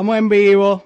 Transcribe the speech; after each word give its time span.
Estamos 0.00 0.16
en 0.16 0.28
vivo. 0.30 0.84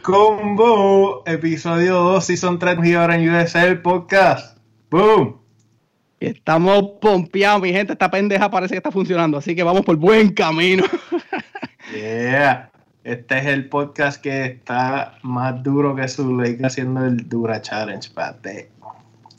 Combo, 0.00 1.24
episodio 1.26 1.94
2, 1.94 2.24
Season 2.24 2.56
3 2.56 2.78
y 2.84 2.94
ahora 2.94 3.16
en 3.16 3.28
USA 3.28 3.66
el 3.66 3.82
podcast. 3.82 4.58
¡Boom! 4.88 5.40
Estamos 6.20 7.00
pompeados, 7.00 7.62
mi 7.62 7.72
gente. 7.72 7.94
Esta 7.94 8.08
pendeja 8.08 8.48
parece 8.48 8.74
que 8.74 8.76
está 8.76 8.92
funcionando, 8.92 9.38
así 9.38 9.56
que 9.56 9.64
vamos 9.64 9.84
por 9.84 9.96
buen 9.96 10.32
camino. 10.34 10.84
yeah. 11.92 12.70
Este 13.02 13.38
es 13.38 13.46
el 13.46 13.68
podcast 13.68 14.22
que 14.22 14.44
está 14.44 15.18
más 15.22 15.60
duro 15.64 15.96
que 15.96 16.06
su 16.06 16.40
ley 16.40 16.58
haciendo 16.62 17.04
el 17.04 17.28
Dura 17.28 17.60
Challenge, 17.60 18.08
pate. 18.14 18.70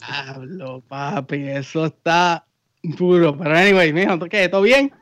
Hablo, 0.02 0.82
papi, 0.88 1.48
eso 1.48 1.86
está 1.86 2.44
duro. 2.82 3.34
Pero 3.34 3.56
anyway, 3.56 3.94
mijo, 3.94 4.18
¿qué? 4.28 4.46
¿Todo 4.50 4.60
bien? 4.60 4.92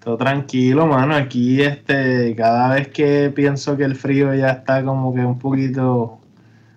Todo 0.00 0.16
tranquilo, 0.16 0.86
mano. 0.86 1.14
Aquí, 1.14 1.62
este, 1.62 2.34
cada 2.34 2.74
vez 2.74 2.88
que 2.88 3.30
pienso 3.34 3.76
que 3.76 3.84
el 3.84 3.94
frío 3.94 4.34
ya 4.34 4.50
está 4.50 4.82
como 4.82 5.14
que 5.14 5.20
un 5.20 5.38
poquito 5.38 6.18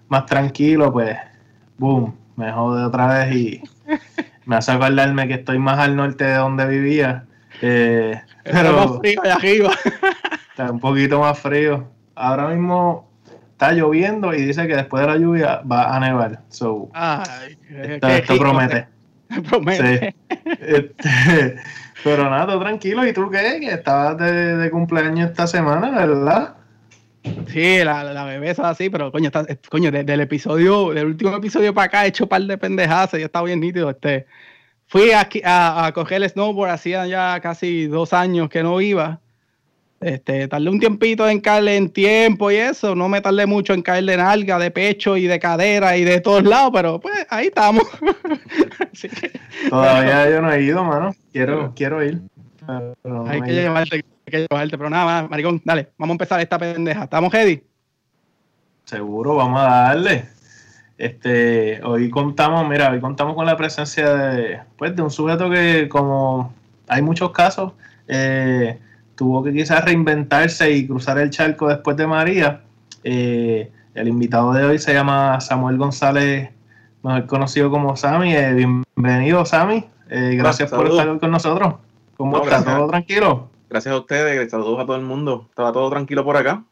más 0.09 0.25
tranquilo, 0.25 0.91
pues, 0.91 1.17
boom, 1.77 2.13
me 2.35 2.51
jode 2.51 2.83
otra 2.83 3.07
vez 3.25 3.35
y 3.35 3.63
me 4.45 4.57
hace 4.57 4.71
acordarme 4.73 5.27
que 5.27 5.35
estoy 5.35 5.57
más 5.57 5.79
al 5.79 5.95
norte 5.95 6.25
de 6.25 6.35
donde 6.35 6.67
vivía. 6.67 7.25
Eh, 7.61 8.19
pero 8.43 8.73
más 8.73 8.99
frío 8.99 9.21
allá 9.23 9.35
arriba. 9.35 9.71
Está 10.49 10.71
un 10.71 10.79
poquito 10.79 11.19
más 11.19 11.39
frío. 11.39 11.87
Ahora 12.15 12.49
mismo 12.49 13.09
está 13.53 13.71
lloviendo 13.71 14.33
y 14.33 14.41
dice 14.41 14.67
que 14.67 14.75
después 14.75 15.01
de 15.01 15.07
la 15.07 15.17
lluvia 15.17 15.61
va 15.61 15.95
a 15.95 15.99
nevar. 15.99 16.41
So, 16.49 16.89
Ay, 16.93 17.57
esto, 17.69 18.37
promete. 18.37 18.87
Promete. 19.49 20.13
Este, 20.59 21.55
pero 22.03 22.29
nada, 22.29 22.47
todo 22.47 22.59
tranquilo. 22.59 23.07
¿Y 23.07 23.13
tú 23.13 23.29
qué? 23.29 23.59
Que 23.59 23.73
estabas 23.73 24.17
de, 24.17 24.69
cumpleaños 24.71 25.29
esta 25.29 25.47
semana, 25.47 25.91
¿verdad? 25.91 26.55
Sí, 27.47 27.83
la, 27.83 28.03
la 28.03 28.25
bebé 28.25 28.49
es 28.49 28.59
así, 28.59 28.89
pero 28.89 29.11
coño, 29.11 29.27
está, 29.27 29.45
coño, 29.69 29.91
desde 29.91 30.13
el 30.13 30.21
episodio, 30.21 30.91
del 30.91 31.05
último 31.05 31.35
episodio 31.35 31.73
para 31.73 31.85
acá 31.85 32.05
he 32.05 32.09
hecho 32.09 32.25
un 32.25 32.29
par 32.29 32.41
de 32.41 32.57
pendejadas, 32.57 33.11
ya 33.11 33.19
está 33.19 33.41
bien 33.41 33.61
nítido. 33.61 33.89
Este, 33.89 34.25
fui 34.87 35.11
aquí 35.11 35.41
a, 35.45 35.85
a, 35.85 35.93
coger 35.93 36.21
el 36.21 36.29
snowboard, 36.29 36.71
hacía 36.71 37.07
ya 37.07 37.39
casi 37.41 37.87
dos 37.87 38.11
años 38.11 38.49
que 38.49 38.63
no 38.63 38.81
iba. 38.81 39.21
Este, 40.03 40.47
tardé 40.49 40.69
un 40.69 40.79
tiempito 40.79 41.27
en 41.29 41.39
caerle 41.39 41.77
en 41.77 41.89
tiempo 41.89 42.51
y 42.51 42.55
eso, 42.55 42.93
no 42.93 43.07
me 43.07 43.21
tardé 43.21 43.45
mucho 43.45 43.73
en 43.73 43.81
caerle 43.81 44.15
en 44.15 44.19
alga, 44.19 44.59
de 44.59 44.69
pecho 44.69 45.15
y 45.15 45.27
de 45.27 45.39
cadera 45.39 45.95
y 45.95 46.03
de 46.03 46.19
todos 46.19 46.43
lados, 46.43 46.71
pero 46.73 46.99
pues 46.99 47.25
ahí 47.29 47.47
estamos. 47.47 47.83
Todavía 49.69 50.29
yo 50.29 50.41
no 50.41 50.51
he 50.51 50.61
ido, 50.61 50.83
mano. 50.83 51.15
Quiero, 51.31 51.73
quiero 51.73 52.03
ir. 52.03 52.21
hay, 52.67 53.41
que 53.41 53.53
llevarte, 53.53 53.95
hay 53.95 54.31
que 54.31 54.47
llevarte, 54.49 54.77
pero 54.77 54.89
nada 54.89 55.05
más, 55.05 55.29
maricón, 55.29 55.61
dale, 55.63 55.89
vamos 55.97 56.13
a 56.13 56.15
empezar 56.15 56.41
esta 56.41 56.57
pendeja. 56.57 57.05
¿Estamos 57.05 57.31
ready? 57.31 57.63
Seguro, 58.83 59.35
vamos 59.35 59.61
a 59.61 59.65
darle. 59.65 60.25
Este, 60.97 61.81
hoy 61.83 62.09
contamos, 62.09 62.67
mira, 62.67 62.91
hoy 62.91 62.99
contamos 62.99 63.35
con 63.35 63.45
la 63.45 63.55
presencia 63.55 64.13
de, 64.13 64.59
pues, 64.77 64.95
de 64.95 65.01
un 65.01 65.11
sujeto 65.11 65.49
que 65.49 65.87
como 65.87 66.53
hay 66.87 67.01
muchos 67.01 67.31
casos, 67.31 67.73
eh, 68.07 68.77
tuvo 69.15 69.43
que 69.43 69.53
quizás 69.53 69.83
reinventarse 69.85 70.71
y 70.71 70.87
cruzar 70.87 71.17
el 71.17 71.29
charco 71.29 71.67
después 71.67 71.97
de 71.97 72.07
María. 72.07 72.61
Eh, 73.03 73.71
el 73.93 74.07
invitado 74.07 74.53
de 74.53 74.65
hoy 74.65 74.79
se 74.79 74.93
llama 74.93 75.39
Samuel 75.39 75.77
González, 75.77 76.49
mejor 77.03 77.25
conocido 77.27 77.69
como 77.69 77.95
Sammy. 77.95 78.35
Eh, 78.35 78.53
bienvenido, 78.53 79.45
Sammy. 79.45 79.85
Eh, 80.09 80.35
gracias 80.35 80.71
por 80.71 80.87
estar 80.87 81.19
con 81.19 81.31
nosotros. 81.31 81.75
¿Cómo 82.17 82.43
está? 82.43 82.63
¿Todo 82.63 82.87
tranquilo? 82.87 83.49
Gracias 83.69 83.93
a 83.93 83.97
ustedes, 83.97 84.51
saludos 84.51 84.79
a 84.79 84.85
todo 84.85 84.95
el 84.95 85.03
mundo. 85.03 85.47
Estaba 85.49 85.71
todo 85.71 85.89
tranquilo 85.89 86.23
por 86.23 86.37
acá. 86.37 86.63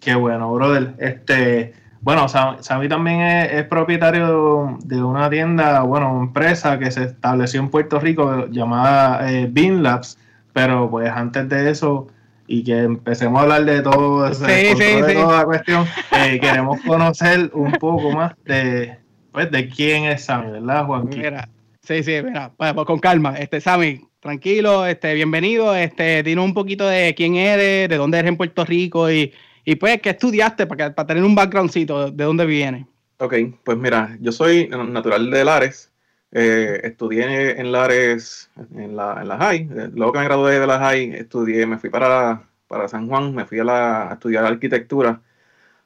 Qué 0.00 0.14
bueno, 0.14 0.52
brother. 0.52 0.94
Este, 0.98 1.74
bueno, 2.00 2.26
Sammy 2.28 2.88
también 2.88 3.20
es, 3.20 3.64
propietario 3.64 4.78
de 4.84 5.02
una 5.02 5.28
tienda, 5.28 5.82
bueno, 5.82 6.20
empresa 6.20 6.78
que 6.78 6.90
se 6.90 7.04
estableció 7.04 7.60
en 7.60 7.68
Puerto 7.68 7.98
Rico 8.00 8.46
llamada 8.46 9.26
Bean 9.50 9.82
Labs 9.82 10.16
pero 10.52 10.90
pues 10.90 11.10
antes 11.10 11.48
de 11.48 11.70
eso 11.70 12.08
y 12.46 12.64
que 12.64 12.78
empecemos 12.78 13.38
a 13.38 13.42
hablar 13.42 13.64
de 13.64 13.80
todo 13.80 14.26
ese 14.26 14.44
de 14.44 15.14
toda 15.14 15.38
la 15.38 15.44
cuestión, 15.44 15.86
eh, 16.10 16.38
queremos 16.40 16.80
conocer 16.82 17.50
un 17.54 17.70
poco 17.72 18.10
más 18.10 18.34
de, 18.44 18.98
pues, 19.30 19.50
de 19.52 19.68
quién 19.68 20.04
es 20.04 20.24
Sammy, 20.24 20.50
¿verdad, 20.50 20.84
Juan? 20.84 21.08
Mira, 21.08 21.48
sí, 21.82 22.02
sí, 22.02 22.14
mira, 22.24 22.50
pues, 22.56 22.74
con 22.86 22.98
calma, 22.98 23.36
este 23.38 23.60
Sammy, 23.60 24.00
tranquilo, 24.18 24.84
este, 24.84 25.14
bienvenido, 25.14 25.76
este, 25.76 26.24
dinos 26.24 26.44
un 26.44 26.54
poquito 26.54 26.88
de 26.88 27.14
quién 27.14 27.36
eres, 27.36 27.88
de 27.88 27.96
dónde 27.96 28.18
eres 28.18 28.30
en 28.30 28.36
Puerto 28.36 28.64
Rico 28.64 29.08
y, 29.10 29.32
y 29.64 29.76
pues 29.76 30.00
qué 30.00 30.10
estudiaste 30.10 30.66
para, 30.66 30.92
para 30.92 31.06
tener 31.06 31.22
un 31.22 31.36
backgroundcito 31.36 32.10
de 32.10 32.24
dónde 32.24 32.46
vienes. 32.46 32.84
Ok, 33.18 33.34
pues 33.62 33.78
mira, 33.78 34.16
yo 34.20 34.32
soy 34.32 34.68
natural 34.68 35.30
de 35.30 35.44
Lares, 35.44 35.89
eh, 36.32 36.80
estudié 36.84 37.60
en 37.60 37.72
Lares, 37.72 38.50
en 38.74 38.96
la, 38.96 39.18
en 39.20 39.28
la 39.28 39.38
high. 39.38 39.68
Eh, 39.70 39.90
luego 39.94 40.12
que 40.12 40.18
me 40.18 40.24
gradué 40.24 40.60
de 40.60 40.66
la 40.66 40.78
high, 40.78 41.14
estudié, 41.14 41.66
me 41.66 41.78
fui 41.78 41.90
para, 41.90 42.42
para 42.68 42.88
San 42.88 43.08
Juan, 43.08 43.34
me 43.34 43.46
fui 43.46 43.58
a, 43.58 43.64
la, 43.64 44.10
a 44.10 44.14
estudiar 44.14 44.44
arquitectura 44.44 45.20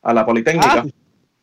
a 0.03 0.15
la 0.15 0.27
Politécnica. 0.27 0.82
Ah, 0.82 0.87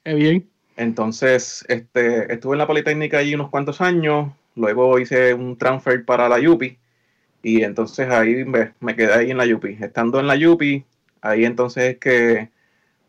qué 0.04 0.14
bien. 0.14 0.50
Entonces, 0.78 1.66
este, 1.68 2.32
estuve 2.34 2.54
en 2.54 2.60
la 2.60 2.68
Politécnica 2.68 3.18
ahí 3.18 3.36
unos 3.36 3.50
cuantos 3.50 3.82
años, 3.82 4.32
luego 4.56 5.00
hice 5.00 5.34
un 5.34 5.58
transfer 5.58 6.06
para 6.06 6.30
la 6.30 6.38
UPI 6.38 6.78
y 7.44 7.64
entonces 7.64 8.10
ahí 8.10 8.46
me, 8.46 8.74
me 8.80 8.96
quedé 8.96 9.14
ahí 9.14 9.32
en 9.32 9.38
la 9.38 9.46
UPI. 9.46 9.78
Estando 9.82 10.20
en 10.20 10.28
la 10.28 10.36
UPI, 10.36 10.86
ahí 11.22 11.46
entonces 11.46 11.94
es 11.94 11.98
que 11.98 12.50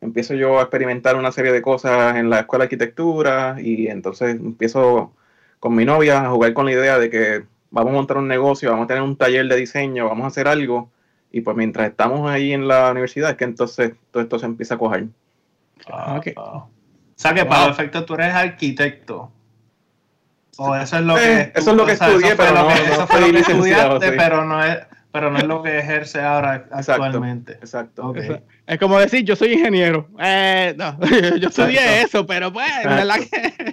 empiezo 0.00 0.34
yo 0.34 0.58
a 0.58 0.62
experimentar 0.62 1.16
una 1.16 1.32
serie 1.32 1.52
de 1.52 1.62
cosas 1.62 2.16
en 2.16 2.30
la 2.30 2.40
escuela 2.40 2.64
de 2.64 2.66
arquitectura 2.66 3.56
y 3.60 3.88
entonces 3.88 4.34
empiezo 4.34 5.14
con 5.62 5.76
mi 5.76 5.84
novia 5.84 6.22
a 6.22 6.30
jugar 6.30 6.54
con 6.54 6.66
la 6.66 6.72
idea 6.72 6.98
de 6.98 7.08
que 7.08 7.44
vamos 7.70 7.92
a 7.92 7.94
montar 7.94 8.16
un 8.16 8.26
negocio, 8.26 8.68
vamos 8.68 8.86
a 8.86 8.88
tener 8.88 9.02
un 9.04 9.14
taller 9.14 9.46
de 9.46 9.54
diseño, 9.54 10.08
vamos 10.08 10.24
a 10.24 10.26
hacer 10.26 10.48
algo. 10.48 10.90
Y 11.30 11.42
pues 11.42 11.56
mientras 11.56 11.88
estamos 11.88 12.28
ahí 12.28 12.52
en 12.52 12.66
la 12.66 12.90
universidad 12.90 13.30
es 13.30 13.36
que 13.36 13.44
entonces 13.44 13.92
todo 14.10 14.24
esto 14.24 14.40
se 14.40 14.46
empieza 14.46 14.74
a 14.74 14.78
coger. 14.78 15.06
Ah, 15.88 16.20
O 16.34 16.68
sea 17.14 17.32
que 17.32 17.44
para 17.44 17.70
efecto 17.70 18.04
tú 18.04 18.14
eres 18.14 18.34
arquitecto. 18.34 19.30
O 20.56 20.74
eso 20.74 20.96
es 20.96 21.04
lo 21.04 21.14
que, 21.14 21.32
eh, 21.32 21.52
eso 21.54 21.70
es 21.70 21.76
lo 21.76 21.86
que 21.86 21.92
estudié, 21.92 22.34
pero 22.34 22.54
no, 22.54 22.68
eso 22.68 23.06
fue 23.06 23.20
lo 23.20 23.32
que 23.32 23.38
estudiaste, 23.38 24.12
pero 24.12 24.44
no 24.44 24.64
es 24.64 24.78
pero 25.12 25.30
no 25.30 25.38
es 25.38 25.44
lo 25.44 25.62
que 25.62 25.78
ejerce 25.78 26.20
ahora 26.20 26.66
actualmente. 26.72 27.52
Exacto. 27.52 28.12
Es 28.66 28.78
como 28.80 28.98
decir, 28.98 29.24
yo 29.24 29.36
soy 29.36 29.52
ingeniero. 29.52 30.08
Eh, 30.18 30.74
no, 30.76 30.98
yo 31.38 31.50
estudié 31.50 32.02
eso, 32.02 32.26
pero 32.26 32.52
pues, 32.52 32.68
¿verdad 32.84 33.20
que? 33.30 33.71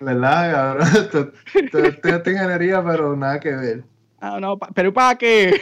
¿Verdad, 0.00 0.52
cabrón? 0.52 0.88
Tú 1.72 1.78
ingeniería, 2.30 2.84
pero 2.84 3.16
nada 3.16 3.40
que 3.40 3.50
ver. 3.50 3.84
Ah, 4.20 4.38
no, 4.40 4.58
pero 4.58 4.92
¿para 4.92 5.16
qué? 5.16 5.60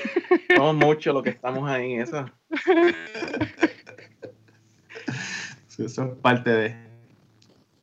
No 0.57 0.73
mucho 0.73 1.13
lo 1.13 1.23
que 1.23 1.31
estamos 1.31 1.69
ahí, 1.69 1.95
eso. 1.95 2.25
eso 5.79 6.05
es 6.05 6.15
parte 6.23 6.51
de. 6.51 6.77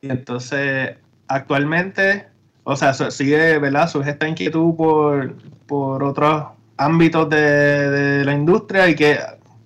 Y 0.00 0.10
entonces, 0.10 0.96
actualmente, 1.28 2.26
o 2.64 2.76
sea, 2.76 2.94
sigue, 2.94 3.58
¿verdad? 3.58 3.88
Surge 3.88 4.10
esta 4.10 4.28
inquietud 4.28 4.74
por, 4.74 5.34
por 5.66 6.02
otros 6.02 6.44
ámbitos 6.76 7.28
de, 7.28 8.22
la 8.24 8.32
industria 8.32 8.88
y 8.88 8.94
qué, 8.94 9.18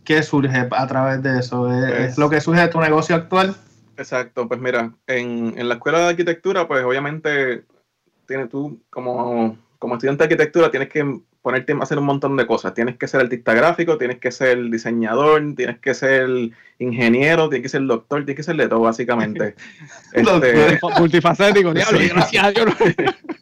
qué 0.05 0.22
surge 0.22 0.69
a 0.70 0.87
través 0.87 1.22
de 1.22 1.38
eso. 1.38 1.72
¿Es, 1.72 2.11
¿Es, 2.11 2.19
lo 2.19 2.28
que 2.28 2.40
surge 2.40 2.62
de 2.62 2.69
tu 2.69 2.81
negocio 2.81 3.16
actual? 3.16 3.55
Exacto, 3.96 4.46
pues 4.48 4.60
mira, 4.60 4.94
en, 5.06 5.54
en, 5.58 5.69
la 5.69 5.75
escuela 5.75 6.00
de 6.00 6.08
arquitectura, 6.08 6.69
pues 6.69 6.84
obviamente 6.84 7.64
tienes 8.26 8.48
tú 8.48 8.81
como, 8.90 9.58
como 9.78 9.94
estudiante 9.94 10.22
de 10.22 10.25
arquitectura 10.25 10.70
tienes 10.70 10.88
que 10.88 11.20
ponerte 11.46 11.72
a 11.72 11.76
hacer 11.78 11.96
un 11.98 12.06
montón 12.06 12.37
de 12.37 12.44
cosas. 12.44 12.75
Tienes 12.75 12.96
que 12.96 13.06
ser 13.06 13.20
artista 13.20 13.54
gráfico, 13.54 13.96
tienes 13.96 14.19
que 14.19 14.32
ser 14.32 14.69
diseñador, 14.69 15.54
tienes 15.54 15.78
que 15.78 15.94
ser 15.94 16.28
ingeniero, 16.81 17.48
tienes 17.48 17.62
que 17.62 17.69
ser 17.69 17.87
doctor, 17.87 18.25
tienes 18.25 18.34
que 18.34 18.43
ser 18.43 18.56
de 18.56 18.66
todo, 18.66 18.81
básicamente. 18.81 19.54
este, 20.12 20.81
multifacético, 20.99 21.72
diablo, 21.72 22.00
gracias 22.10 22.44
a 22.44 22.50
Dios. 22.50 22.75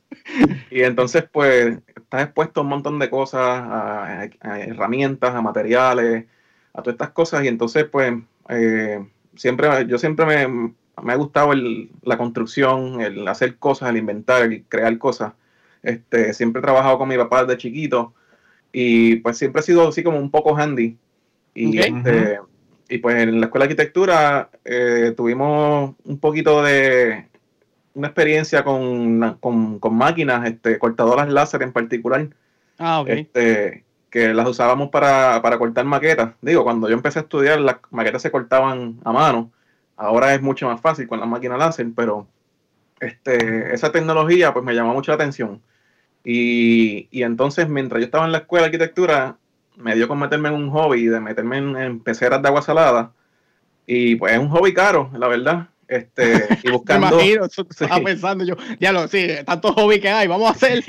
y 0.71 0.83
entonces, 0.83 1.25
pues, 1.33 1.79
estás 1.97 2.25
expuesto 2.25 2.61
a 2.61 2.63
un 2.65 2.69
montón 2.69 2.99
de 2.99 3.09
cosas, 3.09 3.41
a, 3.41 4.29
a 4.39 4.61
herramientas, 4.61 5.35
a 5.35 5.41
materiales, 5.41 6.27
a 6.75 6.83
todas 6.83 6.97
estas 6.97 7.11
cosas, 7.13 7.43
y 7.43 7.49
entonces, 7.49 7.87
pues, 7.91 8.13
eh, 8.51 9.03
siempre, 9.37 9.87
yo 9.87 9.99
siempre 9.99 10.47
me, 10.47 10.75
ha 10.97 11.17
gustado 11.17 11.53
la 12.03 12.17
construcción, 12.17 13.01
el 13.01 13.27
hacer 13.29 13.57
cosas, 13.57 13.91
el 13.91 13.97
inventar, 13.97 14.43
el 14.43 14.65
crear 14.65 14.97
cosas. 14.99 15.33
Este, 15.83 16.33
siempre 16.33 16.61
he 16.61 16.63
trabajado 16.63 16.99
con 16.99 17.09
mi 17.09 17.17
papá 17.17 17.45
desde 17.45 17.59
chiquito 17.59 18.15
y 18.73 19.17
pues 19.17 19.39
siempre 19.39 19.61
he 19.61 19.65
sido 19.65 19.89
así 19.89 20.03
como 20.03 20.19
un 20.19 20.31
poco 20.31 20.57
handy. 20.57 20.97
Y, 21.55 21.79
este, 21.79 22.41
y 22.89 22.99
pues 22.99 23.17
en 23.23 23.41
la 23.41 23.47
escuela 23.47 23.67
de 23.67 23.73
arquitectura 23.73 24.51
eh, 24.65 25.15
tuvimos 25.17 25.95
un 26.05 26.19
poquito 26.19 26.63
de 26.63 27.29
una 27.95 28.09
experiencia 28.09 28.65
con, 28.65 29.39
con, 29.41 29.95
máquinas, 29.95 30.47
este, 30.47 30.79
cortadoras 30.79 31.29
láser 31.29 31.63
en 31.63 31.73
particular. 31.73 32.29
Ah, 32.79 33.05
este, 33.07 33.85
que 34.15 34.33
las 34.33 34.49
usábamos 34.49 34.91
para, 34.91 35.43
para 35.43 35.59
cortar 35.59 35.85
maquetas. 35.87 36.35
Digo, 36.41 36.63
cuando 36.63 36.89
yo 36.89 36.95
empecé 36.95 37.19
a 37.19 37.23
estudiar, 37.23 37.61
las 37.61 37.79
maquetas 37.91 38.23
se 38.23 38.31
cortaban 38.31 39.01
a 39.05 39.11
mano. 39.13 39.51
Ahora 39.97 40.33
es 40.37 40.41
mucho 40.41 40.69
más 40.69 40.81
fácil 40.81 41.09
con 41.09 41.19
la 41.19 41.27
máquina 41.27 41.57
láser, 41.57 41.89
pero 41.97 42.29
este, 43.01 43.75
esa 43.75 43.91
tecnología 43.91 44.53
pues 44.53 44.65
me 44.65 44.73
llamó 44.73 44.95
mucho 44.95 45.11
la 45.11 45.17
atención. 45.17 45.61
Y, 46.23 47.09
y, 47.11 47.25
entonces, 47.25 47.69
mientras 47.69 47.99
yo 47.99 48.05
estaba 48.05 48.25
en 48.25 48.31
la 48.31 48.39
escuela 48.39 48.63
de 48.63 48.67
arquitectura, 48.67 49.37
me 49.77 49.97
dio 49.97 50.07
con 50.07 50.21
meterme 50.21 50.49
en 50.49 50.55
un 50.55 50.71
hobby, 50.71 51.07
de 51.07 51.19
meterme 51.19 51.59
en, 51.59 51.99
peceras 51.99 52.41
de 52.41 52.47
agua 52.47 52.63
salada. 52.63 53.11
Y 53.85 54.15
pues 54.15 54.35
es 54.35 54.39
un 54.39 54.49
hobby 54.51 54.73
caro, 54.73 55.11
la 55.19 55.27
verdad. 55.27 55.71
Este, 55.89 56.47
y 56.63 56.71
buscando. 56.71 57.09
Me 57.09 57.15
imagino, 57.15 57.45
estaba 57.71 58.01
pensando 58.01 58.45
yo, 58.45 58.57
ya 58.81 58.93
lo, 58.93 59.09
sí, 59.09 59.29
tantos 59.45 59.73
hobbies 59.73 60.01
que 60.01 60.09
hay, 60.09 60.27
vamos 60.27 60.49
a 60.49 60.53
hacer. 60.53 60.79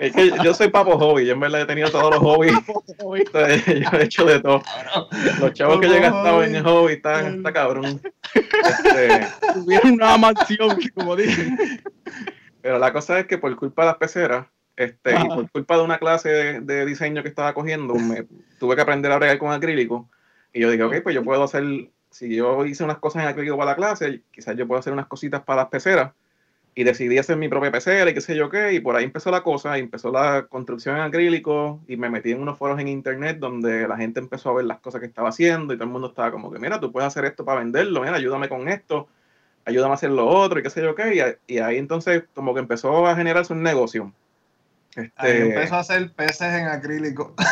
es 0.00 0.12
que 0.12 0.32
yo 0.42 0.54
soy 0.54 0.68
papo 0.68 0.98
hobby, 0.98 1.26
yo 1.26 1.34
en 1.34 1.40
verdad 1.40 1.62
he 1.62 1.66
tenido 1.66 1.90
todos 1.90 2.10
los 2.10 2.20
hobbies. 2.20 2.54
yo 2.98 3.98
he 3.98 4.04
hecho 4.04 4.24
de 4.24 4.40
todo. 4.40 4.62
Los 5.40 5.52
chavos 5.52 5.80
que 5.80 5.88
llegan 5.88 6.14
estado 6.14 6.44
en 6.44 6.54
el 6.56 6.62
hobby, 6.62 6.94
está, 6.94 7.28
está 7.28 7.52
cabrón. 7.52 8.00
Este, 8.34 9.26
Tuvieron 9.54 9.92
una 9.92 10.16
mansión, 10.16 10.78
como 10.94 11.16
dije. 11.16 11.56
Pero 12.62 12.78
la 12.78 12.92
cosa 12.92 13.18
es 13.18 13.26
que 13.26 13.38
por 13.38 13.54
culpa 13.56 13.82
de 13.82 13.88
las 13.88 13.96
peceras, 13.96 14.46
este, 14.76 15.14
y 15.14 15.28
por 15.28 15.50
culpa 15.50 15.76
de 15.76 15.82
una 15.82 15.98
clase 15.98 16.60
de, 16.60 16.86
diseño 16.86 17.22
que 17.22 17.28
estaba 17.28 17.52
cogiendo, 17.52 17.94
me 17.94 18.26
tuve 18.58 18.76
que 18.76 18.82
aprender 18.82 19.12
a 19.12 19.18
bregar 19.18 19.38
con 19.38 19.52
acrílico. 19.52 20.08
Y 20.52 20.60
yo 20.60 20.70
dije, 20.70 20.82
ok, 20.82 21.02
pues 21.02 21.14
yo 21.14 21.22
puedo 21.22 21.44
hacer, 21.44 21.62
si 22.10 22.34
yo 22.34 22.64
hice 22.66 22.84
unas 22.84 22.98
cosas 22.98 23.22
en 23.22 23.28
acrílico 23.28 23.56
para 23.56 23.70
la 23.72 23.76
clase, 23.76 24.22
quizás 24.30 24.56
yo 24.56 24.66
puedo 24.66 24.78
hacer 24.78 24.92
unas 24.92 25.06
cositas 25.06 25.42
para 25.42 25.62
las 25.62 25.70
peceras. 25.70 26.12
Y 26.74 26.84
decidí 26.84 27.18
hacer 27.18 27.36
mi 27.36 27.48
propia 27.48 27.72
pecera 27.72 28.08
y 28.10 28.14
qué 28.14 28.20
sé 28.20 28.36
yo 28.36 28.48
qué, 28.48 28.72
y 28.72 28.80
por 28.80 28.94
ahí 28.94 29.04
empezó 29.04 29.30
la 29.30 29.42
cosa, 29.42 29.76
empezó 29.76 30.12
la 30.12 30.46
construcción 30.48 30.96
en 30.96 31.02
acrílico, 31.02 31.80
y 31.88 31.96
me 31.96 32.08
metí 32.08 32.30
en 32.30 32.40
unos 32.40 32.58
foros 32.58 32.78
en 32.78 32.88
internet 32.88 33.38
donde 33.38 33.88
la 33.88 33.96
gente 33.96 34.20
empezó 34.20 34.50
a 34.50 34.54
ver 34.54 34.66
las 34.66 34.78
cosas 34.78 35.00
que 35.00 35.06
estaba 35.08 35.30
haciendo, 35.30 35.74
y 35.74 35.76
todo 35.76 35.84
el 35.84 35.90
mundo 35.90 36.08
estaba 36.08 36.30
como 36.30 36.50
que, 36.50 36.60
mira, 36.60 36.78
tú 36.78 36.92
puedes 36.92 37.08
hacer 37.08 37.24
esto 37.24 37.44
para 37.44 37.60
venderlo, 37.60 38.02
mira, 38.02 38.14
ayúdame 38.14 38.48
con 38.48 38.68
esto, 38.68 39.08
ayúdame 39.64 39.92
a 39.92 39.94
hacer 39.94 40.10
lo 40.10 40.28
otro, 40.28 40.60
y 40.60 40.62
qué 40.62 40.70
sé 40.70 40.80
yo 40.82 40.94
qué, 40.94 41.38
y, 41.48 41.54
y 41.54 41.58
ahí 41.58 41.76
entonces 41.76 42.24
como 42.34 42.54
que 42.54 42.60
empezó 42.60 43.06
a 43.06 43.16
generarse 43.16 43.52
un 43.52 43.62
negocio 43.64 44.12
este... 44.96 45.12
Ahí 45.16 45.42
empezó 45.42 45.76
a 45.76 45.80
hacer 45.80 46.12
peces 46.14 46.52
en 46.52 46.66
acrílico. 46.66 47.36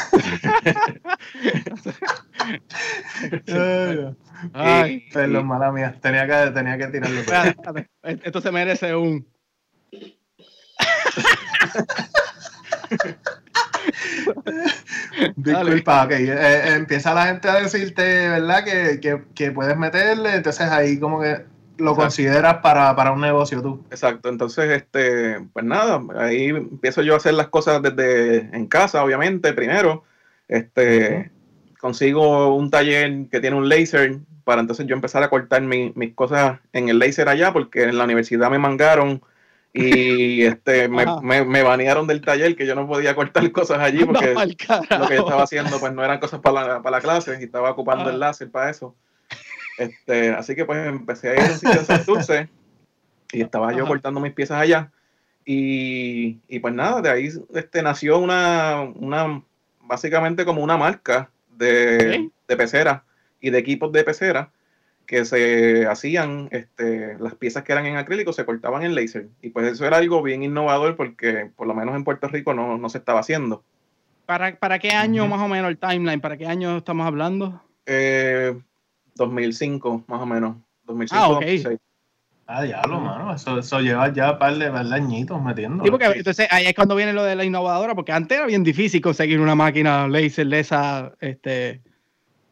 Ay, 4.53 5.09
perdón, 5.13 5.47
mala 5.47 5.71
mía. 5.73 5.99
Tenía 6.01 6.27
que, 6.27 6.51
tenía 6.53 6.79
que 6.79 6.87
tirarlo. 6.89 7.21
Esto 8.03 8.41
se 8.41 8.51
merece 8.51 8.95
un. 8.95 9.27
Disculpa, 15.37 16.05
ok. 16.05 16.11
Eh, 16.13 16.33
eh, 16.33 16.75
empieza 16.75 17.15
la 17.15 17.27
gente 17.27 17.49
a 17.49 17.61
decirte, 17.61 18.29
¿verdad? 18.29 18.65
Que, 18.65 18.99
que, 19.01 19.25
que 19.35 19.53
puedes 19.53 19.77
meterle, 19.77 20.37
entonces 20.37 20.71
ahí 20.71 20.99
como 20.99 21.21
que 21.21 21.45
lo 21.79 21.95
consideras 21.95 22.59
para, 22.59 23.13
un 23.13 23.21
negocio 23.21 23.63
tú. 23.63 23.85
Exacto, 23.91 24.29
entonces, 24.29 24.71
este, 24.71 25.41
pues 25.53 25.65
nada, 25.65 26.01
ahí 26.17 26.49
empiezo 26.49 27.03
yo 27.03 27.15
a 27.15 27.19
hacer 27.19 27.35
las 27.35 27.49
cosas 27.49 27.83
desde 27.83 28.55
en 28.57 28.67
casa, 28.67 29.03
obviamente, 29.03 29.53
primero. 29.53 30.05
Este, 30.49 31.31
consigo 31.81 32.55
un 32.55 32.71
taller 32.71 33.29
que 33.31 33.41
tiene 33.41 33.57
un 33.57 33.69
láser 33.69 34.19
para 34.45 34.63
entonces 34.63 34.87
yo 34.87 34.95
empezar 34.95 35.23
a 35.23 35.29
cortar 35.29 35.61
mis 35.61 36.15
cosas 36.15 36.59
en 36.73 36.89
el 36.89 36.99
láser 36.99 37.29
allá, 37.29 37.53
porque 37.53 37.85
en 37.85 37.99
la 37.99 38.05
universidad 38.05 38.51
me 38.51 38.59
mangaron 38.59 39.23
y 39.75 40.43
este 40.45 40.89
me, 40.89 41.05
me, 41.45 41.63
banearon 41.63 42.07
del 42.07 42.23
taller 42.23 42.57
que 42.57 42.67
yo 42.67 42.75
no 42.75 42.87
podía 42.87 43.15
cortar 43.15 43.51
cosas 43.53 43.79
allí 43.81 44.05
porque 44.07 44.35
lo 44.35 45.07
que 45.07 45.17
yo 45.17 45.23
estaba 45.23 45.43
haciendo 45.43 45.79
pues 45.79 45.93
no 45.93 46.05
eran 46.05 46.19
cosas 46.19 46.41
para 46.41 46.67
la, 46.67 46.83
para 46.83 46.97
la 46.97 47.03
clase 47.03 47.37
y 47.39 47.45
estaba 47.45 47.71
ocupando 47.71 48.11
el 48.11 48.19
láser 48.19 48.51
para 48.51 48.71
eso. 48.71 48.95
Este, 49.79 50.31
así 50.31 50.55
que 50.55 50.65
pues 50.65 50.87
empecé 50.87 51.31
a 51.31 51.35
ir 51.35 51.41
a 51.41 51.45
un 51.45 51.59
sitio 51.59 51.79
de 51.79 51.85
Santurce 51.85 52.49
y 53.33 53.41
estaba 53.41 53.73
yo 53.73 53.87
cortando 53.87 54.21
mis 54.21 54.33
piezas 54.33 54.61
allá. 54.61 54.91
Y, 55.45 56.41
y, 56.47 56.59
pues 56.59 56.75
nada, 56.75 57.01
de 57.01 57.09
ahí 57.09 57.29
este, 57.55 57.81
nació 57.83 58.19
una, 58.19 58.83
una, 58.83 59.43
básicamente 59.81 60.45
como 60.45 60.63
una 60.63 60.77
marca 60.77 61.31
de, 61.57 62.29
de 62.47 62.57
pecera 62.57 63.05
y 63.41 63.49
de 63.49 63.59
equipos 63.59 63.91
de 63.93 64.05
pecera 64.05 64.51
que 65.07 65.25
se 65.25 65.87
hacían, 65.87 66.49
este, 66.51 67.17
las 67.19 67.35
piezas 67.35 67.65
que 67.65 67.73
eran 67.73 67.87
en 67.87 67.97
acrílico 67.97 68.35
se 68.35 68.45
cortaban 68.45 68.83
en 68.83 68.95
láser. 68.95 69.29
Y 69.41 69.49
pues 69.49 69.73
eso 69.73 69.87
era 69.87 69.97
algo 69.97 70.23
bien 70.23 70.43
innovador 70.43 70.97
porque 70.97 71.51
por 71.57 71.67
lo 71.67 71.75
menos 71.75 71.97
en 71.97 72.05
Puerto 72.05 72.29
Rico 72.29 72.53
no, 72.53 72.77
no 72.77 72.89
se 72.91 72.99
estaba 72.99 73.21
haciendo. 73.21 73.65
¿Para, 74.27 74.55
¿Para 74.57 74.79
qué 74.79 74.91
año 74.91 75.27
más 75.27 75.41
o 75.41 75.49
menos 75.49 75.71
el 75.71 75.79
timeline? 75.79 76.21
¿Para 76.21 76.37
qué 76.37 76.47
año 76.47 76.77
estamos 76.77 77.07
hablando? 77.07 77.63
Eh, 77.87 78.55
2005, 79.19 80.05
más 80.07 80.23
o 80.23 80.27
menos. 80.27 80.57
2005, 80.85 81.23
ah, 81.23 81.29
ok. 81.29 81.45
Ah, 82.51 82.63
diablo, 82.63 82.99
mano. 82.99 83.35
Eso, 83.35 83.59
eso 83.59 83.79
lleva 83.81 84.11
ya 84.11 84.33
un 84.33 84.39
par 84.39 84.57
de, 84.57 84.95
añitos 84.95 85.43
metiendo. 85.43 85.85
Sí, 85.85 85.91
porque 85.91 86.07
entonces 86.07 86.49
ahí 86.51 86.65
es 86.65 86.75
cuando 86.75 86.97
viene 86.97 87.13
lo 87.13 87.23
de 87.23 87.37
la 87.37 87.45
innovadora, 87.45 87.95
porque 87.95 88.13
antes 88.13 88.39
era 88.39 88.47
bien 88.47 88.65
difícil 88.65 89.03
conseguir 89.03 89.39
una 89.39 89.55
máquina 89.55 90.09
laser 90.09 90.47
de 90.47 90.61
esa, 90.61 91.13
este... 91.21 91.83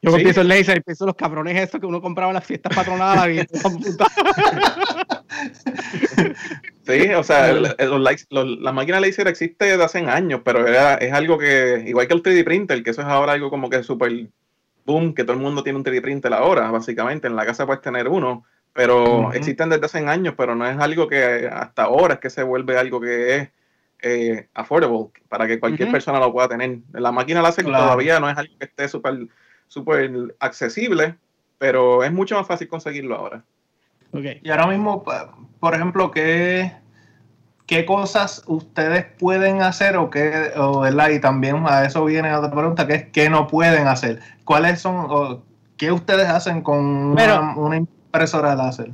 Yo 0.03 0.11
sí. 0.11 0.19
empiezo 0.19 0.43
el 0.43 0.49
laser 0.49 0.77
y 0.77 0.81
pienso 0.83 1.07
los 1.07 1.17
cabrones 1.17 1.57
estos 1.57 1.81
que 1.81 1.87
uno 1.87 2.03
compraba 2.03 2.31
en 2.31 2.35
las 2.35 2.45
fiestas 2.45 2.77
patronales. 2.77 3.47
sí, 6.87 7.09
o 7.15 7.25
sea, 7.25 7.55
la 7.55 8.73
máquina 8.73 9.01
laser 9.01 9.29
existe 9.29 9.65
desde 9.65 9.83
hace 9.83 10.01
años, 10.01 10.43
pero 10.45 10.69
es 10.69 11.13
algo 11.13 11.39
que, 11.39 11.85
igual 11.87 12.07
que 12.07 12.15
el 12.15 12.23
3D 12.23 12.45
printer, 12.45 12.83
que 12.83 12.91
eso 12.91 13.01
es 13.01 13.09
ahora 13.09 13.33
algo 13.33 13.49
como 13.49 13.71
que 13.71 13.83
súper 13.83 14.29
boom, 14.87 15.15
que 15.15 15.25
todo 15.25 15.37
el 15.37 15.43
mundo 15.43 15.63
tiene 15.63 15.79
un 15.79 15.85
3D 15.85 16.01
printer 16.01 16.33
ahora, 16.33 16.71
básicamente. 16.71 17.27
En 17.27 17.37
la 17.37 17.45
casa 17.45 17.67
puedes 17.67 17.83
tener 17.83 18.09
uno, 18.09 18.45
pero 18.73 19.33
existen 19.33 19.69
desde 19.69 19.87
hace 19.87 19.99
años, 19.99 20.35
pero 20.37 20.55
no 20.55 20.67
es 20.67 20.79
algo 20.79 21.09
que 21.09 21.51
hasta 21.53 21.85
ahora 21.85 22.15
es 22.15 22.21
que 22.21 22.31
se 22.31 22.43
vuelve 22.43 22.79
algo 22.79 23.01
que 23.01 23.37
es 23.37 23.49
eh, 24.03 24.49
affordable 24.55 25.11
para 25.29 25.47
que 25.47 25.61
cualquier 25.61 25.91
persona 25.91 26.21
lo 26.21 26.33
pueda 26.33 26.49
tener. 26.49 26.79
La 26.93 27.13
máquina 27.13 27.43
láser 27.43 27.65
todavía 27.65 28.21
no 28.21 28.31
es 28.31 28.39
algo 28.39 28.55
que 28.59 28.67
esté 28.67 28.89
súper 28.89 29.27
super 29.69 30.37
accesible, 30.39 31.17
pero 31.59 32.05
es 32.05 32.13
mucho 32.13 32.37
más 32.37 32.47
fácil 32.47 32.69
conseguirlo 32.69 33.17
ahora. 33.17 33.45
Okay. 34.13 34.41
Y 34.43 34.51
ahora 34.51 34.69
mismo, 34.69 35.05
por 35.61 35.75
ejemplo, 35.75 36.11
¿qué, 36.11 36.73
qué 37.67 37.85
cosas 37.85 38.43
ustedes 38.47 39.05
pueden 39.19 39.61
hacer 39.61 39.97
o 39.97 40.09
qué, 40.11 40.53
o, 40.57 40.87
Y 40.87 41.21
también 41.21 41.65
a 41.67 41.85
eso 41.85 42.05
viene 42.05 42.33
otra 42.35 42.51
pregunta, 42.51 42.87
que 42.87 42.95
es 42.95 43.05
qué 43.13 43.29
no 43.29 43.47
pueden 43.49 43.89
hacer. 43.89 44.21
¿Cuáles 44.45 44.81
son, 44.81 45.07
o, 45.09 45.43
qué 45.77 45.93
ustedes 45.93 46.29
hacen 46.29 46.63
con 46.63 46.79
una, 46.79 47.77
impresora 47.77 48.55
láser? 48.55 48.91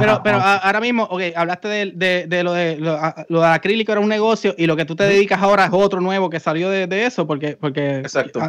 pero, 0.00 0.20
pero 0.24 0.38
ahora 0.38 0.80
mismo, 0.80 1.04
ok, 1.04 1.22
hablaste 1.36 1.68
de, 1.68 2.26
de, 2.26 2.42
lo 2.42 2.52
de 2.52 2.76
lo, 2.76 3.40
de 3.40 3.46
acrílico 3.46 3.92
era 3.92 4.00
un 4.00 4.08
negocio 4.08 4.54
y 4.58 4.66
lo 4.66 4.76
que 4.76 4.84
tú 4.84 4.96
te 4.96 5.04
dedicas 5.04 5.40
ahora 5.40 5.66
es 5.66 5.70
otro 5.72 6.00
nuevo 6.00 6.28
que 6.28 6.40
salió 6.40 6.68
de, 6.68 7.06
eso, 7.06 7.26
porque, 7.26 7.56
porque 7.56 8.02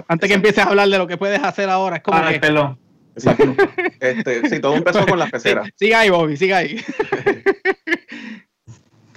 antes 0.07 0.27
que 0.27 0.33
empieces 0.33 0.65
a 0.65 0.69
hablar 0.69 0.89
de 0.89 0.97
lo 0.97 1.05
que 1.05 1.17
puedes 1.17 1.41
hacer 1.43 1.69
ahora, 1.69 1.97
es 1.97 2.03
como 2.03 2.17
ah, 2.17 2.29
que... 2.31 2.39
Perdón. 2.39 2.79
Exacto. 3.17 3.55
Este, 3.99 4.47
sí, 4.47 4.59
todo 4.59 4.75
empezó 4.75 5.05
con 5.07 5.17
las 5.17 5.31
peceras. 5.31 5.67
siga 5.75 6.01
ahí, 6.01 6.09
Bobby, 6.09 6.37
siga 6.37 6.57
ahí. 6.57 6.79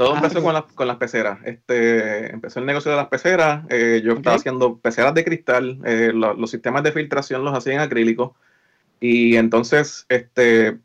Todo 0.01 0.17
empezó 0.17 0.43
con, 0.43 0.55
las, 0.55 0.63
con 0.63 0.87
las 0.89 0.97
peceras. 0.97 1.41
Este, 1.45 2.33
empezó 2.33 2.59
el 2.59 2.65
negocio 2.65 2.91
de 2.91 2.97
las 2.97 3.09
peceras. 3.09 3.67
Eh, 3.69 4.01
yo 4.03 4.15
estaba 4.15 4.37
haciendo 4.37 4.79
peceras 4.79 5.13
de 5.13 5.25
cristal. 5.27 5.79
Eh, 5.85 6.11
los 6.15 6.51
sistemas 6.51 6.83
de 6.85 6.93
filtración 6.93 7.45
los 7.45 7.53
hacía 7.53 7.75
en 7.75 7.81
acrílico. 7.81 8.35
Y 8.99 9.37
entonces, 9.37 10.07
este, 10.09 10.79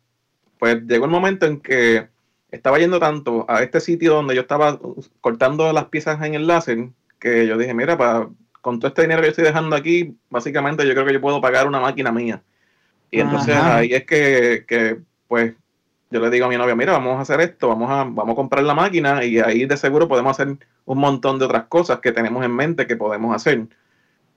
pues 0.59 0.81
llegó 0.85 1.05
el 1.05 1.11
momento 1.11 1.45
en 1.45 1.61
que 1.61 2.09
estaba 2.51 2.77
yendo 2.77 2.99
tanto 2.99 3.45
a 3.47 3.63
este 3.63 3.79
sitio 3.79 4.15
donde 4.15 4.35
yo 4.35 4.41
estaba 4.41 4.81
cortando 5.21 5.71
las 5.71 5.85
piezas 5.85 6.21
en 6.21 6.33
el 6.33 6.45
láser 6.45 6.89
que 7.17 7.47
yo 7.47 7.57
dije, 7.57 7.73
mira, 7.73 7.97
para, 7.97 8.27
con 8.59 8.81
todo 8.81 8.89
este 8.89 9.03
dinero 9.03 9.21
que 9.21 9.27
yo 9.27 9.31
estoy 9.31 9.45
dejando 9.45 9.77
aquí, 9.77 10.17
básicamente 10.29 10.85
yo 10.85 10.93
creo 10.93 11.05
que 11.05 11.13
yo 11.13 11.21
puedo 11.21 11.39
pagar 11.39 11.69
una 11.69 11.79
máquina 11.79 12.11
mía. 12.11 12.43
Y 13.11 13.21
entonces 13.21 13.55
ahí 13.55 13.93
es 13.93 14.05
que, 14.05 14.65
que, 14.67 14.97
pues, 15.29 15.53
yo 16.11 16.19
le 16.19 16.29
digo 16.29 16.45
a 16.45 16.49
mi 16.49 16.57
novia, 16.57 16.75
mira, 16.75 16.93
vamos 16.93 17.17
a 17.17 17.21
hacer 17.21 17.41
esto, 17.41 17.67
vamos 17.67 17.89
a, 17.89 18.03
vamos 18.03 18.33
a 18.33 18.35
comprar 18.35 18.63
la 18.63 18.73
máquina 18.73 19.23
y 19.23 19.39
ahí 19.39 19.65
de 19.65 19.77
seguro 19.77 20.07
podemos 20.07 20.31
hacer 20.31 20.57
un 20.85 20.97
montón 20.97 21.39
de 21.39 21.45
otras 21.45 21.65
cosas 21.65 21.99
que 21.99 22.11
tenemos 22.11 22.45
en 22.45 22.55
mente 22.55 22.87
que 22.87 22.95
podemos 22.95 23.35
hacer. 23.35 23.67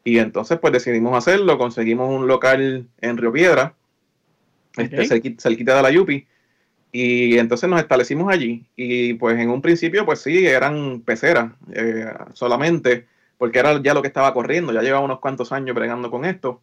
Y 0.04 0.18
entonces 0.18 0.58
pues 0.58 0.72
decidimos 0.72 1.16
hacerlo, 1.16 1.58
conseguimos 1.58 2.08
un 2.08 2.26
local 2.26 2.88
en 3.00 3.16
Río 3.16 3.32
Piedra, 3.32 3.74
este, 4.76 5.06
cerquita, 5.38 5.76
de 5.76 5.82
la 5.82 5.90
Yupi, 5.90 6.26
y 6.90 7.36
entonces 7.38 7.68
nos 7.68 7.80
establecimos 7.80 8.32
allí. 8.32 8.66
Y 8.74 9.14
pues 9.14 9.38
en 9.38 9.50
un 9.50 9.60
principio 9.60 10.06
pues 10.06 10.20
sí, 10.20 10.46
eran 10.46 11.02
peceras 11.02 11.52
eh, 11.74 12.06
solamente, 12.32 13.06
porque 13.36 13.58
era 13.58 13.80
ya 13.82 13.92
lo 13.92 14.00
que 14.00 14.08
estaba 14.08 14.32
corriendo, 14.32 14.72
ya 14.72 14.82
llevaba 14.82 15.04
unos 15.04 15.20
cuantos 15.20 15.52
años 15.52 15.76
bregando 15.76 16.10
con 16.10 16.24
esto. 16.24 16.62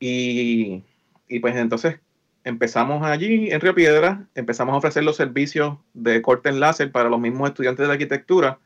Y, 0.00 0.82
y 1.28 1.38
pues 1.40 1.54
entonces 1.56 2.00
empezamos 2.44 3.04
allí 3.04 3.50
en 3.50 3.60
Río 3.60 3.74
Piedra, 3.74 4.24
empezamos 4.34 4.74
a 4.74 4.78
ofrecer 4.78 5.04
los 5.04 5.16
servicios 5.16 5.76
de 5.94 6.22
corte 6.22 6.48
en 6.48 6.60
láser 6.60 6.90
para 6.90 7.08
los 7.08 7.20
mismos 7.20 7.48
estudiantes 7.48 7.86
de 7.86 7.92
arquitectura 7.92 8.58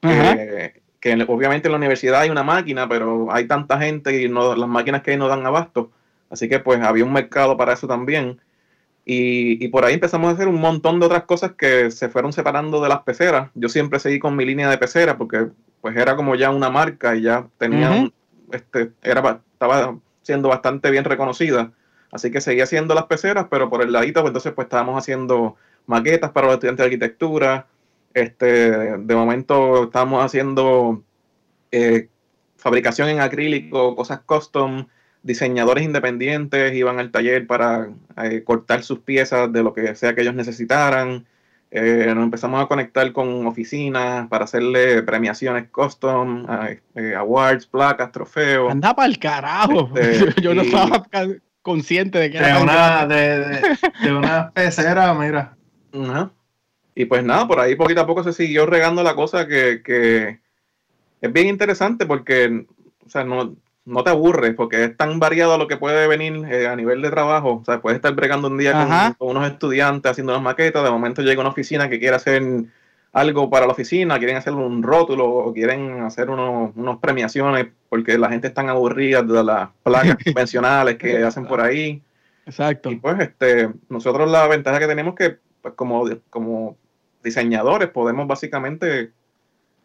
que, 0.00 0.82
que 1.00 1.24
obviamente 1.28 1.68
en 1.68 1.72
la 1.72 1.78
universidad 1.78 2.20
hay 2.20 2.30
una 2.30 2.42
máquina, 2.42 2.88
pero 2.88 3.32
hay 3.32 3.46
tanta 3.46 3.78
gente 3.78 4.22
y 4.22 4.28
no, 4.28 4.54
las 4.54 4.68
máquinas 4.68 5.02
que 5.02 5.12
hay 5.12 5.16
no 5.16 5.28
dan 5.28 5.44
abasto. 5.46 5.90
Así 6.30 6.48
que 6.48 6.58
pues 6.58 6.80
había 6.80 7.04
un 7.04 7.12
mercado 7.12 7.56
para 7.56 7.72
eso 7.72 7.86
también. 7.86 8.40
Y, 9.04 9.64
y, 9.64 9.68
por 9.68 9.84
ahí 9.84 9.94
empezamos 9.94 10.28
a 10.28 10.32
hacer 10.32 10.48
un 10.48 10.60
montón 10.60 10.98
de 10.98 11.06
otras 11.06 11.22
cosas 11.24 11.52
que 11.52 11.92
se 11.92 12.08
fueron 12.08 12.32
separando 12.32 12.82
de 12.82 12.88
las 12.88 13.02
peceras. 13.02 13.50
Yo 13.54 13.68
siempre 13.68 14.00
seguí 14.00 14.18
con 14.18 14.34
mi 14.34 14.44
línea 14.44 14.68
de 14.68 14.78
pecera 14.78 15.16
porque 15.16 15.46
pues 15.80 15.96
era 15.96 16.16
como 16.16 16.34
ya 16.34 16.50
una 16.50 16.70
marca 16.70 17.14
y 17.14 17.22
ya 17.22 17.46
tenía, 17.56 18.10
este, 18.50 18.90
era, 19.02 19.40
estaba 19.52 19.96
siendo 20.22 20.48
bastante 20.48 20.90
bien 20.90 21.04
reconocida. 21.04 21.70
Así 22.12 22.30
que 22.30 22.40
seguía 22.40 22.64
haciendo 22.64 22.94
las 22.94 23.04
peceras, 23.04 23.46
pero 23.50 23.68
por 23.68 23.82
el 23.82 23.92
ladito, 23.92 24.20
pues 24.20 24.30
entonces 24.30 24.52
pues 24.52 24.66
estábamos 24.66 24.98
haciendo 24.98 25.56
maquetas 25.86 26.30
para 26.30 26.46
los 26.46 26.54
estudiantes 26.54 26.82
de 26.82 26.86
arquitectura. 26.86 27.66
Este, 28.14 28.96
de 28.98 29.14
momento 29.14 29.84
estábamos 29.84 30.24
haciendo 30.24 31.02
eh, 31.70 32.08
fabricación 32.56 33.08
en 33.08 33.20
acrílico, 33.20 33.94
cosas 33.94 34.20
custom, 34.20 34.86
diseñadores 35.22 35.84
independientes 35.84 36.74
iban 36.74 36.98
al 36.98 37.10
taller 37.10 37.46
para 37.46 37.90
eh, 38.22 38.42
cortar 38.44 38.82
sus 38.82 39.00
piezas 39.00 39.52
de 39.52 39.62
lo 39.62 39.74
que 39.74 39.94
sea 39.94 40.14
que 40.14 40.22
ellos 40.22 40.34
necesitaran. 40.34 41.26
Eh, 41.70 42.12
nos 42.14 42.24
empezamos 42.24 42.62
a 42.62 42.68
conectar 42.68 43.12
con 43.12 43.46
oficinas 43.46 44.28
para 44.28 44.44
hacerle 44.44 45.02
premiaciones 45.02 45.68
custom, 45.68 46.46
awards, 47.18 47.66
placas, 47.66 48.12
trofeos. 48.12 48.70
Anda 48.70 48.94
para 48.94 49.08
el 49.08 49.18
carajo. 49.18 49.90
Este, 49.96 50.40
Yo 50.40 50.54
no 50.54 50.62
estaba 50.62 51.04
consciente 51.66 52.20
de 52.20 52.30
que 52.30 52.38
era 52.38 52.60
una, 52.60 53.06
de, 53.08 53.76
de, 54.00 54.12
una 54.12 54.50
pecera, 54.54 55.12
mira. 55.14 55.56
Y 56.94 57.06
pues 57.06 57.24
nada, 57.24 57.48
por 57.48 57.58
ahí 57.58 57.74
poquito 57.74 58.02
a 58.02 58.06
poco 58.06 58.22
se 58.22 58.32
siguió 58.32 58.66
regando 58.66 59.02
la 59.02 59.16
cosa 59.16 59.48
que, 59.48 59.82
que 59.84 60.38
es 61.20 61.32
bien 61.32 61.48
interesante 61.48 62.06
porque, 62.06 62.66
o 63.04 63.10
sea, 63.10 63.24
no, 63.24 63.56
no 63.84 64.04
te 64.04 64.10
aburres 64.10 64.54
porque 64.54 64.84
es 64.84 64.96
tan 64.96 65.18
variado 65.18 65.58
lo 65.58 65.66
que 65.66 65.76
puede 65.76 66.06
venir 66.06 66.44
eh, 66.48 66.68
a 66.68 66.76
nivel 66.76 67.02
de 67.02 67.10
trabajo. 67.10 67.58
O 67.62 67.64
sea, 67.64 67.80
puedes 67.80 67.96
estar 67.96 68.14
bregando 68.14 68.46
un 68.46 68.58
día 68.58 69.16
con, 69.18 69.30
unos 69.30 69.50
estudiantes 69.50 70.12
haciendo 70.12 70.34
unas 70.34 70.44
maquetas, 70.44 70.84
de 70.84 70.90
momento 70.90 71.22
llega 71.22 71.40
una 71.40 71.50
oficina 71.50 71.88
que 71.88 71.98
quiere 71.98 72.14
hacer 72.14 72.44
algo 73.16 73.48
para 73.48 73.64
la 73.64 73.72
oficina, 73.72 74.18
quieren 74.18 74.36
hacer 74.36 74.52
un 74.52 74.82
rótulo 74.82 75.26
o 75.26 75.54
quieren 75.54 76.02
hacer 76.02 76.28
unos, 76.28 76.72
unos 76.76 76.98
premiaciones 76.98 77.68
porque 77.88 78.18
la 78.18 78.28
gente 78.28 78.48
está 78.48 78.60
aburrida 78.60 79.22
de 79.22 79.42
las 79.42 79.70
placas 79.82 80.18
convencionales 80.24 80.96
que 80.96 81.24
hacen 81.24 81.46
por 81.46 81.62
ahí. 81.62 82.02
Exacto. 82.44 82.90
Y 82.90 82.96
pues 82.96 83.18
este, 83.20 83.70
nosotros 83.88 84.30
la 84.30 84.46
ventaja 84.48 84.78
que 84.78 84.86
tenemos 84.86 85.14
que 85.14 85.38
pues, 85.62 85.72
como, 85.72 86.04
como 86.28 86.76
diseñadores 87.24 87.88
podemos 87.88 88.26
básicamente 88.26 89.12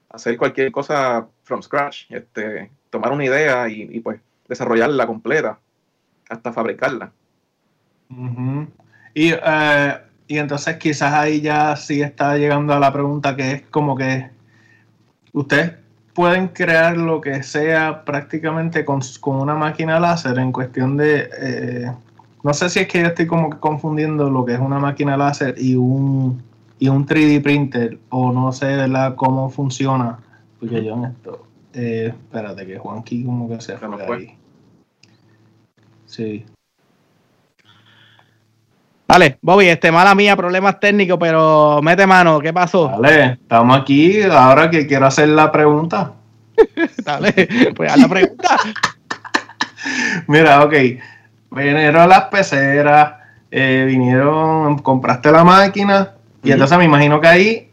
hacer 0.09 0.35
cualquier 0.35 0.69
cosa 0.73 1.25
from 1.43 1.61
scratch. 1.61 2.11
Este, 2.11 2.69
tomar 2.89 3.13
una 3.13 3.23
idea 3.23 3.69
y, 3.69 3.97
pues 4.01 4.19
desarrollarla 4.49 5.07
completa 5.07 5.57
hasta 6.27 6.51
fabricarla. 6.51 7.13
y, 9.13 9.31
eh, 9.31 9.97
y, 10.31 10.37
entonces 10.37 10.77
quizás 10.77 11.13
ahí 11.13 11.41
ya 11.41 11.75
sí 11.75 12.01
está 12.01 12.37
llegando 12.37 12.73
a 12.73 12.79
la 12.79 12.91
pregunta 12.91 13.35
que 13.35 13.51
es 13.51 13.61
como 13.63 13.95
que 13.95 14.29
ustedes 15.33 15.73
pueden 16.13 16.49
crear 16.49 16.97
lo 16.97 17.21
que 17.21 17.43
sea 17.43 18.03
prácticamente 18.03 18.85
con, 18.85 19.01
una 19.23 19.55
máquina 19.55 19.99
láser 19.99 20.37
en 20.39 20.51
cuestión 20.51 20.97
de... 20.97 21.29
Eh, 21.39 21.91
no 22.43 22.53
sé 22.53 22.69
si 22.69 22.79
es 22.79 22.87
que 22.87 23.01
yo 23.01 23.07
estoy 23.07 23.27
como 23.27 23.59
confundiendo 23.59 24.29
lo 24.29 24.43
que 24.43 24.53
es 24.53 24.59
una 24.59 24.79
máquina 24.79 25.15
láser 25.15 25.55
y 25.57 25.75
un, 25.75 26.41
y 26.79 26.87
un 26.89 27.05
3D 27.05 27.41
printer 27.43 27.99
o 28.09 28.31
no 28.31 28.51
sé 28.51 28.65
¿verdad? 28.65 29.15
cómo 29.15 29.49
funciona. 29.49 30.19
Porque 30.59 30.83
yo 30.83 30.95
en 30.95 31.05
esto 31.05 31.45
eh, 31.73 32.07
espérate, 32.07 32.65
que 32.65 32.77
Juanqui 32.77 33.23
como 33.23 33.47
que 33.47 33.61
se 33.61 33.77
fue 33.77 34.15
ahí. 34.15 34.37
Sí. 36.05 36.45
Vale, 39.11 39.39
Bobby, 39.41 39.67
este 39.67 39.91
mala 39.91 40.15
mía, 40.15 40.37
problemas 40.37 40.79
técnicos, 40.79 41.17
pero 41.19 41.81
mete 41.83 42.07
mano, 42.07 42.39
¿qué 42.39 42.53
pasó? 42.53 42.87
Vale, 42.97 43.33
estamos 43.33 43.77
aquí, 43.77 44.21
ahora 44.23 44.69
que 44.69 44.87
quiero 44.87 45.05
hacer 45.05 45.27
la 45.27 45.51
pregunta. 45.51 46.13
Dale, 47.03 47.73
pues 47.75 47.91
haz 47.91 47.99
la 47.99 48.07
pregunta. 48.07 48.55
Mira, 50.27 50.63
ok, 50.63 50.73
vinieron 51.51 52.07
las 52.07 52.23
peceras, 52.27 53.15
eh, 53.51 53.83
vinieron, 53.85 54.79
compraste 54.79 55.29
la 55.29 55.43
máquina, 55.43 56.13
y 56.41 56.53
entonces 56.53 56.77
me 56.77 56.85
imagino 56.85 57.19
que 57.19 57.27
ahí 57.27 57.69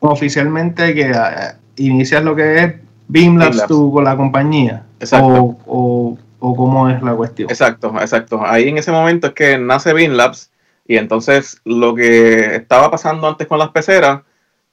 oficialmente 0.00 0.94
que 0.94 1.12
eh, 1.12 1.52
inicias 1.76 2.24
lo 2.24 2.34
que 2.34 2.58
es 2.58 2.74
Beamlabs 3.06 3.68
tú 3.68 3.92
con 3.92 4.02
la 4.02 4.16
compañía. 4.16 4.82
Exacto. 4.98 5.58
O, 5.64 6.18
o, 6.40 6.56
cómo 6.56 6.88
es 6.88 7.00
la 7.02 7.14
cuestión. 7.14 7.48
Exacto, 7.48 7.94
exacto. 8.00 8.44
Ahí 8.44 8.68
en 8.68 8.78
ese 8.78 8.90
momento 8.90 9.28
es 9.28 9.32
que 9.34 9.58
nace 9.58 9.92
Beamlabs 9.92 10.51
y 10.86 10.96
entonces 10.96 11.60
lo 11.64 11.94
que 11.94 12.56
estaba 12.56 12.90
pasando 12.90 13.28
antes 13.28 13.46
con 13.46 13.58
las 13.58 13.70
peceras 13.70 14.22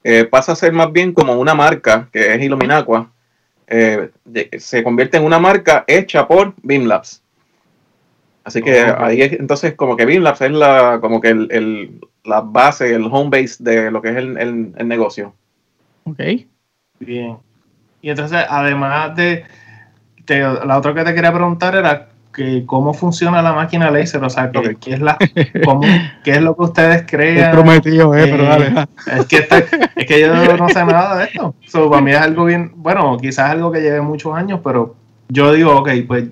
eh, 0.02 0.24
pasa 0.24 0.52
a 0.52 0.56
ser 0.56 0.72
más 0.72 0.92
bien 0.92 1.12
como 1.12 1.34
una 1.34 1.54
marca 1.54 2.08
que 2.12 2.34
es 2.34 2.42
Illuminaqua. 2.42 3.10
Eh, 3.66 4.10
se 4.58 4.82
convierte 4.82 5.16
en 5.16 5.24
una 5.24 5.38
marca 5.38 5.84
hecha 5.86 6.26
por 6.26 6.54
Beamlabs. 6.62 7.22
Así 8.42 8.62
que 8.62 8.80
ahí 8.80 9.22
es, 9.22 9.32
entonces 9.34 9.74
como 9.74 9.96
que 9.96 10.06
Beamlabs 10.06 10.40
es 10.40 10.50
la, 10.50 10.98
como 11.00 11.20
que 11.20 11.28
el, 11.28 12.00
la 12.24 12.40
base, 12.40 12.94
el 12.94 13.04
home 13.04 13.30
base 13.30 13.62
de 13.62 13.90
lo 13.90 14.02
que 14.02 14.08
es 14.08 14.16
el, 14.16 14.72
el 14.76 14.88
negocio. 14.88 15.34
Ok. 16.04 16.20
Bien. 16.98 17.38
Y 18.02 18.10
entonces, 18.10 18.44
además 18.48 19.14
de, 19.16 19.44
la 20.28 20.78
otra 20.78 20.94
que 20.94 21.04
te 21.04 21.14
quería 21.14 21.32
preguntar 21.32 21.74
era 21.74 22.08
que 22.32 22.64
cómo 22.64 22.94
funciona 22.94 23.42
la 23.42 23.52
máquina 23.52 23.90
laser, 23.90 24.22
o 24.22 24.30
sea, 24.30 24.50
que, 24.50 24.76
¿qué, 24.76 24.94
es 24.94 25.00
la, 25.00 25.16
qué 26.24 26.30
es 26.30 26.40
lo 26.40 26.56
que 26.56 26.62
ustedes 26.62 27.04
creen. 27.06 27.50
prometido, 27.50 28.14
eh, 28.14 28.28
pero 28.30 28.44
dale. 28.44 28.86
Es 29.06 29.26
que, 29.26 29.38
este, 29.38 29.66
es 29.96 30.06
que 30.06 30.20
yo 30.20 30.56
no 30.56 30.68
sé 30.68 30.84
nada 30.84 31.18
de 31.18 31.24
esto. 31.24 31.54
So, 31.66 31.90
para 31.90 32.02
mí 32.02 32.12
es 32.12 32.18
algo 32.18 32.44
bien, 32.44 32.72
bueno, 32.76 33.16
quizás 33.18 33.50
algo 33.50 33.72
que 33.72 33.80
lleve 33.80 34.00
muchos 34.00 34.34
años, 34.34 34.60
pero 34.62 34.94
yo 35.28 35.52
digo, 35.52 35.76
ok, 35.76 35.90
pues 36.06 36.24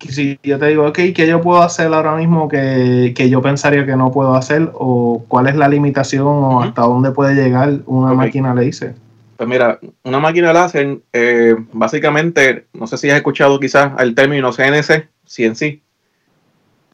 si 0.00 0.38
yo 0.42 0.58
te 0.58 0.66
digo, 0.66 0.86
ok, 0.86 0.98
¿qué 1.14 1.26
yo 1.26 1.40
puedo 1.40 1.62
hacer 1.62 1.92
ahora 1.92 2.14
mismo 2.14 2.48
que, 2.48 3.12
yo 3.28 3.42
pensaría 3.42 3.84
que 3.84 3.96
no 3.96 4.12
puedo 4.12 4.34
hacer? 4.34 4.70
¿O 4.74 5.24
cuál 5.28 5.48
es 5.48 5.56
la 5.56 5.68
limitación 5.68 6.26
o 6.26 6.62
hasta 6.62 6.82
dónde 6.82 7.10
puede 7.10 7.34
llegar 7.34 7.80
una 7.86 8.14
máquina 8.14 8.54
laser? 8.54 8.94
Pues 9.38 9.48
mira, 9.48 9.78
una 10.02 10.18
máquina 10.18 10.52
láser, 10.52 10.98
eh, 11.12 11.54
básicamente, 11.72 12.66
no 12.72 12.88
sé 12.88 12.98
si 12.98 13.08
has 13.08 13.18
escuchado 13.18 13.60
quizás 13.60 13.92
el 14.00 14.16
término 14.16 14.50
CNC, 14.50 15.08
CNC. 15.24 15.80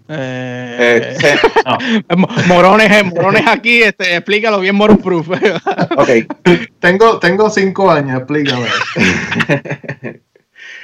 Eh, 0.08 1.16
eh 1.22 1.36
morones, 2.46 2.92
eh, 2.92 3.02
morones 3.02 3.46
aquí, 3.46 3.82
este, 3.82 4.16
explícalo 4.16 4.60
bien, 4.60 4.76
Moron 4.76 4.98
Proof. 4.98 5.26
ok. 5.96 6.10
Tengo, 6.80 7.18
tengo 7.18 7.48
cinco 7.48 7.90
años, 7.90 8.18
explícame. 8.18 8.66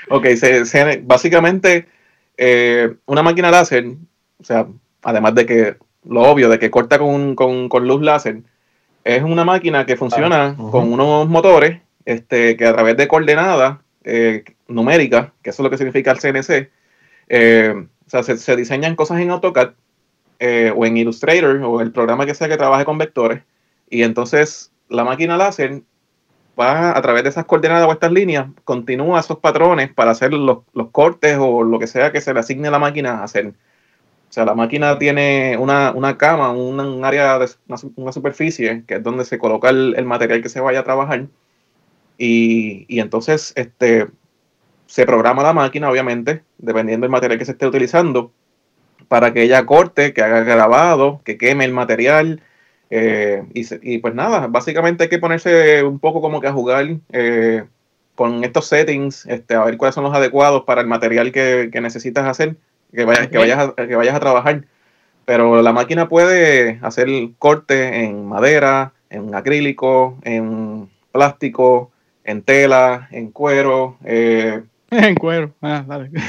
ok, 0.09 0.29
básicamente, 1.03 1.89
una 3.05 3.23
máquina 3.23 3.51
láser, 3.51 3.85
o 3.85 4.45
sea, 4.45 4.67
además 5.03 5.35
de 5.35 5.45
que 5.45 5.77
lo 6.09 6.23
obvio, 6.23 6.49
de 6.49 6.59
que 6.59 6.71
corta 6.71 6.99
con, 6.99 7.35
con, 7.35 7.69
con 7.69 7.87
luz 7.87 8.01
láser, 8.01 8.45
es 9.05 9.23
una 9.23 9.45
máquina 9.45 9.87
que 9.87 9.97
funciona 9.97 10.55
con 10.57 10.93
unos 10.93 11.29
motores 11.29 11.81
este, 12.05 12.57
que 12.57 12.67
a 12.67 12.73
través 12.73 12.97
de 12.97 13.09
coordenadas 13.09 13.79
eh, 14.05 14.45
numéricas, 14.69 15.31
que 15.43 15.51
eso 15.51 15.63
es 15.63 15.65
lo 15.65 15.71
que 15.71 15.79
significa 15.79 16.11
el 16.11 16.19
CNC, 16.19 16.71
eh, 17.29 17.87
o 18.07 18.11
sea, 18.11 18.23
se, 18.23 18.57
diseñan 18.57 18.97
cosas 18.97 19.21
en 19.21 19.31
AutoCAD 19.31 19.71
eh, 20.39 20.73
o 20.75 20.85
en 20.85 20.97
Illustrator 20.97 21.57
o 21.63 21.81
el 21.81 21.93
programa 21.93 22.27
que 22.27 22.35
sea 22.35 22.49
que 22.49 22.57
trabaje 22.57 22.85
con 22.85 22.99
vectores. 22.99 23.43
Y 23.89 24.03
entonces 24.03 24.73
la 24.89 25.05
máquina 25.05 25.37
láser 25.37 25.83
va 26.59 26.97
a 26.97 27.03
través 27.03 27.23
de 27.23 27.31
esas 27.31 27.45
coordenadas 27.45 27.89
o 27.89 27.93
estas 27.93 28.13
líneas, 28.13 28.49
continúa 28.65 29.21
esos 29.21 29.39
patrones 29.39 29.93
para 29.93 30.11
hacer 30.11 30.33
los, 30.33 30.59
los 30.75 30.91
cortes 30.91 31.37
o 31.39 31.63
lo 31.63 31.79
que 31.79 31.87
sea 31.87 32.13
que 32.13 32.21
se 32.21 32.35
le 32.35 32.41
asigne 32.41 32.69
a 32.69 32.73
la 32.73 32.79
máquina 32.79 33.21
a 33.21 33.25
hacer. 33.25 33.55
O 34.31 34.33
sea, 34.33 34.45
la 34.45 34.55
máquina 34.55 34.97
tiene 34.97 35.57
una, 35.59 36.17
cama, 36.17 36.53
un 36.53 37.05
área, 37.05 37.37
de, 37.41 37.49
una, 37.97 38.13
superficie, 38.13 38.85
que 38.87 38.95
es 38.95 39.03
donde 39.03 39.25
se 39.25 39.39
coloca 39.41 39.71
el, 39.71 40.05
material 40.05 40.41
que 40.41 40.49
se 40.49 40.61
vaya 40.61 40.81
a 40.81 40.85
trabajar. 40.85 41.27
Y, 42.17 42.87
entonces 43.01 43.53
este, 43.57 44.07
se 44.87 45.05
programa 45.05 45.43
la 45.43 45.53
máquina, 45.53 45.91
obviamente, 45.91 46.45
dependiendo 46.59 47.07
del 47.07 47.11
material 47.11 47.41
que 47.41 47.45
se 47.45 47.53
esté 47.53 47.67
utilizando, 47.67 48.31
para 49.09 49.33
que 49.33 49.43
ella 49.43 49.67
corte, 49.67 50.15
que 50.15 50.23
haga 50.23 50.45
grabado, 50.45 51.21
que 51.25 51.37
queme 51.37 51.65
el 51.65 51.73
material. 51.73 52.41
Eh, 52.91 53.43
y, 53.53 53.99
pues 53.99 54.15
nada, 54.15 54.47
básicamente 54.47 55.05
hay 55.05 55.09
que 55.09 55.19
ponerse 55.19 55.83
un 55.83 55.99
poco 55.99 56.21
como 56.21 56.41
que 56.41 56.47
a 56.47 56.53
jugar 56.53 56.87
eh, 57.11 57.65
con 58.15 58.45
estos 58.45 58.69
settings, 58.69 59.27
este, 59.27 59.55
a 59.57 59.65
ver 59.65 59.77
cuáles 59.77 59.97
son 59.97 60.05
los 60.05 60.15
adecuados 60.15 60.63
para 60.63 60.83
el 60.83 60.87
material 60.87 61.33
que 61.33 61.81
necesitas 61.81 62.27
hacer 62.27 62.57
que 62.93 63.05
vayas, 63.05 63.29
que 63.29 63.39
vayas, 63.39 63.59
a, 63.59 63.87
que 63.87 63.97
vayas 63.97 64.15
a 64.15 64.21
trabajar. 64.21 64.65
Pero 65.25 65.63
la 65.63 65.73
máquina 65.73 66.09
puede 66.09 66.79
hacer 66.83 67.09
corte 67.39 68.05
en 68.05 68.27
madera, 68.27 68.93
en 69.11 69.35
acrílico, 69.35 70.19
en 70.23 70.89
plástico, 71.13 71.91
en 72.25 72.43
tela, 72.43 73.09
en 73.11 73.31
cuero. 73.31 73.97
Eh, 74.05 74.63
en 74.91 75.15
cuero, 75.15 75.53
ah, 75.63 75.85
dale. 75.87 76.11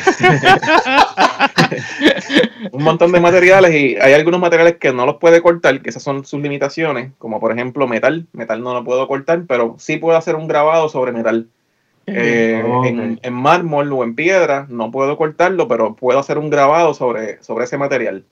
un 2.71 2.83
montón 2.83 3.11
de 3.11 3.19
materiales 3.19 3.73
y 3.73 3.95
hay 3.95 4.13
algunos 4.13 4.39
materiales 4.39 4.77
que 4.77 4.93
no 4.93 5.05
los 5.05 5.17
puede 5.17 5.41
cortar, 5.41 5.81
que 5.81 5.89
esas 5.89 6.03
son 6.03 6.25
sus 6.25 6.41
limitaciones, 6.41 7.11
como 7.17 7.39
por 7.39 7.51
ejemplo 7.51 7.87
metal. 7.87 8.27
Metal 8.33 8.61
no 8.61 8.73
lo 8.73 8.83
puedo 8.83 9.07
cortar, 9.07 9.43
pero 9.47 9.75
sí 9.79 9.97
puedo 9.97 10.17
hacer 10.17 10.35
un 10.35 10.47
grabado 10.47 10.89
sobre 10.89 11.11
metal. 11.11 11.47
Eh, 12.13 13.17
en, 13.21 13.33
mármol 13.33 13.91
o 13.93 14.03
en 14.03 14.15
piedra 14.15 14.65
no 14.69 14.91
puedo 14.91 15.17
cortarlo, 15.17 15.67
pero 15.67 15.95
puedo 15.95 16.19
hacer 16.19 16.37
un 16.37 16.49
grabado 16.49 16.93
sobre, 16.93 17.41
sobre 17.43 17.65
ese 17.65 17.77
material. 17.77 18.23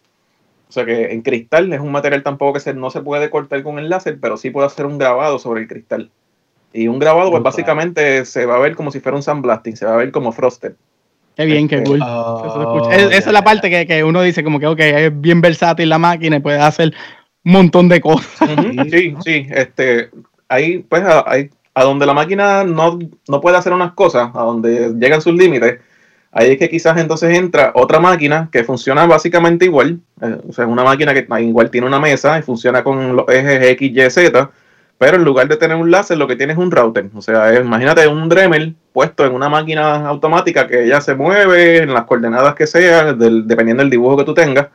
O 0.67 0.71
sea 0.71 0.85
que 0.85 1.11
en 1.11 1.21
cristal 1.21 1.73
es 1.73 1.79
un 1.79 1.91
material 1.91 2.21
tampoco 2.21 2.53
que 2.53 2.59
se, 2.59 2.73
no 2.73 2.91
se 2.91 3.01
puede 3.01 3.29
cortar 3.29 3.63
con 3.63 3.79
el 3.79 3.89
láser, 3.89 4.19
pero 4.19 4.37
sí 4.37 4.51
puedo 4.51 4.67
hacer 4.67 4.85
un 4.85 4.99
grabado 4.99 5.39
sobre 5.39 5.61
el 5.61 5.67
cristal. 5.67 6.11
Y 6.71 6.87
un 6.87 6.99
grabado, 6.99 7.31
pues 7.31 7.41
básicamente 7.41 8.23
se 8.25 8.45
va 8.45 8.57
a 8.57 8.59
ver 8.59 8.75
como 8.75 8.91
si 8.91 8.99
fuera 8.99 9.15
un 9.15 9.23
sandblasting, 9.23 9.75
se 9.75 9.85
va 9.85 9.95
a 9.95 9.97
ver 9.97 10.11
como 10.11 10.31
frosted. 10.31 10.73
Qué 11.35 11.45
bien, 11.45 11.67
qué 11.67 11.77
este, 11.77 11.89
cool. 11.89 12.01
Oh, 12.03 12.89
esa 12.91 13.15
es 13.15 13.25
la 13.31 13.43
parte 13.43 13.69
que, 13.69 13.87
que, 13.87 14.03
uno 14.03 14.21
dice 14.21 14.43
como 14.43 14.59
que, 14.59 14.67
ok, 14.67 14.79
es 14.79 15.21
bien 15.21 15.41
versátil 15.41 15.89
la 15.89 15.97
máquina 15.97 16.35
y 16.35 16.41
puede 16.41 16.59
hacer 16.59 16.93
un 17.45 17.53
montón 17.53 17.89
de 17.89 18.01
cosas. 18.01 18.49
Sí, 18.91 19.15
sí, 19.23 19.47
este, 19.49 20.09
ahí, 20.49 20.79
pues, 20.79 21.03
hay, 21.25 21.49
a 21.79 21.83
donde 21.85 22.05
la 22.05 22.13
máquina 22.13 22.65
no, 22.65 22.99
no 23.29 23.39
puede 23.39 23.55
hacer 23.55 23.71
unas 23.71 23.93
cosas, 23.93 24.29
a 24.33 24.41
donde 24.41 24.93
llegan 24.99 25.21
sus 25.21 25.33
límites, 25.33 25.79
ahí 26.29 26.51
es 26.51 26.57
que 26.57 26.69
quizás 26.69 26.97
entonces 26.97 27.37
entra 27.37 27.71
otra 27.73 28.01
máquina 28.01 28.49
que 28.51 28.65
funciona 28.65 29.05
básicamente 29.05 29.63
igual, 29.63 30.01
eh, 30.21 30.37
o 30.49 30.51
sea, 30.51 30.65
es 30.65 30.71
una 30.71 30.83
máquina 30.83 31.13
que 31.13 31.25
igual 31.41 31.71
tiene 31.71 31.87
una 31.87 31.99
mesa 31.99 32.37
y 32.37 32.41
funciona 32.41 32.83
con 32.83 33.15
los 33.15 33.29
ejes 33.29 33.63
X, 33.63 33.91
Y, 33.95 34.09
Z, 34.09 34.51
pero 34.97 35.15
en 35.15 35.23
lugar 35.23 35.47
de 35.47 35.55
tener 35.55 35.77
un 35.77 35.89
láser, 35.89 36.17
lo 36.17 36.27
que 36.27 36.35
tiene 36.35 36.51
es 36.51 36.59
un 36.59 36.69
router. 36.69 37.09
O 37.15 37.21
sea, 37.21 37.57
imagínate 37.57 38.05
un 38.09 38.27
Dremel 38.27 38.75
puesto 38.91 39.25
en 39.25 39.31
una 39.33 39.47
máquina 39.47 40.05
automática 40.05 40.67
que 40.67 40.85
ya 40.85 40.99
se 40.99 41.15
mueve 41.15 41.77
en 41.77 41.93
las 41.93 42.03
coordenadas 42.03 42.55
que 42.55 42.67
sea, 42.67 43.13
dependiendo 43.13 43.81
del 43.81 43.89
dibujo 43.89 44.17
que 44.17 44.25
tú 44.25 44.33
tengas. 44.33 44.67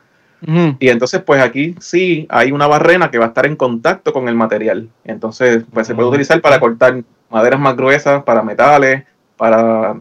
Y 0.79 0.89
entonces, 0.89 1.21
pues 1.21 1.41
aquí 1.41 1.75
sí 1.79 2.27
hay 2.29 2.51
una 2.51 2.67
barrena 2.67 3.09
que 3.09 3.17
va 3.17 3.25
a 3.25 3.27
estar 3.29 3.45
en 3.45 3.55
contacto 3.55 4.13
con 4.13 4.27
el 4.27 4.35
material. 4.35 4.89
Entonces, 5.03 5.63
pues 5.73 5.87
se 5.87 5.95
puede 5.95 6.09
utilizar 6.09 6.39
para 6.41 6.59
cortar 6.59 7.03
maderas 7.29 7.59
más 7.59 7.75
gruesas, 7.75 8.23
para 8.23 8.43
metales, 8.43 9.03
para 9.37 9.99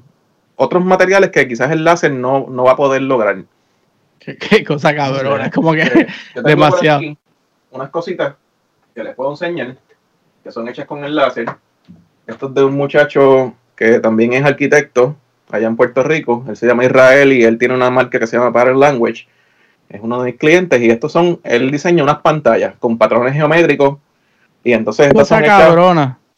otros 0.56 0.84
materiales 0.84 1.30
que 1.30 1.48
quizás 1.48 1.70
el 1.70 1.84
láser 1.84 2.12
no, 2.12 2.46
va 2.64 2.72
a 2.72 2.76
poder 2.76 3.02
lograr. 3.02 3.44
Qué, 4.18 4.64
cosa 4.64 4.94
cabrona, 4.94 5.46
es 5.46 5.52
como 5.52 5.72
que 5.72 6.06
demasiado. 6.42 7.02
unas 7.70 7.90
cositas 7.90 8.34
que 8.94 9.04
les 9.04 9.14
puedo 9.14 9.30
enseñar 9.30 9.76
que 10.44 10.52
son 10.52 10.68
hechas 10.68 10.86
con 10.86 11.02
el 11.04 11.14
láser. 11.16 11.46
Esto 12.26 12.48
es 12.48 12.54
de 12.54 12.64
un 12.64 12.74
muchacho 12.74 13.54
que 13.74 13.98
también 13.98 14.34
es 14.34 14.44
arquitecto 14.44 15.16
allá 15.50 15.66
en 15.66 15.76
Puerto 15.76 16.02
Rico. 16.02 16.44
Él 16.46 16.56
se 16.56 16.66
llama 16.66 16.84
Israel 16.84 17.32
y 17.32 17.44
él 17.44 17.58
tiene 17.58 17.74
una 17.74 17.90
marca 17.90 18.18
que 18.18 18.26
se 18.26 18.36
llama 18.36 18.52
Pattern 18.52 18.78
Language. 18.78 19.26
Es 19.94 20.00
uno 20.02 20.20
de 20.20 20.32
mis 20.32 20.40
clientes 20.40 20.82
y 20.82 20.90
estos 20.90 21.12
son, 21.12 21.38
él 21.44 21.70
diseña 21.70 22.02
unas 22.02 22.18
pantallas 22.18 22.74
con 22.80 22.98
patrones 22.98 23.32
geométricos 23.32 23.98
y 24.64 24.72
entonces 24.72 25.06
estas 25.06 25.28
son 25.28 25.44
hechas, 25.44 25.72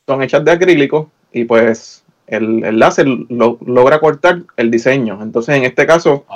son 0.07 0.23
hechas, 0.23 0.45
de 0.45 0.53
acrílico 0.53 1.11
y 1.33 1.45
pues 1.45 2.05
el, 2.27 2.79
láser 2.79 3.07
logra 3.07 3.99
cortar 3.99 4.43
el 4.59 4.71
diseño. 4.71 5.23
Entonces 5.23 5.57
en 5.57 5.65
este 5.65 5.87
caso 5.87 6.27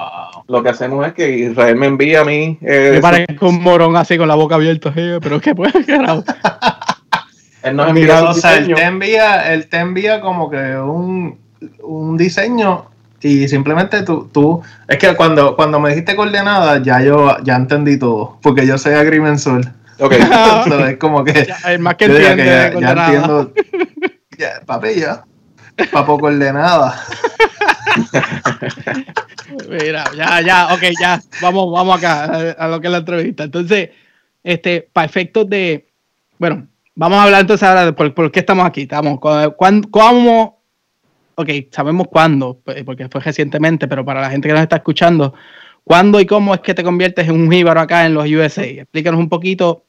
lo 0.48 0.62
que 0.62 0.70
hacemos 0.70 1.06
es 1.06 1.12
que 1.12 1.28
Israel 1.28 1.76
me 1.76 1.88
envía 1.88 2.22
a 2.22 2.24
mí... 2.24 2.56
Eh, 2.62 2.92
me 2.94 3.00
parece 3.02 3.37
un 3.42 3.62
morón 3.62 3.98
así 3.98 4.16
con 4.16 4.26
la 4.26 4.35
boca 4.35 4.54
abierta, 4.54 4.90
pero 4.94 5.42
¿qué 5.42 5.54
puede 5.54 5.72
Él 7.62 7.76
nos 7.76 7.90
envía 7.90 8.30
o 8.30 8.33
sea, 8.33 8.56
él 8.56 8.74
te 8.74 8.83
envía, 8.83 9.52
él 9.52 9.68
te 9.68 9.76
envía 9.76 10.22
como 10.22 10.48
que 10.48 10.78
un, 10.78 11.38
un 11.83 12.16
diseño 12.16 12.89
y 13.22 13.48
simplemente 13.48 14.02
tú, 14.02 14.28
tú, 14.33 14.62
es 14.88 14.98
que 14.98 15.14
cuando, 15.14 15.56
cuando 15.56 15.78
me 15.78 15.90
dijiste 15.90 16.16
coordenadas, 16.16 16.83
ya 16.83 17.02
yo 17.02 17.37
ya 17.42 17.56
entendí 17.56 17.98
todo, 17.98 18.38
porque 18.42 18.66
yo 18.66 18.78
soy 18.78 18.94
agrimensor. 18.94 19.62
Ok. 19.98 20.12
es 20.88 20.96
como 20.96 21.22
que. 21.24 21.46
Ya, 21.46 21.78
más 21.78 21.96
que 21.96 22.06
entiende. 22.06 22.44
Ya, 22.44 22.80
ya, 22.80 22.90
entiendo. 22.90 23.52
Ya, 24.38 24.62
papi, 24.64 24.94
ya. 24.94 25.22
Papo 25.92 26.18
coordenada. 26.18 26.98
Mira, 29.68 30.04
ya, 30.16 30.40
ya, 30.40 30.68
ok, 30.72 30.83
ya. 30.98 31.20
Vamos, 31.42 31.70
vamos 31.70 31.98
acá 31.98 32.24
a, 32.24 32.50
a, 32.52 32.68
lo 32.68 32.80
que 32.80 32.87
es 32.87 32.90
la 32.90 32.98
entrevista. 32.98 33.44
Entonces, 33.44 33.90
este, 34.42 34.88
para 34.94 35.04
efectos 35.04 35.46
de. 35.50 35.87
Bueno, 36.38 36.66
Vamos 37.00 37.18
a 37.18 37.22
hablar 37.22 37.40
entonces 37.40 37.66
ahora 37.66 37.87
de 37.87 37.92
por, 37.94 38.30
qué 38.30 38.40
estamos 38.40 38.66
aquí. 38.66 38.83
Estamos, 38.83 39.18
¿Cómo? 39.20 40.60
Ok, 41.40 41.48
sabemos 41.70 42.09
cuándo, 42.09 42.61
pues, 42.62 42.85
porque 42.85 43.09
fue 43.09 43.22
recientemente, 43.22 43.88
pero 43.88 44.05
para 44.05 44.20
la 44.20 44.29
gente 44.29 44.46
que 44.46 44.53
nos 44.53 44.62
está 44.62 44.76
escuchando, 44.76 45.33
¿cuándo 45.85 46.20
y 46.20 46.26
cómo 46.26 46.53
es 46.53 46.61
que 46.61 46.74
te 46.74 46.85
conviertes 46.85 47.26
en 47.26 47.35
un 47.35 47.50
jíbaro 47.50 47.81
acá 47.81 48.05
en 48.05 48.12
los 48.12 48.26
USA? 48.26 48.62
Explícanos 48.62 49.18
un 49.18 49.31
poquito 49.31 49.85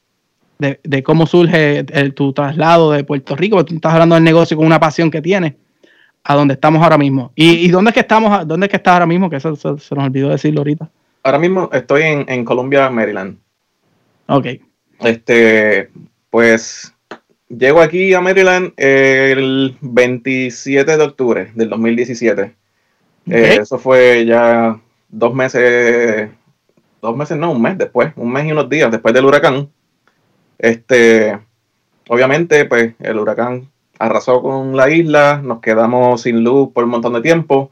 de, 0.58 1.02
cómo 1.02 1.26
surge 1.26 1.84
tu 2.14 2.32
traslado 2.32 2.92
de 2.92 3.04
Puerto 3.04 3.36
Rico, 3.36 3.56
porque 3.56 3.68
tú 3.68 3.74
estás 3.74 3.92
hablando 3.92 4.14
del 4.14 4.24
negocio 4.24 4.56
con 4.56 4.64
una 4.64 4.80
pasión 4.80 5.10
que 5.10 5.20
tienes, 5.20 5.52
a 6.24 6.34
donde 6.34 6.54
estamos 6.54 6.82
ahora 6.82 6.96
mismo. 6.96 7.32
¿Y, 7.34 7.68
dónde 7.68 7.90
es 7.90 7.94
que 7.94 8.00
estamos? 8.00 8.48
¿Dónde 8.48 8.66
es 8.66 8.70
que 8.70 8.76
estás 8.76 8.94
ahora 8.94 9.06
mismo? 9.06 9.28
Que 9.28 9.36
eso, 9.36 9.54
se 9.54 9.68
nos 9.68 10.04
olvidó 10.04 10.30
decirlo 10.30 10.60
ahorita. 10.60 10.88
Ahora 11.22 11.38
mismo 11.38 11.68
estoy 11.70 12.02
en, 12.04 12.24
en 12.28 12.46
Columbia, 12.46 12.88
Maryland. 12.88 13.36
Ok. 14.26 14.46
Este, 15.00 15.90
pues 16.30 16.91
Llego 17.56 17.82
aquí 17.82 18.14
a 18.14 18.22
Maryland 18.22 18.72
el 18.78 19.76
27 19.82 20.96
de 20.96 21.04
octubre 21.04 21.52
del 21.54 21.68
2017. 21.68 22.54
Eh, 23.26 23.58
eso 23.60 23.78
fue 23.78 24.24
ya 24.24 24.80
dos 25.10 25.34
meses, 25.34 26.30
dos 27.02 27.14
meses 27.14 27.36
no, 27.36 27.52
un 27.52 27.60
mes 27.60 27.76
después, 27.76 28.10
un 28.16 28.32
mes 28.32 28.46
y 28.46 28.52
unos 28.52 28.70
días 28.70 28.90
después 28.90 29.12
del 29.12 29.26
huracán. 29.26 29.68
Este, 30.58 31.38
obviamente, 32.08 32.64
pues 32.64 32.94
el 33.00 33.18
huracán 33.18 33.68
arrasó 33.98 34.40
con 34.40 34.74
la 34.74 34.88
isla, 34.88 35.42
nos 35.44 35.60
quedamos 35.60 36.22
sin 36.22 36.42
luz 36.42 36.70
por 36.72 36.84
un 36.84 36.90
montón 36.90 37.12
de 37.12 37.20
tiempo. 37.20 37.70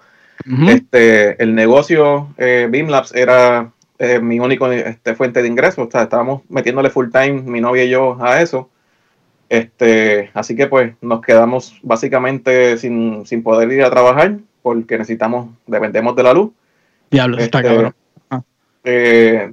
Este, 0.68 1.42
el 1.42 1.54
negocio 1.54 2.34
eh, 2.36 2.68
Beamlabs 2.70 3.14
era 3.14 3.72
eh, 3.98 4.20
mi 4.20 4.40
único 4.40 4.70
este, 4.70 5.14
fuente 5.14 5.40
de 5.40 5.48
ingresos. 5.48 5.88
O 5.88 5.90
sea, 5.90 6.02
estábamos 6.02 6.42
metiéndole 6.50 6.90
full 6.90 7.08
time, 7.10 7.40
mi 7.42 7.62
novia 7.62 7.84
y 7.84 7.88
yo, 7.88 8.18
a 8.20 8.42
eso. 8.42 8.68
Este, 9.50 10.30
así 10.32 10.54
que 10.54 10.68
pues 10.68 10.94
nos 11.00 11.20
quedamos 11.22 11.76
básicamente 11.82 12.78
sin, 12.78 13.24
poder 13.42 13.70
ir 13.72 13.82
a 13.82 13.90
trabajar 13.90 14.38
porque 14.62 14.96
necesitamos, 14.96 15.50
dependemos 15.66 16.14
de 16.14 16.22
la 16.22 16.32
luz. 16.32 16.52
Diablo, 17.10 17.36
está 17.38 17.58
este, 17.58 17.68
cabrón. 17.68 17.94
Ah. 18.30 18.42
Eh, 18.84 19.52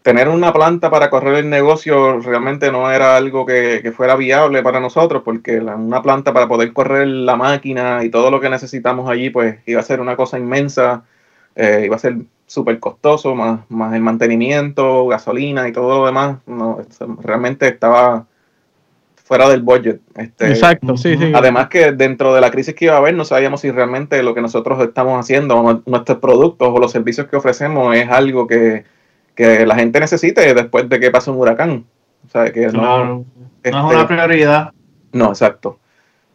tener 0.00 0.30
una 0.30 0.50
planta 0.50 0.88
para 0.88 1.10
correr 1.10 1.34
el 1.34 1.50
negocio 1.50 2.20
realmente 2.20 2.72
no 2.72 2.90
era 2.90 3.18
algo 3.18 3.44
que, 3.44 3.92
fuera 3.94 4.16
viable 4.16 4.62
para 4.62 4.80
nosotros, 4.80 5.22
porque 5.22 5.58
una 5.60 6.00
planta 6.00 6.32
para 6.32 6.48
poder 6.48 6.72
correr 6.72 7.06
la 7.06 7.36
máquina 7.36 8.02
y 8.02 8.08
todo 8.08 8.30
lo 8.30 8.40
que 8.40 8.48
necesitamos 8.48 9.10
allí, 9.10 9.28
pues 9.28 9.58
iba 9.66 9.80
a 9.80 9.84
ser 9.84 10.00
una 10.00 10.16
cosa 10.16 10.38
inmensa, 10.38 11.04
eh, 11.54 11.82
iba 11.84 11.96
a 11.96 11.98
ser 11.98 12.16
súper 12.46 12.80
costoso, 12.80 13.34
más, 13.34 13.60
más 13.68 13.92
el 13.92 14.00
mantenimiento, 14.00 15.06
gasolina 15.06 15.68
y 15.68 15.72
todo 15.72 15.98
lo 15.98 16.06
demás. 16.06 16.38
No, 16.46 16.78
realmente 17.20 17.68
estaba 17.68 18.24
fuera 19.26 19.48
del 19.48 19.62
budget. 19.62 20.00
Este, 20.14 20.48
Exacto, 20.48 20.96
sí, 20.96 21.16
sí. 21.18 21.32
Además 21.34 21.68
que 21.68 21.90
dentro 21.90 22.32
de 22.32 22.40
la 22.40 22.52
crisis 22.52 22.76
que 22.76 22.84
iba 22.84 22.94
a 22.94 22.98
haber 22.98 23.14
no 23.14 23.24
sabíamos 23.24 23.60
si 23.60 23.72
realmente 23.72 24.22
lo 24.22 24.36
que 24.36 24.40
nosotros 24.40 24.80
estamos 24.80 25.18
haciendo, 25.18 25.82
nuestros 25.84 26.18
productos 26.18 26.68
o 26.72 26.78
los 26.78 26.92
servicios 26.92 27.26
que 27.26 27.34
ofrecemos 27.34 27.94
es 27.96 28.08
algo 28.08 28.46
que, 28.46 28.84
la 29.36 29.74
gente 29.74 29.98
necesite 29.98 30.54
después 30.54 30.88
de 30.88 31.00
que 31.00 31.10
pase 31.10 31.32
un 31.32 31.38
huracán. 31.38 31.84
O 32.24 32.30
sea, 32.30 32.52
que 32.52 32.68
no, 32.68 33.24
es 33.64 33.74
una 33.74 34.02
este, 34.02 34.14
prioridad. 34.14 34.70
No, 35.12 35.30
exacto. 35.30 35.80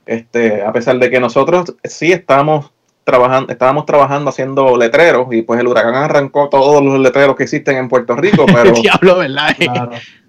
Este, 0.06 0.62
a 0.62 0.74
pesar 0.74 1.00
de 1.00 1.10
que 1.10 1.22
nosotros 1.22 1.74
sí 1.86 2.12
estamos 2.12 2.72
trabajando, 3.06 3.54
estábamos 3.54 3.86
trabajando 3.86 4.30
haciendo 4.30 4.76
letreros 4.78 5.28
y 5.32 5.44
pues 5.44 5.62
el 5.62 5.68
huracán 5.68 5.96
arrancó 5.96 6.50
todos 6.50 6.84
los 6.84 7.00
letreros 7.00 7.38
que 7.38 7.44
existen 7.44 7.78
en 7.78 7.88
Puerto 7.88 8.18
Rico, 8.18 8.46
pero... 8.54 8.72
Diablo, 8.74 9.20
¿verdad? 9.20 9.56
Claro. 9.58 9.92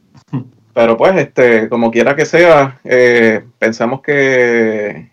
Pero 0.75 0.97
pues, 0.97 1.17
este, 1.17 1.69
como 1.69 1.91
quiera 1.91 2.17
que 2.17 2.25
sea, 2.25 2.79
eh, 2.85 3.45
pensamos 3.59 4.01
que 4.01 5.11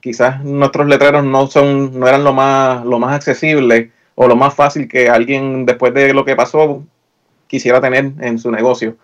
quizás 0.00 0.42
nuestros 0.44 0.86
letreros 0.86 1.24
no 1.24 1.46
son, 1.48 1.98
no 1.98 2.06
eran 2.06 2.24
lo 2.24 2.32
más, 2.32 2.84
lo 2.84 2.98
más 2.98 3.14
accesible 3.14 3.90
o 4.14 4.28
lo 4.28 4.36
más 4.36 4.54
fácil 4.54 4.88
que 4.88 5.08
alguien 5.08 5.66
después 5.66 5.92
de 5.92 6.14
lo 6.14 6.24
que 6.24 6.36
pasó 6.36 6.84
quisiera 7.46 7.80
tener 7.80 8.12
en 8.20 8.38
su 8.38 8.50
negocio. 8.50 8.96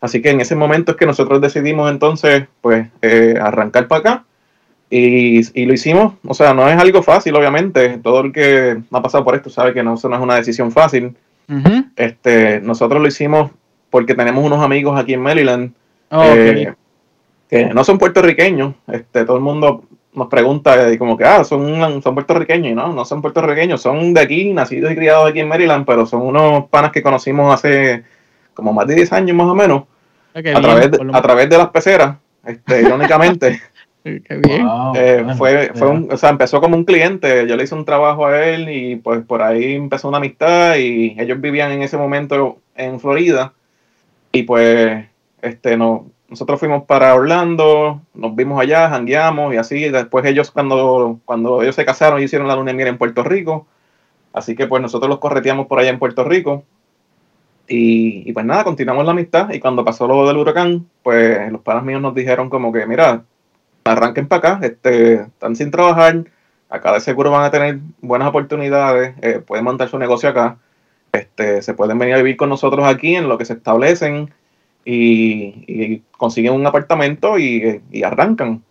Así 0.00 0.20
que 0.22 0.30
en 0.30 0.40
ese 0.40 0.56
momento 0.56 0.92
es 0.92 0.98
que 0.98 1.06
nosotros 1.06 1.40
decidimos 1.40 1.90
entonces, 1.90 2.46
pues, 2.60 2.88
eh, 3.02 3.34
arrancar 3.40 3.86
para 3.88 4.00
acá. 4.00 4.24
Y, 4.90 5.64
lo 5.64 5.72
hicimos, 5.72 6.14
o 6.26 6.34
sea, 6.34 6.52
no 6.52 6.68
es 6.68 6.78
algo 6.78 7.02
fácil, 7.02 7.34
obviamente. 7.36 7.98
Todo 7.98 8.20
el 8.20 8.32
que 8.32 8.78
ha 8.90 9.02
pasado 9.02 9.24
por 9.24 9.34
esto 9.34 9.48
sabe 9.48 9.72
que 9.72 9.82
no, 9.82 9.94
eso 9.94 10.08
no 10.08 10.16
es 10.16 10.22
una 10.22 10.34
decisión 10.36 10.70
fácil. 10.70 11.16
este, 11.96 12.60
nosotros 12.60 13.00
lo 13.00 13.08
hicimos 13.08 13.50
porque 13.92 14.14
tenemos 14.14 14.42
unos 14.42 14.64
amigos 14.64 14.98
aquí 14.98 15.12
en 15.12 15.20
Maryland 15.20 15.72
oh, 16.10 16.24
eh, 16.34 16.72
que 17.46 17.66
no 17.66 17.84
son 17.84 17.98
puertorriqueños. 17.98 18.74
Este, 18.90 19.26
todo 19.26 19.36
el 19.36 19.42
mundo 19.42 19.84
nos 20.14 20.28
pregunta 20.28 20.90
y 20.90 20.96
como 20.96 21.18
que, 21.18 21.24
ah, 21.24 21.44
son, 21.44 22.02
son 22.02 22.14
puertorriqueños, 22.14 22.72
y 22.72 22.74
no, 22.74 22.92
no 22.94 23.04
son 23.04 23.20
puertorriqueños, 23.20 23.82
son 23.82 24.14
de 24.14 24.20
aquí, 24.22 24.52
nacidos 24.54 24.92
y 24.92 24.96
criados 24.96 25.28
aquí 25.28 25.40
en 25.40 25.48
Maryland, 25.48 25.84
pero 25.84 26.06
son 26.06 26.22
unos 26.22 26.64
panas 26.70 26.90
que 26.90 27.02
conocimos 27.02 27.52
hace 27.52 28.02
como 28.54 28.72
más 28.72 28.86
de 28.86 28.94
10 28.94 29.12
años 29.12 29.36
más 29.36 29.46
o 29.46 29.54
menos, 29.54 29.84
ah, 30.34 30.38
a, 30.38 30.60
través 30.60 30.90
de, 30.90 31.10
a 31.12 31.22
través 31.22 31.50
de 31.50 31.58
las 31.58 31.68
peceras, 31.68 32.16
este, 32.46 32.82
irónicamente. 32.88 33.60
Qué 34.02 34.40
bien. 34.42 34.66
Eh, 34.94 35.24
fue, 35.36 35.70
fue 35.74 35.88
un, 35.88 36.08
o 36.10 36.16
sea, 36.16 36.30
empezó 36.30 36.60
como 36.62 36.76
un 36.76 36.84
cliente, 36.84 37.46
yo 37.46 37.56
le 37.56 37.64
hice 37.64 37.74
un 37.74 37.84
trabajo 37.84 38.26
a 38.26 38.44
él 38.46 38.70
y 38.70 38.96
pues 38.96 39.22
por 39.24 39.42
ahí 39.42 39.74
empezó 39.74 40.08
una 40.08 40.16
amistad 40.16 40.76
y 40.76 41.14
ellos 41.18 41.40
vivían 41.40 41.72
en 41.72 41.82
ese 41.82 41.98
momento 41.98 42.58
en 42.74 42.98
Florida 42.98 43.52
y 44.32 44.42
pues 44.44 45.06
este 45.42 45.76
no, 45.76 46.06
nosotros 46.32 46.58
fuimos 46.58 46.84
para 46.84 47.14
Orlando, 47.14 48.00
nos 48.14 48.34
vimos 48.34 48.58
allá, 48.58 48.88
jangueamos 48.88 49.52
y 49.52 49.58
así. 49.58 49.90
Después 49.90 50.24
ellos, 50.24 50.50
cuando, 50.50 51.20
cuando 51.26 51.62
ellos 51.62 51.74
se 51.74 51.84
casaron, 51.84 52.22
hicieron 52.22 52.48
la 52.48 52.56
luna 52.56 52.70
de 52.70 52.76
miel 52.76 52.88
en 52.88 52.96
Puerto 52.96 53.22
Rico. 53.22 53.66
Así 54.32 54.56
que 54.56 54.66
pues 54.66 54.80
nosotros 54.80 55.10
los 55.10 55.18
correteamos 55.18 55.66
por 55.66 55.78
allá 55.78 55.90
en 55.90 55.98
Puerto 55.98 56.24
Rico. 56.24 56.64
Y, 57.68 58.32
pues 58.32 58.46
nada, 58.46 58.64
continuamos 58.64 59.04
la 59.04 59.12
amistad. 59.12 59.50
Y 59.52 59.60
cuando 59.60 59.84
pasó 59.84 60.06
lo 60.06 60.26
del 60.26 60.38
huracán, 60.38 60.86
pues 61.02 61.52
los 61.52 61.60
padres 61.60 61.84
míos 61.84 62.00
nos 62.00 62.14
dijeron 62.14 62.48
como 62.48 62.72
que, 62.72 62.86
mira, 62.86 63.24
arranquen 63.84 64.26
para 64.26 64.54
acá, 64.54 64.66
este, 64.66 65.14
están 65.14 65.54
sin 65.54 65.70
trabajar, 65.70 66.24
acá 66.70 66.94
de 66.94 67.00
seguro 67.00 67.30
van 67.30 67.44
a 67.44 67.50
tener 67.50 67.80
buenas 68.00 68.28
oportunidades, 68.28 69.14
eh, 69.20 69.40
pueden 69.46 69.64
montar 69.64 69.88
su 69.88 69.98
negocio 69.98 70.28
acá, 70.28 70.58
este, 71.12 71.60
se 71.60 71.74
pueden 71.74 71.98
venir 71.98 72.14
a 72.14 72.18
vivir 72.18 72.36
con 72.36 72.48
nosotros 72.48 72.86
aquí 72.86 73.14
en 73.14 73.28
lo 73.28 73.36
que 73.36 73.44
se 73.44 73.52
establecen 73.52 74.32
y, 74.84 76.02
consiguen 76.16 76.54
un 76.54 76.66
apartamento 76.66 77.38
y, 77.38 77.82
arrancan. 78.04 78.62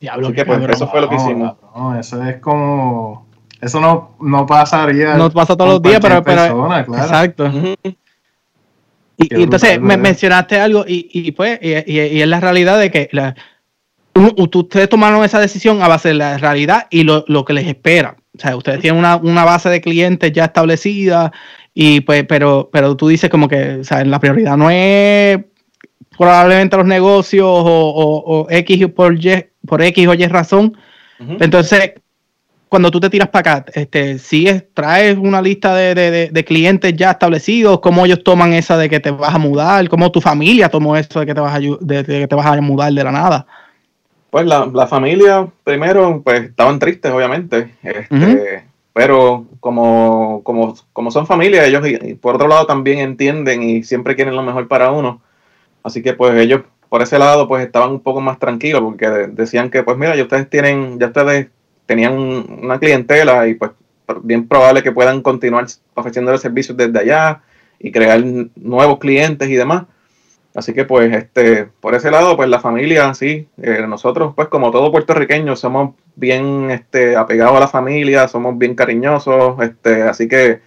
Diablo, 0.00 0.32
que 0.32 0.44
pues, 0.44 0.60
eso 0.68 0.88
fue 0.88 1.00
lo 1.00 1.08
que 1.08 1.16
hicimos. 1.16 1.54
eso 1.98 2.22
es 2.24 2.36
como. 2.36 3.26
Eso 3.60 3.80
no, 3.80 4.16
no 4.20 4.46
pasaría. 4.46 5.14
No 5.16 5.30
pasa 5.30 5.56
todos 5.56 5.72
los 5.72 5.82
días, 5.82 6.00
pero. 6.00 6.18
Exacto. 6.78 7.50
Y, 9.16 9.42
entonces 9.42 9.78
me 9.78 9.98
mencionaste 9.98 10.58
algo 10.58 10.84
y, 10.86 11.10
y 11.12 11.32
pues, 11.32 11.58
y, 11.62 12.20
es 12.20 12.26
la 12.26 12.40
realidad 12.40 12.78
de 12.78 12.90
que 12.90 13.08
la, 13.12 13.34
ustedes 14.14 14.88
tomaron 14.88 15.24
esa 15.24 15.40
decisión 15.40 15.82
a 15.82 15.88
base 15.88 16.08
de 16.08 16.14
la 16.14 16.38
realidad 16.38 16.86
y 16.90 17.04
lo, 17.04 17.24
lo 17.28 17.44
que 17.44 17.52
les 17.52 17.66
espera. 17.66 18.16
O 18.36 18.40
sea, 18.40 18.56
ustedes 18.56 18.80
tienen 18.80 18.98
una, 18.98 19.16
una, 19.16 19.44
base 19.44 19.68
de 19.68 19.82
clientes 19.82 20.32
ya 20.32 20.46
establecida 20.46 21.32
y 21.74 22.00
pues, 22.00 22.24
pero, 22.24 22.68
pero 22.72 22.96
tú 22.96 23.08
dices 23.08 23.30
como 23.30 23.48
que, 23.48 23.76
o 23.76 23.84
sea, 23.84 24.04
la 24.04 24.18
prioridad 24.18 24.56
no 24.56 24.70
es 24.70 25.38
probablemente 26.16 26.76
los 26.76 26.86
negocios 26.86 27.46
o, 27.46 28.46
X 28.50 28.88
por 28.88 29.14
Y, 29.14 29.46
por 29.66 29.82
X 29.82 30.08
o 30.08 30.14
Y 30.14 30.26
razón. 30.26 30.76
Entonces, 31.18 31.92
cuando 32.70 32.90
tú 32.90 33.00
te 33.00 33.10
tiras 33.10 33.28
para 33.28 33.58
acá, 33.58 33.72
este, 33.74 34.18
sigues, 34.18 34.64
traes 34.72 35.18
una 35.18 35.42
lista 35.42 35.74
de, 35.74 36.44
clientes 36.46 36.94
ya 36.96 37.10
establecidos, 37.10 37.80
cómo 37.80 38.06
ellos 38.06 38.22
toman 38.22 38.52
esa 38.52 38.76
de 38.78 38.88
que 38.88 39.00
te 39.00 39.10
vas 39.10 39.34
a 39.34 39.38
mudar, 39.38 39.88
cómo 39.88 40.10
tu 40.12 40.20
familia 40.20 40.68
tomó 40.68 40.96
eso 40.96 41.20
de 41.20 41.26
que 41.26 41.34
te 41.34 41.40
vas 41.40 41.54
a, 41.54 41.58
de, 41.58 42.04
que 42.04 42.28
te 42.28 42.34
vas 42.34 42.46
a 42.46 42.60
mudar 42.60 42.92
de 42.92 43.04
la 43.04 43.12
nada. 43.12 43.46
Pues 44.30 44.46
la, 44.46 44.86
familia, 44.86 45.48
primero, 45.64 46.22
pues 46.22 46.42
estaban 46.42 46.78
tristes, 46.78 47.10
obviamente. 47.10 47.74
Este, 47.82 48.69
pero 48.92 49.46
como, 49.60 50.42
como, 50.42 50.74
como 50.92 51.10
son 51.10 51.26
familia, 51.26 51.66
ellos 51.66 51.86
por 52.20 52.34
otro 52.34 52.48
lado 52.48 52.66
también 52.66 52.98
entienden 52.98 53.62
y 53.62 53.82
siempre 53.82 54.16
quieren 54.16 54.36
lo 54.36 54.42
mejor 54.42 54.68
para 54.68 54.90
uno. 54.90 55.20
Así 55.82 56.02
que 56.02 56.12
pues 56.14 56.34
ellos 56.38 56.62
por 56.88 57.02
ese 57.02 57.18
lado 57.18 57.46
pues 57.46 57.64
estaban 57.64 57.90
un 57.90 58.00
poco 58.00 58.20
más 58.20 58.38
tranquilos 58.38 58.82
porque 58.82 59.06
decían 59.32 59.70
que 59.70 59.82
pues 59.82 59.96
mira, 59.96 60.16
ya 60.16 60.24
ustedes 60.24 60.50
tienen, 60.50 60.98
ya 60.98 61.06
ustedes 61.06 61.48
tenían 61.86 62.14
una 62.62 62.78
clientela 62.78 63.46
y 63.46 63.54
pues 63.54 63.70
bien 64.22 64.48
probable 64.48 64.82
que 64.82 64.92
puedan 64.92 65.22
continuar 65.22 65.66
ofreciendo 65.94 66.32
el 66.32 66.38
servicio 66.38 66.74
desde 66.74 66.98
allá 66.98 67.42
y 67.78 67.92
crear 67.92 68.22
nuevos 68.56 68.98
clientes 68.98 69.48
y 69.48 69.54
demás. 69.54 69.84
Así 70.54 70.72
que 70.72 70.84
pues 70.84 71.14
este 71.14 71.66
por 71.80 71.94
ese 71.94 72.10
lado 72.10 72.36
pues 72.36 72.48
la 72.48 72.60
familia 72.60 73.14
sí, 73.14 73.46
eh, 73.62 73.84
nosotros 73.88 74.34
pues 74.34 74.48
como 74.48 74.72
todo 74.72 74.90
puertorriqueño 74.90 75.54
somos 75.54 75.94
bien 76.16 76.70
este 76.70 77.16
apegados 77.16 77.56
a 77.56 77.60
la 77.60 77.68
familia, 77.68 78.26
somos 78.26 78.58
bien 78.58 78.74
cariñosos, 78.74 79.60
este 79.62 80.02
así 80.02 80.26
que 80.26 80.60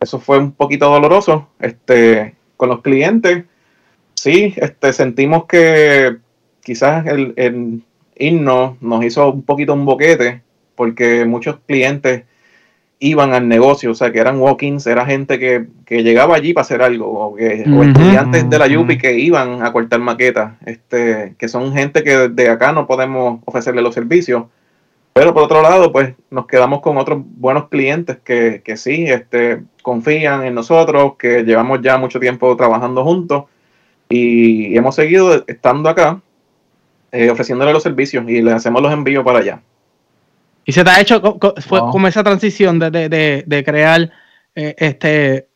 eso 0.00 0.18
fue 0.18 0.38
un 0.38 0.52
poquito 0.52 0.90
doloroso 0.90 1.48
este 1.60 2.34
con 2.56 2.68
los 2.68 2.82
clientes. 2.82 3.44
Sí, 4.14 4.54
este 4.56 4.92
sentimos 4.92 5.46
que 5.46 6.18
quizás 6.62 7.06
el, 7.06 7.32
el 7.36 7.82
himno 8.16 8.76
nos 8.80 9.04
hizo 9.04 9.30
un 9.32 9.42
poquito 9.42 9.72
un 9.72 9.84
boquete 9.86 10.42
porque 10.76 11.24
muchos 11.24 11.58
clientes 11.66 12.24
iban 13.02 13.34
al 13.34 13.48
negocio, 13.48 13.90
o 13.90 13.94
sea, 13.94 14.12
que 14.12 14.20
eran 14.20 14.38
walk-ins, 14.38 14.86
era 14.86 15.04
gente 15.04 15.38
que, 15.38 15.66
llegaba 15.90 16.36
allí 16.36 16.54
para 16.54 16.62
hacer 16.62 16.82
algo, 16.82 17.06
o, 17.06 17.34
que, 17.34 17.62
estudiantes 17.62 18.48
de 18.48 18.58
la 18.58 18.68
Yupi 18.68 18.96
que 18.96 19.18
iban 19.18 19.64
a 19.64 19.72
cortar 19.72 19.98
maquetas, 19.98 20.52
este, 20.64 21.34
que 21.36 21.48
son 21.48 21.72
gente 21.72 22.04
que 22.04 22.28
de 22.28 22.48
acá 22.48 22.72
no 22.72 22.86
podemos 22.86 23.40
ofrecerle 23.44 23.82
los 23.82 23.92
servicios. 23.92 24.44
Pero 25.14 25.34
por 25.34 25.42
otro 25.42 25.60
lado, 25.60 25.92
pues 25.92 26.14
nos 26.30 26.46
quedamos 26.46 26.80
con 26.80 26.96
otros 26.96 27.20
buenos 27.22 27.68
clientes 27.68 28.18
que, 28.24 28.62
que 28.64 28.76
sí, 28.76 29.04
este, 29.06 29.62
confían 29.82 30.44
en 30.44 30.54
nosotros, 30.54 31.14
que 31.18 31.42
llevamos 31.42 31.80
ya 31.82 31.98
mucho 31.98 32.20
tiempo 32.20 32.56
trabajando 32.56 33.04
juntos 33.04 33.44
y 34.08 34.76
hemos 34.76 34.94
seguido 34.94 35.44
estando 35.46 35.88
acá 35.88 36.20
eh, 37.10 37.30
ofreciéndole 37.30 37.72
los 37.72 37.82
servicios 37.82 38.24
y 38.28 38.40
le 38.40 38.52
hacemos 38.52 38.80
los 38.80 38.92
envíos 38.92 39.24
para 39.24 39.40
allá. 39.40 39.60
Y 40.64 40.72
se 40.72 40.84
te 40.84 40.90
ha 40.90 41.00
hecho 41.00 41.38
fue 41.66 41.80
como 41.80 42.06
esa 42.06 42.22
transición 42.22 42.78
de, 42.78 43.62
crear, 43.66 44.10
eh, 44.54 44.74
este, 44.78 45.48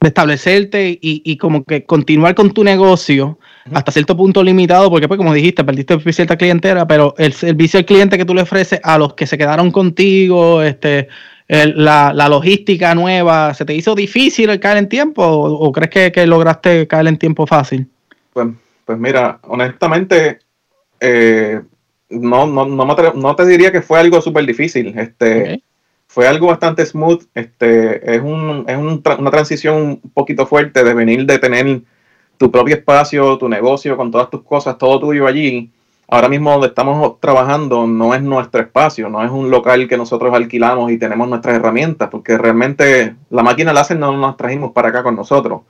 de 0.00 0.08
establecerte 0.08 0.98
y, 1.00 1.36
como 1.36 1.64
que 1.64 1.84
continuar 1.84 2.34
con 2.34 2.52
tu 2.52 2.64
negocio 2.64 3.38
hasta 3.72 3.92
cierto 3.92 4.16
punto 4.16 4.42
limitado, 4.42 4.90
porque 4.90 5.06
pues 5.06 5.18
como 5.18 5.34
dijiste, 5.34 5.62
perdiste 5.62 5.98
cierta 6.12 6.36
clientela, 6.36 6.86
pero 6.86 7.14
el 7.18 7.32
servicio 7.34 7.78
al 7.78 7.84
cliente 7.84 8.16
que 8.16 8.24
tú 8.24 8.34
le 8.34 8.42
ofreces 8.42 8.80
a 8.82 8.98
los 8.98 9.14
que 9.14 9.26
se 9.26 9.36
quedaron 9.36 9.70
contigo, 9.70 10.62
este, 10.62 11.08
la, 11.48 12.28
logística 12.28 12.94
nueva, 12.94 13.52
¿se 13.54 13.64
te 13.64 13.74
hizo 13.74 13.94
difícil 13.94 14.50
el 14.50 14.58
caer 14.58 14.78
en 14.78 14.88
tiempo 14.88 15.22
o, 15.22 15.70
crees 15.70 16.12
que, 16.12 16.26
lograste 16.26 16.86
caer 16.86 17.08
en 17.08 17.18
tiempo 17.18 17.46
fácil? 17.46 17.86
Pues, 18.32 18.48
pues 18.86 18.98
mira, 18.98 19.38
honestamente, 19.42 20.38
eh, 20.98 21.60
no, 22.10 22.46
no, 22.46 22.66
no, 22.66 23.36
te 23.36 23.46
diría 23.46 23.72
que 23.72 23.82
fue 23.82 24.00
algo 24.00 24.20
súper 24.20 24.44
difícil. 24.44 24.98
Este, 24.98 25.62
Fue 26.06 26.26
algo 26.26 26.48
bastante 26.48 26.84
smooth. 26.84 27.22
Este, 27.34 28.16
es, 28.16 28.20
un, 28.20 28.64
es 28.66 28.76
una 28.76 29.30
transición 29.30 29.76
un 29.76 30.10
poquito 30.12 30.46
fuerte 30.46 30.82
de 30.82 30.94
venir 30.94 31.24
de 31.24 31.38
tener 31.38 31.82
tu 32.36 32.50
propio 32.50 32.74
espacio, 32.74 33.38
tu 33.38 33.48
negocio, 33.48 33.96
con 33.96 34.10
todas 34.10 34.30
tus 34.30 34.42
cosas, 34.42 34.76
todo 34.78 34.98
tuyo 34.98 35.26
allí. 35.26 35.70
Ahora 36.08 36.28
mismo 36.28 36.50
donde 36.50 36.66
estamos 36.66 37.20
trabajando 37.20 37.86
no 37.86 38.14
es 38.14 38.22
nuestro 38.22 38.60
espacio, 38.60 39.08
no 39.08 39.24
es 39.24 39.30
un 39.30 39.48
local 39.48 39.86
que 39.86 39.96
nosotros 39.96 40.34
alquilamos 40.34 40.90
y 40.90 40.98
tenemos 40.98 41.28
nuestras 41.28 41.54
herramientas, 41.54 42.08
porque 42.10 42.36
realmente 42.36 43.14
la 43.30 43.44
máquina 43.44 43.72
láser 43.72 43.98
no 43.98 44.16
nos 44.16 44.36
trajimos 44.36 44.72
para 44.72 44.88
acá 44.88 45.04
con 45.04 45.14
nosotros. 45.14 45.60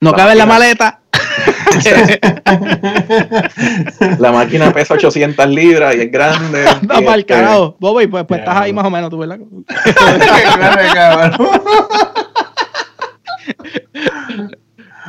No 0.00 0.14
cabe 0.14 0.32
en 0.32 0.38
la 0.38 0.46
maleta. 0.46 0.99
La 4.18 4.32
máquina 4.32 4.72
pesa 4.72 4.94
800 4.94 5.46
libras 5.48 5.94
y 5.96 6.00
es 6.00 6.10
grande. 6.10 6.64
No, 6.82 7.02
para 7.02 7.14
el 7.14 7.26
carajo. 7.26 7.76
Bobby, 7.78 8.06
pues, 8.06 8.24
pues 8.24 8.40
estás 8.40 8.56
ahí 8.56 8.72
más 8.72 8.84
o 8.84 8.90
menos, 8.90 9.10
tú, 9.10 9.18
¿verdad? 9.18 9.38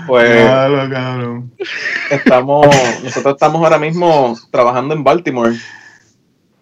pues 0.07 0.49
estamos, 2.10 2.67
nosotros 3.03 3.34
estamos 3.34 3.63
ahora 3.63 3.79
mismo 3.79 4.38
trabajando 4.51 4.93
en 4.93 5.03
Baltimore. 5.03 5.55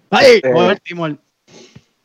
Ay, 0.10 0.36
este, 0.36 0.54
Baltimore. 0.54 1.18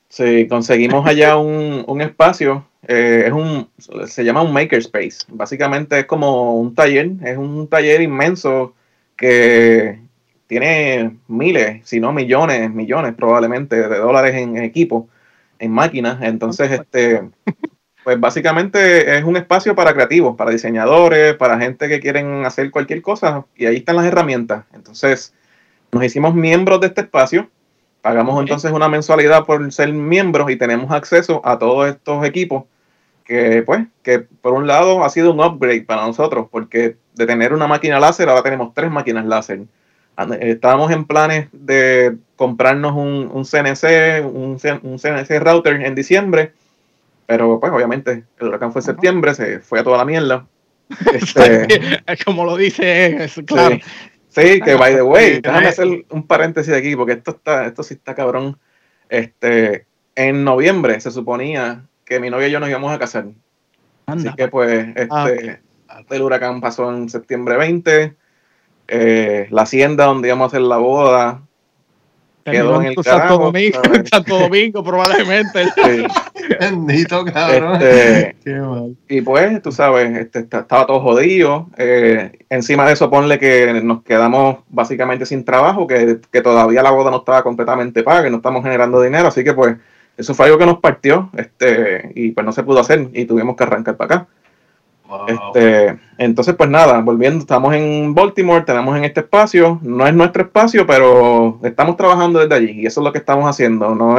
Sí, 0.08 0.48
conseguimos 0.48 1.06
allá 1.06 1.36
un, 1.36 1.84
un 1.86 2.00
espacio 2.00 2.66
eh, 2.86 3.24
es 3.26 3.32
un, 3.32 3.68
se 4.06 4.24
llama 4.24 4.42
un 4.42 4.52
makerspace. 4.52 5.26
Básicamente 5.28 6.00
es 6.00 6.06
como 6.06 6.56
un 6.56 6.74
taller, 6.74 7.12
es 7.24 7.36
un 7.36 7.68
taller 7.68 8.02
inmenso 8.02 8.74
que 9.16 10.00
tiene 10.46 11.18
miles, 11.28 11.80
si 11.84 12.00
no 12.00 12.12
millones, 12.12 12.70
millones 12.70 13.14
probablemente 13.14 13.76
de 13.76 13.98
dólares 13.98 14.34
en, 14.34 14.56
equipo, 14.58 15.08
en 15.58 15.70
máquinas. 15.70 16.22
Entonces, 16.22 16.70
este, 16.70 17.22
pues 18.04 18.20
básicamente 18.20 19.16
es 19.16 19.24
un 19.24 19.36
espacio 19.36 19.74
para 19.74 19.94
creativos, 19.94 20.36
para 20.36 20.50
diseñadores, 20.50 21.34
para 21.34 21.58
gente 21.58 21.88
que 21.88 22.00
quieren 22.00 22.44
hacer 22.44 22.70
cualquier 22.70 23.00
cosa 23.02 23.46
y 23.56 23.66
ahí 23.66 23.76
están 23.76 23.96
las 23.96 24.06
herramientas. 24.06 24.64
Entonces, 24.74 25.32
nos 25.90 26.04
hicimos 26.04 26.34
miembros 26.34 26.80
de 26.80 26.88
este 26.88 27.02
espacio. 27.02 27.48
Pagamos 28.02 28.38
entonces 28.38 28.70
una 28.70 28.90
mensualidad 28.90 29.46
por 29.46 29.72
ser 29.72 29.90
miembros 29.94 30.50
y 30.50 30.56
tenemos 30.56 30.90
acceso 30.90 31.40
a 31.42 31.58
todos 31.58 31.88
estos 31.88 32.22
equipos 32.26 32.64
que 33.24 33.62
pues, 33.62 33.87
que 34.02 34.20
por 34.20 34.52
un 34.52 34.66
lado 34.66 35.04
ha 35.04 35.10
sido 35.10 35.32
un 35.32 35.40
upgrade 35.40 35.82
para 35.82 36.06
nosotros, 36.06 36.48
porque 36.50 36.96
de 37.14 37.26
tener 37.26 37.52
una 37.52 37.66
máquina 37.66 37.98
láser, 37.98 38.28
ahora 38.28 38.42
tenemos 38.42 38.74
tres 38.74 38.90
máquinas 38.90 39.24
láser. 39.24 39.62
estábamos 40.40 40.92
en 40.92 41.04
planes 41.06 41.48
de 41.52 42.16
comprarnos 42.37 42.92
un, 42.92 43.30
un 43.32 43.44
CNC, 43.44 44.24
un, 44.24 44.58
un, 44.82 44.98
CNC 44.98 45.40
router 45.40 45.82
en 45.82 45.94
diciembre, 45.94 46.52
pero 47.26 47.58
pues 47.58 47.72
obviamente 47.72 48.24
el 48.38 48.48
huracán 48.48 48.72
fue 48.72 48.80
en 48.80 48.87
septiembre, 48.87 49.34
se 49.34 49.60
fue 49.60 49.80
a 49.80 49.84
toda 49.84 49.98
la 49.98 50.04
mierda. 50.04 50.46
Este, 51.14 51.66
Como 52.26 52.44
lo 52.44 52.56
dice, 52.58 53.26
claro. 53.46 53.78
Sí, 54.28 54.60
que 54.60 54.74
by 54.74 54.94
the 54.94 55.02
way, 55.02 55.40
déjame 55.42 55.68
hacer 55.68 56.04
un 56.10 56.26
paréntesis 56.26 56.74
aquí, 56.74 56.94
porque 56.94 57.12
esto 57.12 57.30
está, 57.30 57.66
esto 57.66 57.82
sí 57.82 57.94
está 57.94 58.14
cabrón. 58.14 58.58
Este, 59.08 59.87
en 60.14 60.44
noviembre 60.44 61.00
se 61.00 61.10
suponía 61.10 61.84
que 62.04 62.20
mi 62.20 62.30
novia 62.30 62.48
y 62.48 62.50
yo 62.50 62.60
nos 62.60 62.68
íbamos 62.68 62.92
a 62.92 62.98
casar. 62.98 63.26
Así 64.06 64.28
que 64.34 64.48
pues, 64.48 64.86
ah, 65.10 65.28
este, 65.30 65.60
el 66.10 66.22
huracán 66.22 66.60
pasó 66.60 66.94
en 66.94 67.08
septiembre 67.08 67.56
20 67.56 68.14
eh, 68.88 69.46
la 69.50 69.62
hacienda 69.62 70.04
donde 70.04 70.28
íbamos 70.28 70.44
a 70.44 70.48
hacer 70.48 70.60
la 70.60 70.76
boda 70.76 71.42
quedó 72.44 72.80
en 72.80 72.88
el 72.88 73.02
Santo 73.02 73.38
Domingo, 73.38 73.80
Santo 74.10 74.38
Domingo 74.38 74.84
probablemente. 74.84 75.64
Bendito 76.60 77.24
cabrón. 77.24 77.76
Este, 77.80 78.36
Qué 78.44 78.54
mal. 78.54 78.96
Y 79.08 79.20
pues, 79.22 79.62
tú 79.62 79.72
sabes, 79.72 80.16
este, 80.16 80.40
estaba 80.40 80.86
todo 80.86 81.00
jodido. 81.00 81.70
Eh, 81.78 82.32
encima 82.50 82.86
de 82.86 82.92
eso, 82.92 83.10
ponle 83.10 83.38
que 83.38 83.80
nos 83.82 84.02
quedamos 84.02 84.58
básicamente 84.68 85.26
sin 85.26 85.44
trabajo, 85.44 85.86
que, 85.86 86.18
que, 86.30 86.42
todavía 86.42 86.82
la 86.82 86.90
boda 86.90 87.10
no 87.10 87.18
estaba 87.18 87.42
completamente 87.42 88.02
paga, 88.02 88.24
que 88.24 88.30
no 88.30 88.36
estamos 88.36 88.62
generando 88.62 89.00
dinero. 89.00 89.28
Así 89.28 89.42
que 89.42 89.54
pues, 89.54 89.76
eso 90.16 90.35
fue 90.35 90.46
algo 90.46 90.59
que 90.59 90.66
nos 90.66 90.79
partió 90.79 91.31
este, 91.37 92.12
y 92.14 92.31
pues 92.31 92.44
no 92.44 92.53
se 92.53 92.62
pudo 92.62 92.81
hacer 92.81 93.09
y 93.12 93.24
tuvimos 93.24 93.57
que 93.57 93.64
arrancar 93.64 93.96
para 93.96 94.14
acá. 94.14 94.27
Este, 95.29 95.98
entonces, 96.18 96.55
pues 96.55 96.68
nada, 96.70 97.00
volviendo, 97.00 97.40
estamos 97.40 97.74
en 97.74 98.14
Baltimore, 98.14 98.64
tenemos 98.64 98.96
en 98.96 99.05
este 99.05 99.20
espacio, 99.20 99.79
no 99.83 100.07
es 100.07 100.14
nuestro 100.14 100.42
espacio, 100.44 100.87
pero 100.87 101.61
estamos 101.62 101.96
trabajando 101.96 102.40
desde 102.40 102.55
allí 102.55 102.81
y 102.81 102.87
eso 102.87 103.00
es 103.00 103.05
lo 103.05 103.12
que 103.12 103.18
estamos 103.18 103.48
haciendo. 103.48 103.94
No 103.94 104.16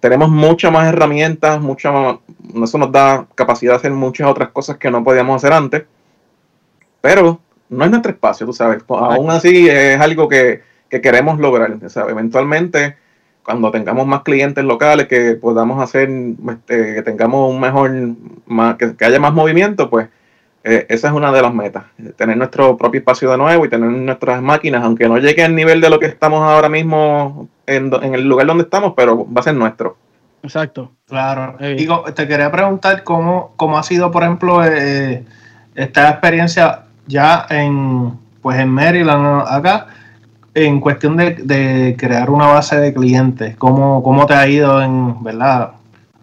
tenemos 0.00 0.28
muchas 0.28 0.72
más 0.72 0.86
herramientas, 0.86 1.60
mucha 1.60 2.18
eso 2.62 2.78
nos 2.78 2.92
da 2.92 3.26
capacidad 3.34 3.72
de 3.72 3.76
hacer 3.76 3.92
muchas 3.92 4.28
otras 4.28 4.50
cosas 4.50 4.76
que 4.76 4.90
no 4.90 5.02
podíamos 5.02 5.36
hacer 5.36 5.52
antes, 5.52 5.84
pero 7.00 7.40
no 7.68 7.84
es 7.84 7.90
nuestro 7.90 8.12
espacio, 8.12 8.46
tú 8.46 8.52
sabes. 8.52 8.82
Aún 8.88 9.30
así 9.30 9.68
es 9.68 10.00
algo 10.00 10.28
que, 10.28 10.62
que 10.88 11.00
queremos 11.00 11.38
lograr. 11.38 11.72
O 11.72 12.08
eventualmente 12.08 12.96
cuando 13.46 13.70
tengamos 13.70 14.08
más 14.08 14.22
clientes 14.22 14.64
locales 14.64 15.06
que 15.06 15.36
podamos 15.36 15.80
hacer, 15.80 16.10
este, 16.10 16.96
que 16.96 17.02
tengamos 17.02 17.48
un 17.48 17.60
mejor, 17.60 17.92
más, 18.44 18.74
que, 18.74 18.92
haya 19.04 19.20
más 19.20 19.32
movimiento, 19.32 19.88
pues 19.88 20.08
eh, 20.64 20.84
esa 20.88 21.08
es 21.08 21.14
una 21.14 21.30
de 21.30 21.42
las 21.42 21.54
metas, 21.54 21.84
tener 22.16 22.36
nuestro 22.36 22.76
propio 22.76 22.98
espacio 22.98 23.30
de 23.30 23.38
nuevo 23.38 23.64
y 23.64 23.68
tener 23.68 23.88
nuestras 23.88 24.42
máquinas, 24.42 24.82
aunque 24.82 25.08
no 25.08 25.18
llegue 25.18 25.44
al 25.44 25.54
nivel 25.54 25.80
de 25.80 25.88
lo 25.90 26.00
que 26.00 26.06
estamos 26.06 26.42
ahora 26.42 26.68
mismo 26.68 27.48
en, 27.66 27.92
el 27.92 28.28
lugar 28.28 28.48
donde 28.48 28.64
estamos, 28.64 28.94
pero 28.96 29.24
va 29.32 29.40
a 29.40 29.44
ser 29.44 29.54
nuestro. 29.54 29.96
Exacto. 30.42 30.90
Claro. 31.06 31.56
Digo, 31.60 32.02
te 32.14 32.26
quería 32.26 32.50
preguntar 32.50 33.04
cómo, 33.04 33.52
cómo 33.56 33.78
ha 33.78 33.84
sido, 33.84 34.10
por 34.10 34.24
ejemplo, 34.24 34.64
eh, 34.64 35.24
esta 35.76 36.10
experiencia 36.10 36.82
ya 37.06 37.46
en, 37.48 38.12
pues 38.42 38.58
en 38.58 38.70
Maryland 38.70 39.44
acá 39.48 39.86
en 40.56 40.80
cuestión 40.80 41.18
de, 41.18 41.94
crear 41.98 42.30
una 42.30 42.46
base 42.46 42.80
de 42.80 42.94
clientes, 42.94 43.54
¿cómo, 43.56 44.02
¿cómo, 44.02 44.24
te 44.24 44.32
ha 44.32 44.48
ido 44.48 44.82
en, 44.82 45.22
verdad? 45.22 45.72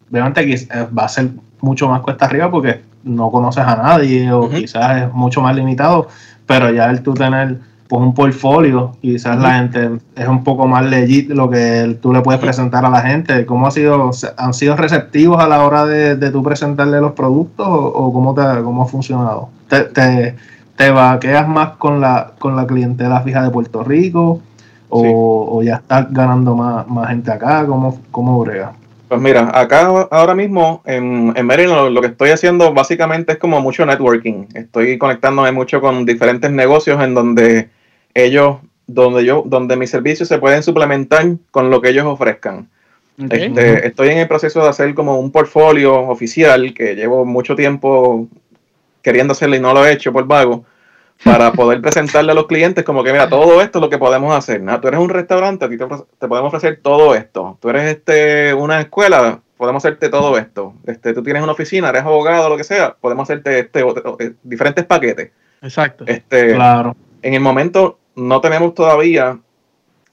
Obviamente 0.10 0.48
que 0.48 0.56
eh, 0.56 0.88
va 0.98 1.06
a 1.06 1.08
ser 1.08 1.30
mucho 1.62 1.88
más 1.88 2.02
cuesta 2.02 2.26
arriba 2.26 2.50
porque 2.50 2.82
no 3.04 3.30
conoces 3.30 3.64
a 3.64 3.76
nadie 3.76 4.32
o 4.32 4.50
quizás 4.50 5.04
es 5.04 5.14
mucho 5.14 5.40
más 5.42 5.56
limitado, 5.56 6.08
pero 6.48 6.72
ya 6.72 6.90
el 6.90 7.04
tú 7.04 7.14
tener 7.14 7.60
pues 7.88 8.02
un 8.02 8.16
portfolio 8.16 8.98
quizás 9.02 9.38
la 9.38 9.56
gente 9.58 10.00
es 10.16 10.28
un 10.28 10.44
poco 10.44 10.66
más 10.66 10.84
legit 10.84 11.30
lo 11.30 11.48
que 11.48 12.00
tú 12.02 12.12
le 12.12 12.22
puedes 12.22 12.42
presentar 12.42 12.84
a 12.86 12.90
la 12.90 13.02
gente. 13.02 13.46
¿Cómo 13.46 13.68
ha 13.68 13.72
sido, 13.72 14.10
han 14.38 14.54
sido 14.56 14.76
receptivos 14.76 15.44
a 15.44 15.48
la 15.48 15.64
hora 15.64 15.86
de, 15.86 16.16
de 16.16 16.32
tú 16.32 16.42
presentarle 16.42 17.00
los 17.00 17.12
productos 17.12 17.68
o, 17.70 18.12
cómo, 18.12 18.34
te, 18.34 18.64
cómo 18.64 18.82
ha 18.82 18.88
funcionado? 18.88 19.50
¿Te, 19.68 19.82
te 19.82 20.36
vaqueas 20.78 21.48
más 21.48 21.72
con 21.78 22.02
la, 22.02 22.34
con 22.40 22.56
la 22.56 22.66
clientela 22.66 23.22
fija 23.22 23.44
de 23.44 23.50
Puerto 23.50 23.84
Rico 23.84 24.42
o, 24.90 25.62
ya 25.64 25.76
estás 25.76 26.12
ganando 26.12 26.56
más, 26.56 26.86
gente 27.08 27.32
acá? 27.32 27.66
¿Cómo, 27.66 28.00
cómo 28.12 28.40
brega? 28.40 28.74
Pues 29.08 29.22
mira, 29.22 29.52
acá 29.54 30.08
ahora 30.12 30.36
mismo 30.36 30.82
en, 30.86 31.34
en 31.36 31.46
Maryland 31.46 31.92
lo, 31.92 32.02
que 32.02 32.08
estoy 32.08 32.30
haciendo 32.30 32.74
básicamente 32.74 33.34
es 33.34 33.38
como 33.38 33.62
mucho 33.62 33.86
networking. 33.86 34.46
Estoy 34.54 34.98
conectándome 34.98 35.52
mucho 35.52 35.82
con 35.82 36.06
diferentes 36.06 36.52
negocios 36.52 37.02
en 37.04 37.14
donde 37.14 37.70
ellos, 38.14 38.58
donde 38.88 39.26
yo, 39.26 39.44
donde 39.46 39.76
mis 39.76 39.90
servicios 39.90 40.30
se 40.30 40.38
pueden 40.38 40.64
suplementar 40.64 41.26
con 41.52 41.70
lo 41.70 41.82
que 41.82 41.90
ellos 41.90 42.06
ofrezcan. 42.06 42.70
Este, 43.30 43.86
estoy 43.86 44.10
en 44.10 44.18
el 44.18 44.28
proceso 44.28 44.64
de 44.64 44.70
hacer 44.70 44.96
como 44.96 45.20
un 45.20 45.32
portfolio 45.32 45.96
oficial 46.08 46.74
que 46.74 46.96
llevo 46.96 47.26
mucho 47.26 47.56
tiempo 47.56 48.28
queriendo 49.04 49.34
hacerlo 49.34 49.56
y 49.56 49.60
no 49.60 49.74
lo 49.74 49.86
he 49.86 49.92
hecho 49.92 50.12
por 50.12 50.26
vago, 50.26 50.66
para 51.24 51.52
poder 51.54 51.82
presentarle 51.82 52.32
a 52.32 52.36
los 52.36 52.48
clientes 52.48 52.84
como 52.84 53.04
que, 53.04 53.12
mira, 53.12 53.30
todo 53.30 53.62
esto 53.62 53.78
es 53.78 53.82
lo 53.82 53.90
que 53.90 54.00
podemos 54.00 54.34
hacer. 54.34 54.64
Tú 54.82 54.88
eres 54.88 55.00
un 55.00 55.10
restaurante, 55.10 55.66
a 55.66 55.70
ti 55.70 55.78
te, 55.78 56.28
podemos 56.28 56.48
ofrecer 56.48 56.80
todo 56.82 57.14
esto. 57.14 57.60
Tú 57.62 57.70
eres 57.70 57.84
este 57.84 58.56
una 58.56 58.82
escuela, 58.82 59.40
podemos 59.58 59.86
hacerte 59.86 60.10
todo 60.10 60.38
esto. 60.40 60.74
Este, 60.88 61.14
tú 61.14 61.22
tienes 61.22 61.44
una 61.44 61.52
oficina, 61.52 61.90
eres 61.90 62.04
abogado, 62.04 62.50
lo 62.50 62.58
que 62.58 62.64
sea, 62.64 62.96
podemos 63.00 63.30
hacerte 63.30 63.60
este, 63.60 63.82
eh, 63.82 64.34
diferentes 64.42 64.86
paquetes. 64.86 65.32
Exacto. 65.62 66.06
Este, 66.08 66.56
claro. 66.56 66.96
En 67.22 67.34
el 67.36 67.42
momento 67.42 68.00
no 68.16 68.42
tenemos 68.42 68.74
todavía 68.74 69.38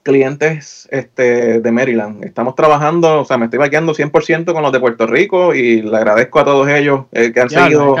clientes 0.03 0.87
este, 0.91 1.59
de 1.59 1.71
Maryland. 1.71 2.23
Estamos 2.23 2.55
trabajando, 2.55 3.21
o 3.21 3.25
sea, 3.25 3.37
me 3.37 3.45
estoy 3.45 3.59
vaqueando 3.59 3.93
100% 3.93 4.53
con 4.53 4.63
los 4.63 4.71
de 4.71 4.79
Puerto 4.79 5.07
Rico 5.07 5.53
y 5.53 5.81
le 5.81 5.95
agradezco 5.95 6.39
a 6.39 6.45
todos 6.45 6.67
ellos 6.69 7.05
eh, 7.11 7.31
que 7.31 7.41
han 7.41 7.49
seguido 7.49 7.95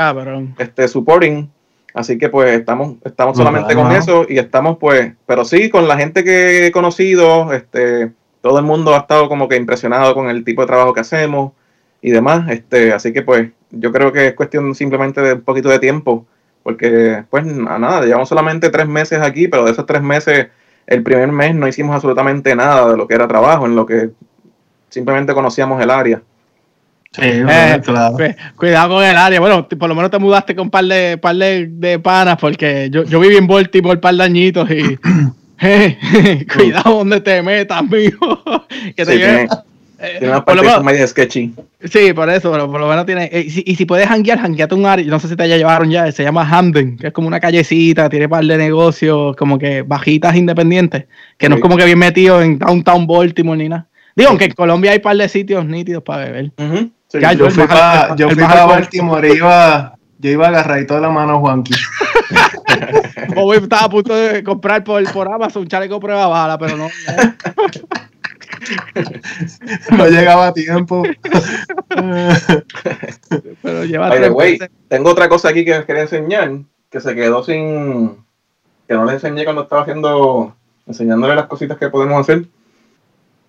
este, 0.57 0.87
supporting. 0.87 1.49
Así 1.93 2.17
que 2.17 2.29
pues 2.29 2.57
estamos, 2.57 2.95
estamos 3.03 3.35
solamente 3.35 3.75
con 3.75 3.91
eso 3.91 4.25
y 4.27 4.37
estamos 4.37 4.77
pues, 4.77 5.13
pero 5.25 5.43
sí, 5.43 5.69
con 5.69 5.89
la 5.89 5.97
gente 5.97 6.23
que 6.23 6.67
he 6.67 6.71
conocido, 6.71 7.51
este, 7.51 8.13
todo 8.41 8.59
el 8.59 8.65
mundo 8.65 8.95
ha 8.95 8.99
estado 8.99 9.27
como 9.27 9.49
que 9.49 9.57
impresionado 9.57 10.13
con 10.13 10.29
el 10.29 10.45
tipo 10.45 10.61
de 10.61 10.67
trabajo 10.67 10.93
que 10.93 11.01
hacemos 11.01 11.51
y 12.01 12.11
demás. 12.11 12.49
Este, 12.49 12.93
así 12.93 13.11
que 13.11 13.23
pues 13.23 13.49
yo 13.71 13.91
creo 13.91 14.13
que 14.13 14.27
es 14.27 14.33
cuestión 14.35 14.73
simplemente 14.73 15.21
de 15.21 15.33
un 15.33 15.41
poquito 15.41 15.67
de 15.67 15.79
tiempo, 15.79 16.25
porque 16.63 17.25
pues 17.29 17.45
nada, 17.45 18.05
llevamos 18.05 18.29
solamente 18.29 18.69
tres 18.69 18.87
meses 18.87 19.19
aquí, 19.19 19.49
pero 19.49 19.65
de 19.65 19.71
esos 19.71 19.85
tres 19.85 20.01
meses 20.01 20.47
el 20.87 21.03
primer 21.03 21.31
mes 21.31 21.55
no 21.55 21.67
hicimos 21.67 21.95
absolutamente 21.95 22.55
nada 22.55 22.91
de 22.91 22.97
lo 22.97 23.07
que 23.07 23.15
era 23.15 23.27
trabajo, 23.27 23.65
en 23.65 23.75
lo 23.75 23.85
que 23.85 24.09
simplemente 24.89 25.33
conocíamos 25.33 25.81
el 25.81 25.89
área. 25.89 26.21
Sí, 27.13 27.21
eh, 27.23 27.81
claro. 27.83 28.15
Cuidado 28.55 28.95
con 28.95 29.03
el 29.03 29.17
área. 29.17 29.39
Bueno, 29.39 29.67
por 29.67 29.89
lo 29.89 29.95
menos 29.95 30.11
te 30.11 30.19
mudaste 30.19 30.55
con 30.55 30.67
un 30.67 30.71
par 30.71 30.85
de, 30.85 31.17
par 31.17 31.35
de, 31.35 31.99
panas, 32.01 32.37
porque 32.39 32.89
yo, 32.89 33.03
yo 33.03 33.19
viví 33.19 33.35
en 33.35 33.47
Baltimore 33.47 33.95
un 33.95 34.01
par 34.01 34.15
de 34.15 34.23
añitos 34.23 34.69
y. 34.71 34.97
cuidado 36.53 36.97
donde 36.97 37.21
te 37.21 37.41
metas, 37.41 37.83
mijo. 37.83 38.43
que 38.95 39.05
te 39.05 39.43
eh, 39.43 39.47
tiene 40.01 40.29
una 40.29 40.43
parte 40.43 40.83
medio 40.83 41.07
sketchy. 41.07 41.53
Sí, 41.83 42.13
por 42.13 42.29
eso, 42.29 42.51
pero 42.51 42.69
por 42.69 42.79
lo 42.79 42.87
menos 42.87 43.05
tiene. 43.05 43.29
Eh, 43.31 43.45
y, 43.47 43.75
si, 43.75 43.85
puedes 43.85 44.07
hanguear, 44.07 44.39
hangueate 44.39 44.75
un 44.75 44.85
área. 44.85 45.05
No 45.05 45.19
sé 45.19 45.27
si 45.27 45.35
te 45.35 45.47
ya 45.47 45.57
llevaron 45.57 45.89
ya, 45.91 46.11
se 46.11 46.23
llama 46.23 46.45
Hamden, 46.45 46.97
que 46.97 47.07
es 47.07 47.13
como 47.13 47.27
una 47.27 47.39
callecita, 47.39 48.09
tiene 48.09 48.27
par 48.27 48.43
de 48.43 48.57
negocios, 48.57 49.35
como 49.35 49.59
que 49.59 49.83
bajitas 49.83 50.35
independientes, 50.35 51.05
que 51.37 51.49
no 51.49 51.55
es 51.55 51.61
como 51.61 51.77
que 51.77 51.85
bien 51.85 51.99
metido 51.99 52.41
en 52.41 52.57
Downtown 52.57 53.05
Baltimore 53.05 53.57
ni 53.57 53.69
nada. 53.69 53.87
Digo, 54.15 54.29
aunque 54.29 54.45
en 54.45 54.53
Colombia 54.53 54.91
hay 54.91 54.99
par 54.99 55.15
de 55.15 55.29
sitios 55.29 55.65
nítidos 55.65 56.03
para 56.03 56.25
beber. 56.25 56.51
yo, 57.37 57.49
fui 57.49 57.67
para, 57.67 58.15
yo 58.15 58.29
fui 58.29 58.43
para 58.43 58.65
Baltimore, 58.65 59.33
iba, 59.33 59.95
yo 60.19 60.31
iba 60.31 60.47
agarradito 60.47 60.95
de 60.95 61.01
la 61.01 61.09
mano 61.09 61.35
a 61.35 61.39
Juanqui. 61.39 61.73
o 63.35 63.53
estaba 63.53 63.85
a 63.85 63.89
punto 63.89 64.15
de 64.15 64.43
comprar 64.43 64.83
por, 64.83 65.03
por 65.11 65.31
Amazon 65.31 65.63
un 65.63 65.67
chaleco 65.67 65.99
prueba 65.99 66.27
bala, 66.27 66.57
pero 66.57 66.77
no. 66.77 66.85
no 66.85 66.91
llegaba 70.09 70.47
a 70.47 70.53
tiempo. 70.53 71.03
Pero 73.61 73.85
lleva 73.85 74.11
tengo 74.87 75.09
otra 75.09 75.29
cosa 75.29 75.49
aquí 75.49 75.65
que 75.65 75.71
les 75.71 75.85
quería 75.85 76.03
enseñar, 76.03 76.51
que 76.89 76.99
se 76.99 77.15
quedó 77.15 77.43
sin. 77.43 78.17
que 78.87 78.93
no 78.93 79.05
les 79.05 79.15
enseñé 79.15 79.43
cuando 79.43 79.63
estaba 79.63 79.81
haciendo. 79.81 80.55
enseñándole 80.87 81.35
las 81.35 81.47
cositas 81.47 81.77
que 81.77 81.89
podemos 81.89 82.21
hacer. 82.21 82.45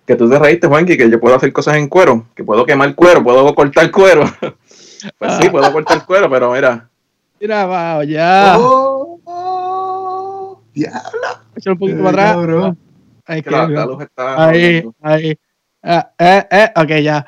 Que 0.05 0.15
tú 0.15 0.29
te 0.29 0.37
reíste, 0.37 0.67
Juanqui, 0.67 0.97
que 0.97 1.09
yo 1.09 1.19
puedo 1.19 1.35
hacer 1.35 1.53
cosas 1.53 1.77
en 1.77 1.87
cuero, 1.87 2.25
que 2.35 2.43
puedo 2.43 2.65
quemar 2.65 2.93
cuero, 2.93 3.23
puedo 3.23 3.55
cortar 3.55 3.89
cuero. 3.89 4.25
pues 5.17 5.33
sí, 5.39 5.49
puedo 5.49 5.71
cortar 5.71 6.05
cuero, 6.05 6.29
pero 6.29 6.51
mira. 6.51 6.89
Mira, 7.39 7.65
va, 7.65 8.03
ya. 8.03 8.55
Oh, 8.57 9.19
oh, 9.23 10.61
diablo. 10.73 11.21
un 11.65 11.77
poquito 11.77 12.03
para 12.03 12.31
atrás. 12.31 12.75
Ahí, 13.25 13.43
ahí, 14.17 14.83
ahí. 15.01 15.37
Ah, 15.81 16.11
eh, 16.17 16.45
eh, 16.49 16.71
ok, 16.75 16.89
ya. 17.01 17.25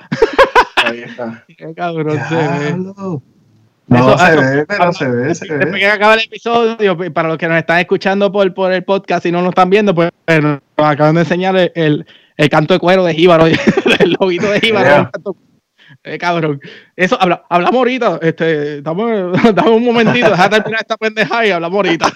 Ahí 0.83 1.01
está. 1.01 1.43
Qué 1.57 1.73
cabrón 1.73 2.19
se 2.29 2.35
ve. 2.35 2.75
No, 3.87 4.17
se 4.17 4.35
ve, 4.35 4.65
pero 4.65 4.93
se 4.93 5.07
ve, 5.09 5.35
se 5.35 5.47
ve. 5.47 5.59
Después 5.59 5.79
que 5.79 5.87
acaba 5.87 6.15
el 6.15 6.21
episodio, 6.21 6.97
para 7.13 7.29
los 7.29 7.37
que 7.37 7.47
nos 7.47 7.57
están 7.57 7.79
escuchando 7.79 8.31
por, 8.31 8.53
por 8.53 8.71
el 8.71 8.83
podcast 8.83 9.25
y 9.25 9.31
no 9.31 9.41
nos 9.41 9.49
están 9.49 9.69
viendo, 9.69 9.93
pues 9.93 10.09
nos 10.41 10.59
acaban 10.77 11.15
de 11.15 11.21
enseñar 11.21 11.55
el, 11.75 12.05
el, 12.37 12.49
canto 12.49 12.73
de 12.73 12.79
cuero 12.79 13.03
de 13.03 13.13
Jíbaro, 13.13 13.45
el 13.99 14.17
lobito 14.19 14.49
de 14.49 14.59
Jíbaro. 14.59 15.11
Eh, 16.03 16.17
cabrón. 16.17 16.59
Eso, 16.95 17.19
habla, 17.19 17.45
hablamos 17.49 17.75
ahorita. 17.75 18.19
Este, 18.21 18.81
dame, 18.81 19.31
dame 19.53 19.69
un 19.69 19.85
momentito, 19.85 20.29
deja 20.29 20.49
terminar 20.49 20.81
esta 20.81 20.97
pendejada 20.97 21.45
y 21.45 21.51
hablamos 21.51 21.77
ahorita. 21.77 22.11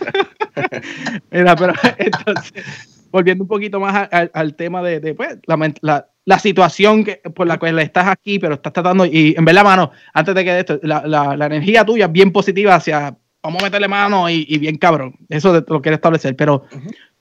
Mira, 1.32 1.56
pero 1.56 1.74
entonces, 1.98 2.99
volviendo 3.12 3.44
un 3.44 3.48
poquito 3.48 3.80
más 3.80 4.10
al, 4.12 4.56
tema 4.56 4.82
de, 4.82 5.00
de 5.00 5.14
pues, 5.14 5.38
la, 5.46 5.74
la, 5.82 6.10
la, 6.26 6.40
situación 6.40 7.04
que, 7.04 7.18
por 7.18 7.48
la 7.48 7.58
cual 7.58 7.80
estás 7.80 8.08
aquí, 8.08 8.40
pero 8.40 8.56
estás 8.56 8.74
tratando, 8.74 9.06
y 9.06 9.36
en 9.38 9.46
verdad, 9.46 9.64
mano, 9.64 9.92
antes 10.14 10.36
de 10.36 10.44
que 10.44 10.60
esto, 10.60 10.80
la, 10.84 11.06
la, 11.06 11.46
energía 11.46 11.86
tuya 11.86 12.06
es 12.06 12.12
bien 12.12 12.32
positiva 12.32 12.76
hacia, 12.76 13.16
vamos 13.42 13.62
a 13.62 13.66
meterle 13.66 13.88
mano 13.88 14.30
y, 14.30 14.46
y 14.48 14.58
bien 14.58 14.78
cabrón. 14.78 15.16
Eso 15.30 15.54
lo 15.68 15.82
quiero 15.82 15.96
establecer, 15.96 16.36
pero 16.36 16.64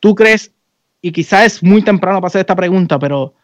tú 0.00 0.14
crees, 0.14 0.52
y 1.00 1.12
quizás 1.12 1.46
es 1.46 1.62
muy 1.62 1.82
temprano 1.82 2.20
para 2.20 2.28
hacer 2.28 2.40
esta 2.40 2.56
pregunta, 2.56 2.98
pero 2.98 3.34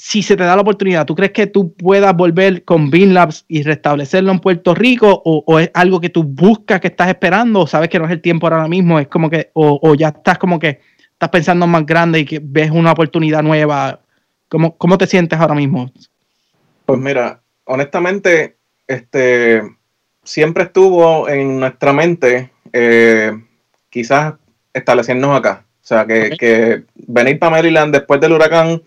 si 0.00 0.22
se 0.22 0.34
te 0.34 0.44
da 0.44 0.56
la 0.56 0.62
oportunidad, 0.62 1.04
¿tú 1.04 1.14
crees 1.14 1.32
que 1.32 1.46
tú 1.46 1.74
puedas 1.74 2.16
volver 2.16 2.64
con 2.64 2.88
BeanLabs 2.88 3.44
y 3.48 3.62
restablecerlo 3.62 4.32
en 4.32 4.38
Puerto 4.38 4.74
Rico? 4.74 5.20
O, 5.26 5.58
es 5.58 5.70
algo 5.74 6.00
que 6.00 6.08
tú 6.08 6.24
buscas, 6.24 6.80
que 6.80 6.88
estás 6.88 7.08
esperando? 7.08 7.60
¿O 7.60 7.66
sabes 7.66 7.90
que 7.90 7.98
no 7.98 8.06
es 8.06 8.10
el 8.10 8.22
tiempo 8.22 8.46
ahora 8.46 8.66
mismo? 8.66 8.98
Es 8.98 9.08
como 9.08 9.28
que, 9.28 9.50
o, 9.52 9.94
ya 9.94 10.08
estás 10.08 10.38
como 10.38 10.58
que 10.58 10.80
estás 11.20 11.28
pensando 11.28 11.66
más 11.66 11.84
grande 11.84 12.20
y 12.20 12.24
que 12.24 12.40
ves 12.42 12.70
una 12.70 12.92
oportunidad 12.92 13.42
nueva. 13.42 14.00
¿Cómo, 14.48 14.78
cómo 14.78 14.96
te 14.96 15.06
sientes 15.06 15.38
ahora 15.38 15.54
mismo? 15.54 15.92
Pues 16.86 16.98
mira, 16.98 17.42
honestamente, 17.64 18.56
este 18.86 19.62
siempre 20.24 20.64
estuvo 20.64 21.28
en 21.28 21.60
nuestra 21.60 21.92
mente 21.92 22.50
eh, 22.72 23.38
quizás 23.90 24.34
establecernos 24.72 25.36
acá. 25.36 25.66
O 25.82 25.86
sea, 25.86 26.06
que, 26.06 26.30
que 26.38 26.84
venir 26.94 27.38
para 27.38 27.50
Maryland 27.50 27.92
después 27.92 28.18
del 28.18 28.32
huracán 28.32 28.82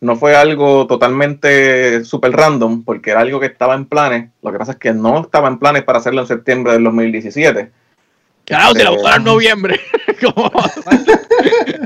no 0.00 0.16
fue 0.16 0.34
algo 0.36 0.86
totalmente 0.86 2.02
super 2.06 2.32
random, 2.32 2.82
porque 2.82 3.10
era 3.10 3.20
algo 3.20 3.40
que 3.40 3.46
estaba 3.46 3.74
en 3.74 3.84
planes. 3.84 4.30
Lo 4.42 4.52
que 4.52 4.58
pasa 4.58 4.72
es 4.72 4.78
que 4.78 4.94
no 4.94 5.20
estaba 5.20 5.48
en 5.48 5.58
planes 5.58 5.82
para 5.82 5.98
hacerlo 5.98 6.22
en 6.22 6.28
septiembre 6.28 6.72
del 6.72 6.84
2017. 6.84 7.70
Claro, 8.44 8.74
se 8.74 8.84
lo 8.84 9.14
en 9.14 9.24
noviembre. 9.24 9.80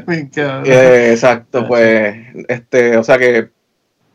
Eh, 0.09 1.11
exacto, 1.13 1.69
pues, 1.69 2.17
este, 2.49 2.97
o 2.97 3.05
sea 3.05 3.19
que 3.19 3.51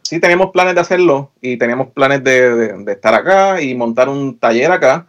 sí 0.02 0.20
teníamos 0.20 0.52
planes 0.52 0.74
de 0.74 0.82
hacerlo 0.82 1.32
y 1.40 1.58
teníamos 1.58 1.90
planes 1.90 2.24
de, 2.24 2.74
de 2.80 2.92
estar 2.92 3.14
acá 3.14 3.62
y 3.62 3.76
montar 3.76 4.10
un 4.10 4.40
taller 4.40 4.72
acá. 4.72 5.08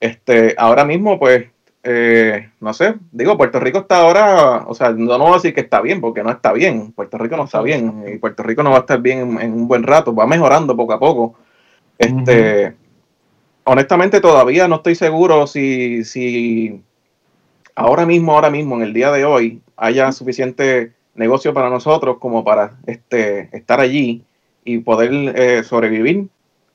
Este, 0.00 0.54
ahora 0.58 0.84
mismo, 0.84 1.18
pues, 1.18 1.46
eh, 1.86 2.50
no 2.60 2.72
sé, 2.72 2.94
digo, 3.12 3.36
Puerto 3.36 3.60
Rico 3.60 3.80
está 3.80 3.98
ahora, 3.98 4.64
o 4.66 4.74
sea, 4.74 4.90
no, 4.90 5.18
no 5.18 5.24
voy 5.24 5.32
a 5.32 5.34
decir 5.34 5.54
que 5.54 5.60
está 5.60 5.82
bien, 5.82 6.00
porque 6.00 6.22
no 6.22 6.30
está 6.30 6.52
bien, 6.52 6.92
Puerto 6.92 7.18
Rico 7.18 7.36
no 7.36 7.44
está 7.44 7.60
bien, 7.60 8.04
y 8.08 8.16
Puerto 8.16 8.42
Rico 8.42 8.62
no 8.62 8.70
va 8.70 8.78
a 8.78 8.80
estar 8.80 9.00
bien 9.02 9.38
en, 9.38 9.52
un 9.52 9.68
buen 9.68 9.82
rato, 9.82 10.14
va 10.14 10.26
mejorando 10.26 10.74
poco 10.74 10.94
a 10.94 10.98
poco. 10.98 11.34
Este, 11.98 12.74
honestamente 13.64 14.20
todavía 14.20 14.68
no 14.68 14.76
estoy 14.76 14.94
seguro 14.94 15.46
si, 15.46 16.04
si 16.04 16.82
ahora 17.74 18.06
mismo, 18.06 18.32
ahora 18.32 18.50
mismo, 18.50 18.76
en 18.76 18.82
el 18.82 18.92
día 18.92 19.10
de 19.10 19.24
hoy, 19.24 19.60
haya 19.76 20.12
suficiente 20.12 20.92
negocio 21.14 21.52
para 21.54 21.70
nosotros 21.70 22.18
como 22.18 22.44
para 22.44 22.76
este, 22.86 23.48
estar 23.56 23.80
allí 23.80 24.22
y 24.64 24.78
poder 24.78 25.10
eh, 25.36 25.62
sobrevivir 25.64 26.28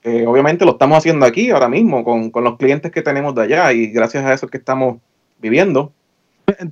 eh, 0.03 0.25
obviamente 0.25 0.63
lo 0.63 0.71
estamos 0.71 0.97
haciendo 0.97 1.25
aquí 1.25 1.49
ahora 1.49 1.67
mismo 1.67 2.03
con, 2.03 2.31
los 2.43 2.57
clientes 2.57 2.91
que 2.91 3.01
tenemos 3.01 3.35
de 3.35 3.43
allá 3.43 3.73
y 3.73 3.87
gracias 3.87 4.25
a 4.25 4.33
eso 4.33 4.47
que 4.47 4.57
estamos 4.57 4.97
viviendo. 5.39 5.91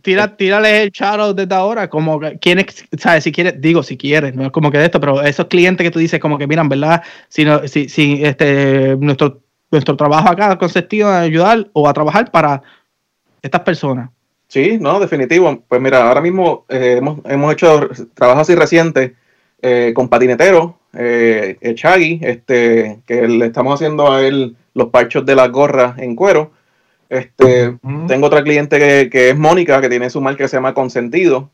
Tira, 0.02 0.36
tírale 0.36 0.82
el 0.82 0.92
charo 0.92 1.34
desde 1.34 1.54
ahora, 1.54 1.88
como 1.90 2.20
quienes, 2.42 2.88
sabes, 2.98 3.24
si 3.24 3.32
quieres, 3.32 3.62
digo 3.62 3.84
si 3.84 3.96
quieres, 3.96 4.34
no 4.34 4.46
es 4.46 4.52
como 4.52 4.72
que 4.72 4.80
de 4.80 4.86
esto, 4.86 5.00
pero 5.00 5.22
esos 5.22 5.46
clientes 5.48 5.86
que 5.86 5.92
tú 5.92 6.00
dices, 6.00 6.20
como 6.20 6.38
que 6.40 6.48
miran, 6.48 6.68
¿verdad? 6.68 7.04
Si, 7.28 7.46
si, 7.68 7.88
si 7.88 8.24
este, 8.24 8.96
nuestro, 8.98 9.42
nuestro 9.72 9.96
trabajo 9.96 10.30
acá 10.30 10.52
ha 10.52 10.58
consistido 10.58 11.10
en 11.10 11.16
ayudar 11.16 11.68
o 11.74 11.88
a 11.88 11.94
trabajar 11.94 12.32
para 12.32 12.62
estas 13.42 13.62
personas. 13.62 14.10
Sí, 14.48 14.78
no, 14.80 15.00
definitivo. 15.00 15.64
Pues 15.68 15.82
mira, 15.82 16.08
ahora 16.08 16.22
mismo 16.22 16.66
eh, 16.70 16.96
hemos, 16.98 17.20
hemos 17.26 17.54
hecho 17.54 17.90
trabajos 18.14 18.44
así 18.44 18.56
recientes 18.56 19.12
eh, 19.62 19.92
con 19.94 20.08
patineteros, 20.08 20.74
eh, 20.94 21.58
Chagui, 21.76 22.20
este, 22.22 23.00
que 23.06 23.28
le 23.28 23.48
estamos 23.48 23.76
haciendo 23.76 24.12
a 24.12 24.22
él 24.22 24.56
los 24.74 24.90
parchos 24.90 25.26
de 25.26 25.36
las 25.36 25.52
gorras 25.52 25.98
en 25.98 26.16
cuero. 26.16 26.52
Este, 27.10 27.78
Tengo 28.08 28.28
otra 28.28 28.44
cliente 28.44 29.10
que, 29.10 29.30
es 29.30 29.38
Mónica, 29.38 29.82
que 29.82 29.90
tiene 29.90 30.10
su 30.10 30.22
marca 30.22 30.44
que 30.44 30.48
se 30.48 30.58
llama 30.58 30.74
Consentido, 30.74 31.50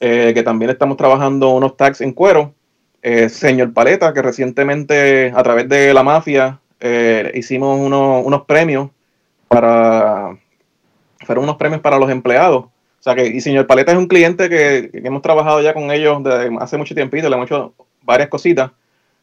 eh, 0.00 0.32
que 0.34 0.42
también 0.42 0.70
estamos 0.70 0.96
trabajando 0.96 1.50
unos 1.50 1.76
tags 1.76 2.00
en 2.00 2.12
cuero. 2.12 2.54
Eh, 3.02 3.28
señor 3.28 3.74
Paleta, 3.74 4.14
que 4.14 4.22
recientemente 4.22 5.30
a 5.34 5.42
través 5.42 5.68
de 5.68 5.92
la 5.92 6.02
mafia 6.02 6.60
hicimos 7.34 7.80
unos 7.80 8.42
premios 8.42 8.90
para, 9.48 10.36
fueron 11.24 11.44
unos 11.44 11.56
premios 11.56 11.80
para 11.80 11.98
los 11.98 12.10
empleados 12.10 12.66
o 12.66 13.04
sea 13.04 13.14
que, 13.14 13.26
y 13.26 13.42
señor 13.42 13.66
Paleta 13.66 13.92
es 13.92 13.98
un 13.98 14.06
cliente 14.06 14.48
que, 14.48 14.88
hemos 14.94 15.20
trabajado 15.20 15.60
ya 15.60 15.74
con 15.74 15.90
ellos 15.90 16.24
desde 16.24 16.56
hace 16.58 16.78
mucho 16.78 16.94
tiempito, 16.94 17.28
le 17.28 17.36
hemos 17.36 17.50
hecho 17.50 17.74
varias 18.00 18.30
cositas. 18.30 18.70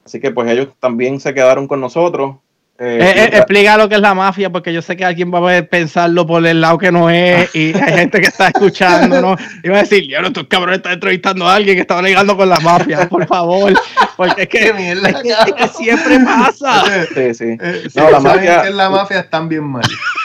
Así 0.05 0.19
que 0.19 0.29
pues 0.29 0.51
ellos 0.51 0.67
también 0.79 1.19
se 1.19 1.33
quedaron 1.33 1.67
con 1.67 1.81
nosotros. 1.81 2.35
Eh, 2.83 2.97
eh, 2.99 3.13
eh, 3.15 3.29
explica 3.33 3.77
lo 3.77 3.87
que 3.87 3.93
es 3.93 4.01
la 4.01 4.15
mafia, 4.15 4.49
porque 4.49 4.73
yo 4.73 4.81
sé 4.81 4.97
que 4.97 5.05
alguien 5.05 5.31
va 5.31 5.55
a 5.55 5.61
pensarlo 5.61 6.25
por 6.25 6.43
el 6.47 6.61
lado 6.61 6.79
que 6.79 6.91
no 6.91 7.11
es, 7.11 7.53
y 7.53 7.73
hay 7.79 7.93
gente 7.93 8.19
que 8.19 8.27
está 8.27 8.47
escuchando, 8.47 9.21
¿no? 9.21 9.35
Y 9.63 9.69
va 9.69 9.77
a 9.77 9.81
decir, 9.81 10.11
no, 10.19 10.25
estos 10.25 10.47
cabrones 10.47 10.77
están 10.77 10.93
entrevistando 10.93 11.47
a 11.47 11.53
alguien 11.53 11.75
que 11.75 11.81
estaba 11.81 12.01
ligando 12.01 12.35
con 12.35 12.49
la 12.49 12.59
mafia, 12.59 13.07
por 13.07 13.27
favor. 13.27 13.71
Porque 14.17 14.41
es 14.41 14.49
que, 14.49 14.69
es 14.69 15.53
que, 15.53 15.67
siempre 15.67 16.21
pasa. 16.21 17.05
Sí, 17.13 17.35
sí. 17.35 17.57
no, 17.93 18.09
la 18.09 18.19
mafia, 18.19 18.69
la 18.71 18.89
mafia 18.89 19.19
están 19.19 19.47
bien 19.47 19.63
mal. 19.63 19.83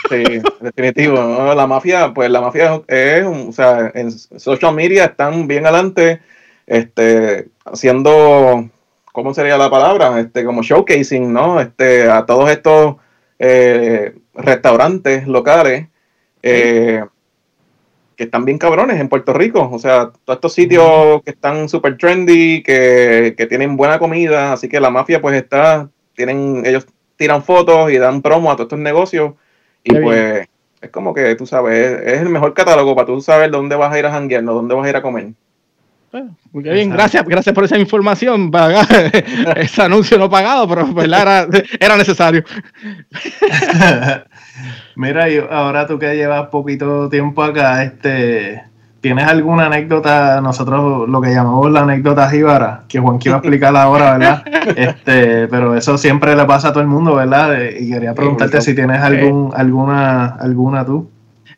Sí, 0.09 0.25
definitivo. 0.61 1.55
La 1.55 1.67
mafia, 1.67 2.15
pues 2.15 2.31
la 2.31 2.41
mafia 2.41 2.81
es, 2.89 3.27
o 3.27 3.53
sea, 3.53 3.93
en 3.95 4.11
social 4.11 4.75
media 4.75 5.05
están 5.05 5.47
bien 5.47 5.67
adelante, 5.67 6.23
este, 6.67 7.49
haciendo, 7.67 8.71
¿cómo 9.17 9.33
sería 9.33 9.57
la 9.57 9.71
palabra? 9.71 10.21
Este, 10.21 10.45
como 10.45 10.63
showcasing, 10.63 11.33
¿no? 11.33 11.59
Este, 11.59 12.03
a 12.03 12.27
todos 12.27 12.51
estos 12.51 12.97
eh, 13.39 14.15
restaurantes 14.35 15.27
locales 15.27 15.87
eh, 16.43 17.03
que 18.15 18.25
están 18.25 18.45
bien 18.45 18.59
cabrones 18.59 19.01
en 19.01 19.09
Puerto 19.09 19.33
Rico. 19.33 19.71
O 19.73 19.79
sea, 19.79 20.11
todos 20.27 20.37
estos 20.37 20.53
sitios 20.53 21.23
que 21.23 21.31
están 21.31 21.71
súper 21.71 21.97
trendy, 21.97 22.63
que, 22.63 23.35
que 23.39 23.47
tienen 23.47 23.79
buena 23.79 23.99
comida, 23.99 24.53
así 24.53 24.69
que 24.69 24.81
la 24.81 24.91
mafia 24.91 25.23
pues 25.23 25.35
está, 25.35 25.89
tienen, 26.15 26.67
ellos 26.67 26.87
tiran 27.17 27.43
fotos 27.43 27.91
y 27.91 27.97
dan 27.97 28.21
promo 28.21 28.51
a 28.53 28.57
todos 28.57 28.67
estos 28.67 28.81
negocios 28.81 29.33
y 29.83 29.95
pues 29.95 30.47
es 30.83 30.91
como 30.91 31.15
que 31.15 31.35
tú 31.37 31.47
sabes, 31.47 32.03
es, 32.03 32.21
el 32.21 32.29
mejor 32.29 32.53
catálogo 32.53 32.95
para 32.95 33.07
tú 33.07 33.23
saber 33.23 33.51
dónde 33.51 33.77
vas 33.77 33.95
a 33.95 33.99
ir 33.99 34.05
a 34.05 34.11
janguear, 34.11 34.43
no 34.43 34.53
dónde 34.53 34.75
vas 34.75 34.85
a 34.85 34.91
ir 34.91 34.97
a 34.97 35.01
comer. 35.01 35.33
Muy 36.53 36.63
bien, 36.63 36.91
gracias, 36.91 37.25
gracias 37.25 37.55
por 37.55 37.65
esa 37.65 37.79
información. 37.79 38.51
ese 39.57 39.83
anuncio 39.83 40.19
no 40.19 40.31
pagado, 40.31 40.69
pero 40.69 41.03
era, 41.03 41.47
era 41.79 41.97
necesario. 41.97 42.45
Mira, 44.97 45.29
y 45.29 45.39
ahora 45.51 45.87
tú 45.87 45.99
que 45.99 46.17
llevas 46.17 46.49
poquito 46.49 47.09
tiempo 47.09 47.43
acá, 47.43 47.83
este, 47.83 48.63
¿Tienes 49.07 49.29
alguna 49.29 49.67
anécdota? 49.67 50.41
Nosotros 50.41 51.09
lo 51.09 51.21
que 51.21 51.31
llamamos 51.31 51.71
la 51.71 51.83
anécdota 51.83 52.29
jíbara, 52.29 52.83
que 52.89 52.99
Juan 52.99 53.19
quiero 53.19 53.39
explicar 53.39 53.77
ahora, 53.77 54.19
¿verdad? 54.19 54.43
Este, 54.75 55.47
pero 55.47 55.77
eso 55.77 55.97
siempre 55.97 56.35
le 56.35 56.45
pasa 56.45 56.69
a 56.69 56.73
todo 56.73 56.81
el 56.81 56.89
mundo, 56.89 57.15
¿verdad? 57.15 57.57
Y 57.79 57.89
quería 57.89 58.15
preguntarte 58.15 58.61
si 58.61 58.75
tienes 58.75 59.01
algún, 59.01 59.53
alguna, 59.55 60.27
alguna 60.27 60.85
tú. 60.85 61.09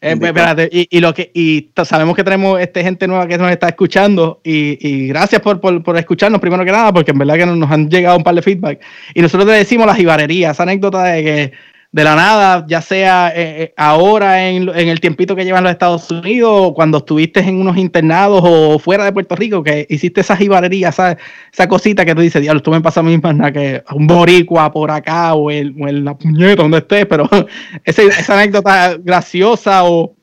Eh, 0.01 0.13
espérate, 0.13 0.69
y, 0.71 1.01
lo 1.01 1.13
que 1.13 1.31
y 1.35 1.71
sabemos 1.85 2.15
que 2.15 2.23
tenemos 2.23 2.61
este 2.61 2.85
gente 2.85 3.09
nueva 3.09 3.27
que 3.27 3.37
nos 3.37 3.51
está 3.51 3.69
escuchando 3.69 4.41
y, 4.45 5.09
gracias 5.09 5.43
por, 5.43 5.61
por, 5.61 5.97
escucharnos 5.97 6.41
primero 6.41 6.65
que 6.65 6.71
nada 6.71 6.93
porque 6.93 7.11
en 7.11 7.19
verdad 7.19 7.35
que 7.35 7.47
nos 7.47 7.71
han 7.71 7.91
llegado 7.91 8.17
un 8.17 8.23
par 8.23 8.35
de 8.35 8.43
feedback. 8.43 8.81
Y 9.15 9.23
nosotros 9.23 9.49
le 9.49 9.55
decimos 9.55 9.87
las 9.87 9.97
jibarerías, 9.97 10.57
esa 10.57 10.63
anécdota 10.63 11.05
de 11.05 11.25
que 11.25 11.53
de 11.91 12.05
la 12.05 12.15
nada, 12.15 12.67
ya 12.69 12.83
sea 12.83 13.33
eh, 13.35 13.63
eh, 13.63 13.75
ahora 13.77 14.47
en, 14.51 14.69
el 14.69 15.01
tiempito 15.01 15.35
que 15.35 15.47
llevan 15.47 15.65
los 15.65 15.73
Estados 15.73 16.11
Unidos, 16.11 16.51
o 16.53 16.75
cuando 16.75 16.99
estuviste 16.99 17.41
en 17.41 17.61
unos 17.61 17.79
internados 17.79 18.43
o 18.45 18.79
fuera 18.79 19.05
de 19.05 19.13
Puerto 19.13 19.35
Rico, 19.35 19.63
que 19.63 19.87
hiciste 19.89 20.21
esa 20.21 20.37
jibarería, 20.37 20.91
esa, 20.91 21.17
esa 21.51 21.67
cosita 21.67 22.05
que 22.05 22.15
tú 22.15 22.21
dices, 22.21 22.43
diablo, 22.43 22.61
tú 22.61 22.71
me 22.71 22.83
pasa 22.83 23.03
misma 23.03 23.33
nada 23.33 23.53
que 23.53 23.83
un 23.93 24.07
boricua 24.07 24.71
por 24.71 24.91
acá 24.91 25.33
o, 25.33 25.51
en 25.51 26.05
la 26.05 26.15
puñeta 26.15 26.63
donde 26.63 26.79
estés, 26.79 27.07
pero 27.07 27.29
esa, 27.85 28.35
anécdota 28.35 28.97
graciosa 28.99 29.85
o, 29.85 30.15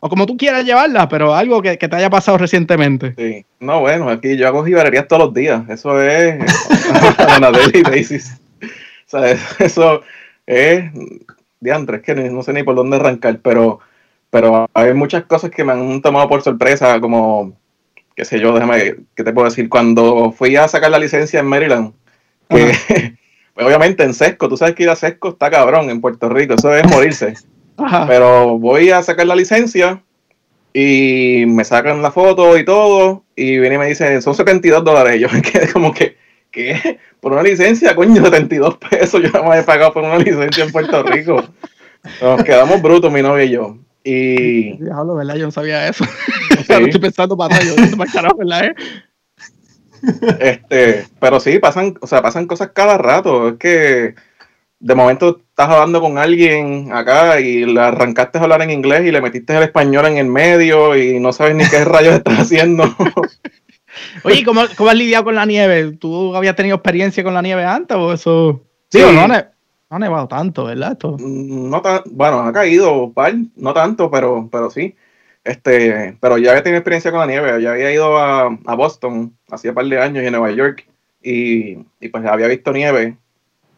o 0.00 0.08
como 0.08 0.26
tú 0.26 0.36
quieras 0.36 0.64
llevarla, 0.64 1.08
pero 1.08 1.32
algo 1.32 1.62
que, 1.62 1.76
te 1.76 1.94
haya 1.94 2.10
pasado 2.10 2.38
recientemente. 2.38 3.14
Sí, 3.16 3.46
no, 3.60 3.80
bueno, 3.80 4.08
aquí 4.08 4.36
yo 4.36 4.48
hago 4.48 4.64
jibarerías 4.64 5.06
todos 5.06 5.26
los 5.26 5.34
días, 5.34 5.62
eso 5.68 6.02
es 6.02 6.40
daily 7.40 7.82
basis. 7.84 8.40
Sea, 10.46 10.92
eso 11.62 11.94
es 11.94 12.02
que 12.02 12.14
no 12.14 12.42
sé 12.42 12.52
ni 12.52 12.62
por 12.62 12.74
dónde 12.74 12.96
arrancar, 12.96 13.40
pero, 13.40 13.80
pero 14.30 14.66
hay 14.74 14.94
muchas 14.94 15.24
cosas 15.24 15.50
que 15.50 15.64
me 15.64 15.72
han 15.72 16.02
tomado 16.02 16.28
por 16.28 16.42
sorpresa, 16.42 17.00
como, 17.00 17.56
qué 18.14 18.24
sé 18.24 18.40
yo, 18.40 18.52
déjame, 18.52 18.96
¿qué 19.14 19.24
te 19.24 19.32
puedo 19.32 19.48
decir? 19.48 19.68
Cuando 19.68 20.32
fui 20.32 20.56
a 20.56 20.68
sacar 20.68 20.90
la 20.90 20.98
licencia 20.98 21.40
en 21.40 21.46
Maryland, 21.46 21.92
que 22.48 22.72
pues, 23.54 23.66
obviamente 23.66 24.04
en 24.04 24.14
Sesco, 24.14 24.48
tú 24.48 24.56
sabes 24.56 24.74
que 24.74 24.84
ir 24.84 24.90
a 24.90 24.96
Sesco 24.96 25.30
está 25.30 25.50
cabrón 25.50 25.90
en 25.90 26.00
Puerto 26.00 26.28
Rico, 26.28 26.54
eso 26.54 26.74
es 26.74 26.86
morirse. 26.88 27.34
Pero 28.06 28.58
voy 28.58 28.90
a 28.90 29.02
sacar 29.02 29.26
la 29.26 29.34
licencia 29.34 30.02
y 30.72 31.44
me 31.46 31.64
sacan 31.64 32.02
la 32.02 32.10
foto 32.10 32.58
y 32.58 32.64
todo, 32.64 33.24
y 33.36 33.58
viene 33.58 33.76
y 33.76 33.78
me 33.78 33.86
dice, 33.86 34.20
son 34.20 34.34
72 34.34 34.84
dólares. 34.84 35.20
Yo 35.20 35.28
me 35.30 35.42
quedé 35.42 35.72
como 35.72 35.92
que, 35.92 36.16
¿qué? 36.54 36.98
Por 37.20 37.32
una 37.32 37.42
licencia, 37.42 37.94
coño, 37.94 38.22
72 38.22 38.78
pesos. 38.78 39.20
Yo 39.22 39.30
no 39.30 39.50
me 39.50 39.58
he 39.58 39.62
pagado 39.62 39.92
por 39.92 40.04
una 40.04 40.18
licencia 40.18 40.64
en 40.64 40.72
Puerto 40.72 41.02
Rico. 41.02 41.42
Nos 42.20 42.44
quedamos 42.44 42.82
brutos, 42.82 43.10
mi 43.10 43.22
novia 43.22 43.44
y 43.44 43.50
yo. 43.50 43.78
Y. 44.04 44.76
Diablo, 44.76 45.14
¿verdad? 45.14 45.36
Yo 45.36 45.46
no 45.46 45.50
sabía 45.50 45.88
eso. 45.88 46.04
estoy 46.58 47.00
pensando 47.00 47.36
para 47.36 47.58
yo, 47.60 47.74
carajo, 48.12 48.36
¿verdad? 48.36 48.66
Eh? 48.66 48.74
Este, 50.38 51.06
pero 51.18 51.40
sí, 51.40 51.58
pasan, 51.58 51.94
o 52.02 52.06
sea, 52.06 52.20
pasan 52.20 52.46
cosas 52.46 52.72
cada 52.74 52.98
rato. 52.98 53.48
Es 53.48 53.54
que 53.54 54.14
de 54.80 54.94
momento 54.94 55.40
estás 55.48 55.70
hablando 55.70 56.02
con 56.02 56.18
alguien 56.18 56.92
acá 56.92 57.40
y 57.40 57.64
le 57.64 57.80
arrancaste 57.80 58.36
a 58.36 58.42
hablar 58.42 58.60
en 58.60 58.70
inglés 58.70 59.06
y 59.06 59.10
le 59.10 59.22
metiste 59.22 59.56
el 59.56 59.62
español 59.62 60.04
en 60.04 60.18
el 60.18 60.26
medio 60.26 60.94
y 60.94 61.18
no 61.20 61.32
sabes 61.32 61.54
ni 61.54 61.66
qué 61.66 61.82
rayos 61.86 62.16
estás 62.16 62.40
haciendo. 62.40 62.84
Oye, 64.22 64.44
¿cómo, 64.44 64.62
¿cómo, 64.76 64.90
has 64.90 64.96
lidiado 64.96 65.24
con 65.24 65.34
la 65.34 65.46
nieve? 65.46 65.92
¿Tú 65.92 66.34
habías 66.34 66.56
tenido 66.56 66.76
experiencia 66.76 67.22
con 67.22 67.34
la 67.34 67.42
nieve 67.42 67.64
antes 67.64 67.96
o 67.96 68.12
eso? 68.12 68.62
Sí, 68.90 69.00
no, 69.00 69.28
no, 69.28 69.34
ha 69.90 69.98
nevado 69.98 70.26
tanto, 70.28 70.64
¿verdad? 70.64 70.92
Esto? 70.92 71.16
Mm, 71.18 71.70
no 71.70 71.82
bueno, 72.06 72.40
ha 72.40 72.52
caído, 72.52 73.12
no 73.56 73.74
tanto, 73.74 74.10
pero, 74.10 74.48
pero 74.50 74.70
sí. 74.70 74.96
Este, 75.44 76.16
pero 76.20 76.38
ya 76.38 76.50
había 76.50 76.62
tenido 76.62 76.78
experiencia 76.78 77.10
con 77.10 77.20
la 77.20 77.26
nieve, 77.26 77.62
ya 77.62 77.72
había 77.72 77.92
ido 77.92 78.16
a, 78.16 78.46
a 78.46 78.74
Boston 78.74 79.36
hacía 79.50 79.72
un 79.72 79.74
par 79.74 79.84
de 79.84 80.00
años 80.00 80.24
y 80.24 80.26
en 80.26 80.32
Nueva 80.32 80.50
York 80.50 80.86
y, 81.22 81.78
y 82.00 82.08
pues 82.10 82.24
había 82.24 82.46
visto 82.46 82.72
nieve 82.72 83.18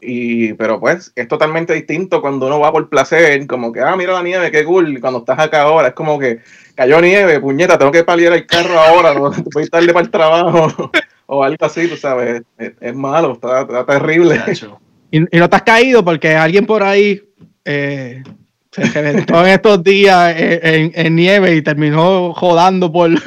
y, 0.06 0.54
pero 0.54 0.78
pues 0.78 1.12
es 1.16 1.26
totalmente 1.26 1.74
distinto 1.74 2.20
cuando 2.20 2.46
uno 2.46 2.60
va 2.60 2.72
por 2.72 2.88
placer, 2.88 3.46
como 3.46 3.72
que, 3.72 3.80
ah, 3.80 3.96
mira 3.96 4.12
la 4.12 4.22
nieve, 4.22 4.50
qué 4.50 4.64
cool. 4.64 5.00
cuando 5.00 5.18
estás 5.18 5.38
acá 5.38 5.62
ahora, 5.62 5.88
es 5.88 5.94
como 5.94 6.18
que 6.18 6.38
cayó 6.74 7.00
nieve, 7.00 7.40
puñeta, 7.40 7.76
tengo 7.76 7.90
que 7.90 8.04
paliar 8.04 8.32
el 8.32 8.46
carro 8.46 8.78
ahora, 8.78 9.14
no 9.14 9.30
voy 9.52 9.68
tarde 9.68 9.92
para 9.92 10.04
el 10.04 10.10
trabajo 10.10 10.90
o 11.26 11.42
algo 11.42 11.64
así, 11.64 11.88
tú 11.88 11.96
sabes. 11.96 12.42
Es, 12.58 12.94
malo, 12.94 13.32
está, 13.32 13.84
terrible. 13.84 14.40
Y, 15.10 15.18
y, 15.18 15.40
no 15.40 15.50
te 15.50 15.56
has 15.56 15.62
caído 15.62 16.04
porque 16.04 16.34
alguien 16.34 16.66
por 16.66 16.82
ahí 16.82 17.22
eh, 17.64 18.22
se 18.76 18.84
reventó 18.84 19.40
en 19.40 19.48
estos 19.48 19.82
días 19.82 20.34
en, 20.36 21.16
nieve 21.16 21.56
y 21.56 21.62
terminó 21.62 22.34
jodando 22.34 22.92
por. 22.92 23.10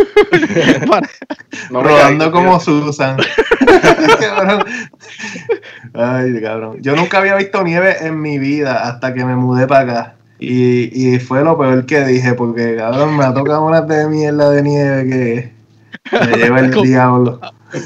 Rodando 1.71 2.31
como 2.31 2.59
Susan. 2.59 3.17
Ay, 5.93 6.41
cabrón. 6.41 6.77
Yo 6.81 6.95
nunca 6.95 7.17
había 7.19 7.35
visto 7.35 7.63
nieve 7.63 7.95
en 8.01 8.21
mi 8.21 8.37
vida 8.37 8.87
hasta 8.87 9.13
que 9.13 9.25
me 9.25 9.35
mudé 9.35 9.65
para 9.67 9.81
acá. 9.81 10.15
Y, 10.39 11.13
y 11.13 11.19
fue 11.19 11.43
lo 11.43 11.57
peor 11.57 11.85
que 11.85 12.05
dije, 12.05 12.33
porque 12.33 12.75
cabrón, 12.77 13.17
me 13.17 13.25
ha 13.25 13.33
tocado 13.33 13.65
una 13.65 13.81
de 13.81 14.07
mierda 14.07 14.51
de 14.51 14.61
nieve 14.61 15.09
que 15.09 15.51
me 16.11 16.37
lleva 16.37 16.59
el 16.59 16.71
diablo. 16.83 17.39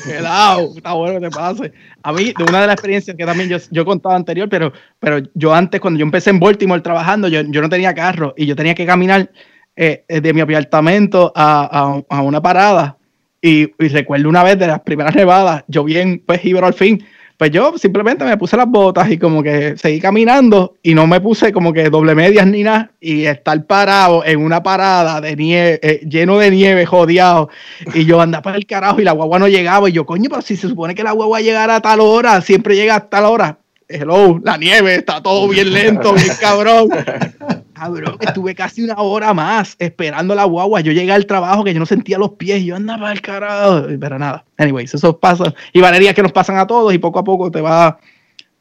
Helado, 0.07 0.71
está 0.75 0.93
bueno 0.93 1.19
que 1.19 1.27
te 1.27 1.31
pase. 1.31 1.73
A 2.01 2.13
mí, 2.13 2.34
de 2.38 2.43
una 2.43 2.61
de 2.61 2.67
las 2.67 2.73
experiencias 2.75 3.15
que 3.15 3.25
también 3.25 3.49
yo, 3.49 3.57
yo 3.71 3.86
contaba 3.86 4.15
anterior, 4.15 4.47
pero, 4.49 4.71
pero 4.99 5.19
yo 5.34 5.53
antes, 5.53 5.79
cuando 5.81 5.99
yo 5.99 6.05
empecé 6.05 6.29
en 6.29 6.39
Baltimore 6.39 6.81
trabajando, 6.81 7.27
yo, 7.27 7.41
yo 7.41 7.61
no 7.61 7.69
tenía 7.69 7.93
carro 7.93 8.34
y 8.38 8.45
yo 8.45 8.55
tenía 8.55 8.75
que 8.75 8.86
caminar 8.86 9.29
eh, 9.75 10.03
de 10.07 10.34
mi 10.34 10.41
apartamento 10.41 11.31
a, 11.36 12.01
a, 12.09 12.17
a 12.17 12.21
una 12.21 12.41
parada. 12.41 12.97
Y, 13.41 13.71
y, 13.84 13.88
recuerdo 13.89 14.29
una 14.29 14.43
vez 14.43 14.57
de 14.57 14.67
las 14.67 14.79
primeras 14.81 15.15
nevadas, 15.15 15.65
yo 15.67 15.84
bien, 15.84 16.23
pues, 16.25 16.45
Ibero 16.45 16.65
al 16.65 16.73
fin, 16.73 17.03
pues 17.43 17.51
yo 17.51 17.77
simplemente 17.77 18.23
me 18.23 18.37
puse 18.37 18.55
las 18.55 18.69
botas 18.69 19.11
y 19.11 19.17
como 19.17 19.43
que 19.43 19.75
seguí 19.75 19.99
caminando 19.99 20.77
y 20.81 20.93
no 20.93 21.07
me 21.07 21.19
puse 21.19 21.51
como 21.51 21.73
que 21.73 21.89
doble 21.89 22.15
medias 22.15 22.47
ni 22.47 22.63
nada 22.63 22.91
y 23.01 23.25
estar 23.25 23.65
parado 23.65 24.23
en 24.23 24.39
una 24.39 24.63
parada 24.63 25.19
de 25.19 25.35
nieve, 25.35 25.77
eh, 25.83 25.99
lleno 26.07 26.37
de 26.37 26.51
nieve, 26.51 26.85
jodeado. 26.85 27.49
Y 27.93 28.05
yo 28.05 28.21
andaba 28.21 28.43
para 28.43 28.55
el 28.55 28.65
carajo 28.65 29.01
y 29.01 29.03
la 29.03 29.11
guagua 29.11 29.39
no 29.39 29.49
llegaba. 29.49 29.89
Y 29.89 29.91
yo, 29.91 30.05
coño, 30.05 30.29
pero 30.29 30.41
si 30.41 30.55
se 30.55 30.69
supone 30.69 30.95
que 30.95 31.03
la 31.03 31.11
guagua 31.11 31.41
llegara 31.41 31.75
a 31.75 31.81
tal 31.81 31.99
hora, 31.99 32.39
siempre 32.39 32.77
llega 32.77 32.95
a 32.95 33.09
tal 33.09 33.25
hora. 33.25 33.57
Hello, 33.89 34.39
la 34.41 34.55
nieve, 34.55 34.95
está 34.95 35.21
todo 35.21 35.49
bien 35.49 35.73
lento, 35.73 36.13
bien 36.13 36.31
cabrón. 36.39 36.87
Cabrón, 37.84 38.17
estuve 38.21 38.55
casi 38.55 38.81
una 38.81 38.95
hora 38.95 39.34
más 39.34 39.75
esperando 39.77 40.34
la 40.36 40.45
guagua. 40.45 40.79
Yo 40.79 40.93
llegué 40.93 41.11
al 41.11 41.25
trabajo 41.25 41.65
que 41.65 41.73
yo 41.73 41.79
no 41.79 41.86
sentía 41.86 42.17
los 42.17 42.31
pies. 42.31 42.63
Yo 42.63 42.77
andaba 42.77 43.09
al 43.09 43.19
carajo. 43.19 43.88
Pero 43.99 44.17
nada. 44.17 44.45
Anyways, 44.57 44.93
eso 44.93 45.19
pasa. 45.19 45.53
Y 45.73 45.81
valería 45.81 46.13
que 46.13 46.21
nos 46.21 46.31
pasan 46.31 46.57
a 46.57 46.65
todos 46.65 46.93
y 46.93 46.97
poco 46.97 47.19
a 47.19 47.23
poco 47.25 47.51
te 47.51 47.59
vas 47.59 47.95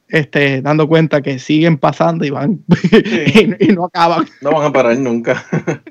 este, 0.08 0.60
dando 0.60 0.88
cuenta 0.88 1.22
que 1.22 1.38
siguen 1.38 1.78
pasando 1.78 2.24
y 2.24 2.30
van 2.30 2.64
y, 3.60 3.68
no 3.68 3.84
acaban. 3.84 4.26
No 4.40 4.50
van 4.50 4.66
a 4.66 4.72
parar 4.72 4.98
nunca. 4.98 5.44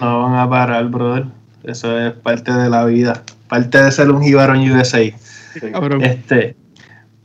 no 0.00 0.22
van 0.24 0.34
a 0.34 0.50
parar, 0.50 0.88
brother. 0.88 1.24
Eso 1.64 1.98
es 1.98 2.12
parte 2.12 2.52
de 2.52 2.68
la 2.68 2.84
vida. 2.84 3.22
Parte 3.48 3.82
de 3.82 3.90
ser 3.90 4.10
un 4.10 4.22
jíbaro 4.22 4.54
en 4.54 4.70
USA. 4.70 5.00
Este, 5.00 6.54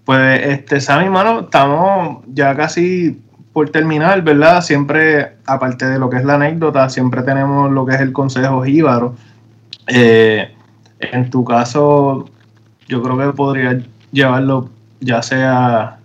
pues, 0.05 0.41
este, 0.41 0.79
Sammy, 0.79 1.09
mano, 1.09 1.41
estamos 1.41 2.23
ya 2.27 2.55
casi 2.55 3.19
por 3.53 3.69
terminar, 3.69 4.21
¿verdad? 4.23 4.61
Siempre, 4.61 5.37
aparte 5.45 5.85
de 5.85 5.99
lo 5.99 6.09
que 6.09 6.17
es 6.17 6.25
la 6.25 6.35
anécdota, 6.35 6.89
siempre 6.89 7.21
tenemos 7.21 7.71
lo 7.71 7.85
que 7.85 7.95
es 7.95 8.01
el 8.01 8.11
consejo 8.11 8.63
jíbaro. 8.63 9.15
Eh, 9.87 10.51
en 10.99 11.29
tu 11.29 11.45
caso, 11.45 12.25
yo 12.87 13.01
creo 13.01 13.17
que 13.17 13.35
podría 13.35 13.79
llevarlo 14.11 14.69
ya 15.03 15.21
sea 15.21 15.97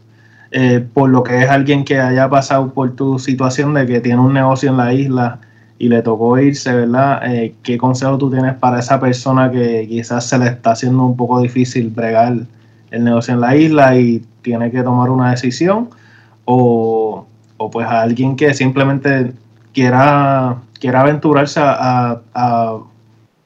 eh, 0.50 0.84
por 0.92 1.10
lo 1.10 1.22
que 1.22 1.42
es 1.42 1.48
alguien 1.48 1.84
que 1.84 2.00
haya 2.00 2.28
pasado 2.28 2.72
por 2.72 2.94
tu 2.96 3.18
situación 3.18 3.74
de 3.74 3.86
que 3.86 4.00
tiene 4.00 4.20
un 4.20 4.32
negocio 4.32 4.70
en 4.70 4.76
la 4.76 4.92
isla 4.92 5.40
y 5.78 5.88
le 5.88 6.02
tocó 6.02 6.38
irse, 6.38 6.74
¿verdad? 6.74 7.20
Eh, 7.32 7.54
¿Qué 7.62 7.78
consejo 7.78 8.18
tú 8.18 8.30
tienes 8.30 8.54
para 8.54 8.80
esa 8.80 8.98
persona 8.98 9.50
que 9.50 9.86
quizás 9.88 10.26
se 10.26 10.38
le 10.38 10.46
está 10.46 10.72
haciendo 10.72 11.04
un 11.04 11.16
poco 11.16 11.40
difícil 11.40 11.90
bregar 11.90 12.34
el 12.90 13.04
negocio 13.04 13.34
en 13.34 13.40
la 13.40 13.54
isla 13.56 13.96
y 13.96 14.24
tiene 14.42 14.70
que 14.70 14.82
tomar 14.82 15.10
una 15.10 15.30
decisión? 15.30 15.90
O, 16.46 17.26
o 17.58 17.70
pues 17.70 17.86
a 17.86 18.02
alguien 18.02 18.36
que 18.36 18.54
simplemente 18.54 19.32
quiera, 19.74 20.56
quiera 20.80 21.02
aventurarse 21.02 21.60
a, 21.62 22.20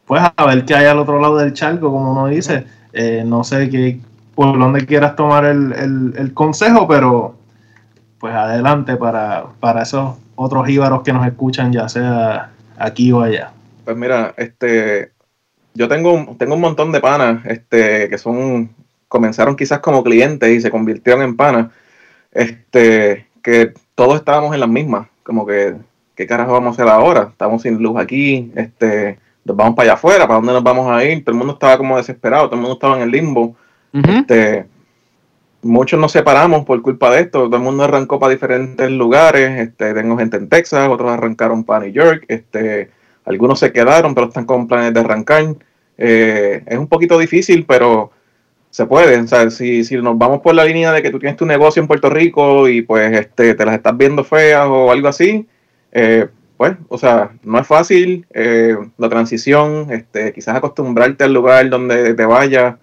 pues 0.06 0.22
a 0.36 0.46
ver 0.46 0.64
qué 0.64 0.74
hay 0.74 0.86
al 0.86 0.98
otro 0.98 1.20
lado 1.20 1.36
del 1.38 1.52
charco, 1.52 1.90
como 1.90 2.12
uno 2.12 2.28
dice. 2.28 2.64
Eh, 2.92 3.24
no 3.26 3.42
sé 3.42 3.70
qué, 3.70 3.98
por 4.34 4.58
dónde 4.58 4.86
quieras 4.86 5.16
tomar 5.16 5.44
el, 5.44 6.30
consejo, 6.34 6.86
pero 6.86 7.36
pues 8.18 8.34
adelante 8.34 8.96
para, 8.96 9.46
para 9.58 9.82
esos 9.82 10.16
otros 10.36 10.68
íbaros 10.68 11.02
que 11.02 11.12
nos 11.12 11.26
escuchan, 11.26 11.72
ya 11.72 11.88
sea 11.88 12.50
aquí 12.78 13.12
o 13.12 13.22
allá. 13.22 13.52
Pues 13.84 13.96
mira, 13.96 14.34
este, 14.36 15.12
yo 15.74 15.88
tengo, 15.88 16.36
tengo 16.38 16.54
un 16.54 16.60
montón 16.60 16.92
de 16.92 17.00
panas 17.00 17.44
este, 17.46 18.08
que 18.08 18.18
son, 18.18 18.70
comenzaron 19.08 19.56
quizás 19.56 19.80
como 19.80 20.04
clientes 20.04 20.48
y 20.50 20.60
se 20.60 20.70
convirtieron 20.70 21.22
en 21.22 21.36
panas, 21.36 21.72
este, 22.30 23.26
que 23.42 23.74
todos 23.94 24.16
estábamos 24.16 24.54
en 24.54 24.60
las 24.60 24.68
mismas, 24.68 25.08
como 25.22 25.46
que, 25.46 25.76
¿qué 26.14 26.26
carajo 26.26 26.52
vamos 26.52 26.78
a 26.78 26.82
hacer 26.82 26.92
ahora? 26.92 27.28
Estamos 27.30 27.62
sin 27.62 27.82
luz 27.82 27.98
aquí, 27.98 28.50
este, 28.54 29.18
nos 29.44 29.56
vamos 29.56 29.74
para 29.74 29.90
allá 29.90 29.94
afuera, 29.94 30.26
¿para 30.26 30.36
dónde 30.36 30.52
nos 30.52 30.62
vamos 30.62 30.90
a 30.90 31.04
ir? 31.04 31.24
Todo 31.24 31.32
el 31.32 31.38
mundo 31.38 31.54
estaba 31.54 31.78
como 31.78 31.96
desesperado, 31.96 32.46
todo 32.46 32.56
el 32.56 32.62
mundo 32.62 32.74
estaba 32.74 32.96
en 32.96 33.02
el 33.02 33.10
limbo. 33.10 33.56
este, 33.92 34.66
muchos 35.62 36.00
nos 36.00 36.12
separamos 36.12 36.64
por 36.64 36.80
culpa 36.82 37.10
de 37.10 37.20
esto, 37.22 37.44
todo 37.44 37.56
el 37.56 37.62
mundo 37.62 37.84
arrancó 37.84 38.18
para 38.18 38.32
diferentes 38.32 38.90
lugares, 38.90 39.60
este, 39.60 39.94
tengo 39.94 40.16
gente 40.16 40.36
en 40.36 40.48
Texas, 40.48 40.88
otros 40.88 41.10
arrancaron 41.10 41.64
para 41.64 41.84
New 41.84 41.92
York, 41.92 42.24
este, 42.28 42.90
algunos 43.24 43.58
se 43.58 43.72
quedaron, 43.72 44.14
pero 44.14 44.28
están 44.28 44.44
con 44.44 44.66
planes 44.66 44.94
de 44.94 45.00
arrancar. 45.00 45.54
Eh, 45.98 46.62
es 46.66 46.78
un 46.78 46.88
poquito 46.88 47.18
difícil, 47.18 47.64
pero 47.66 48.10
se 48.72 48.86
puede. 48.86 49.20
O 49.20 49.26
sea, 49.28 49.50
si, 49.50 49.84
si 49.84 49.96
nos 49.98 50.16
vamos 50.16 50.40
por 50.40 50.54
la 50.54 50.64
línea 50.64 50.92
de 50.92 51.02
que 51.02 51.10
tú 51.10 51.18
tienes 51.18 51.36
tu 51.36 51.44
negocio 51.44 51.80
en 51.80 51.86
Puerto 51.86 52.08
Rico 52.08 52.68
y 52.68 52.80
pues 52.80 53.12
este, 53.12 53.54
te 53.54 53.66
las 53.66 53.74
estás 53.74 53.96
viendo 53.96 54.24
feas 54.24 54.66
o 54.66 54.90
algo 54.90 55.08
así, 55.08 55.46
eh, 55.92 56.26
pues, 56.56 56.74
o 56.88 56.96
sea, 56.96 57.32
no 57.42 57.58
es 57.60 57.66
fácil 57.66 58.26
eh, 58.32 58.74
la 58.96 59.10
transición, 59.10 59.88
este, 59.90 60.32
quizás 60.32 60.56
acostumbrarte 60.56 61.24
al 61.24 61.34
lugar 61.34 61.68
donde 61.68 62.14
te 62.14 62.24
vayas 62.24 62.76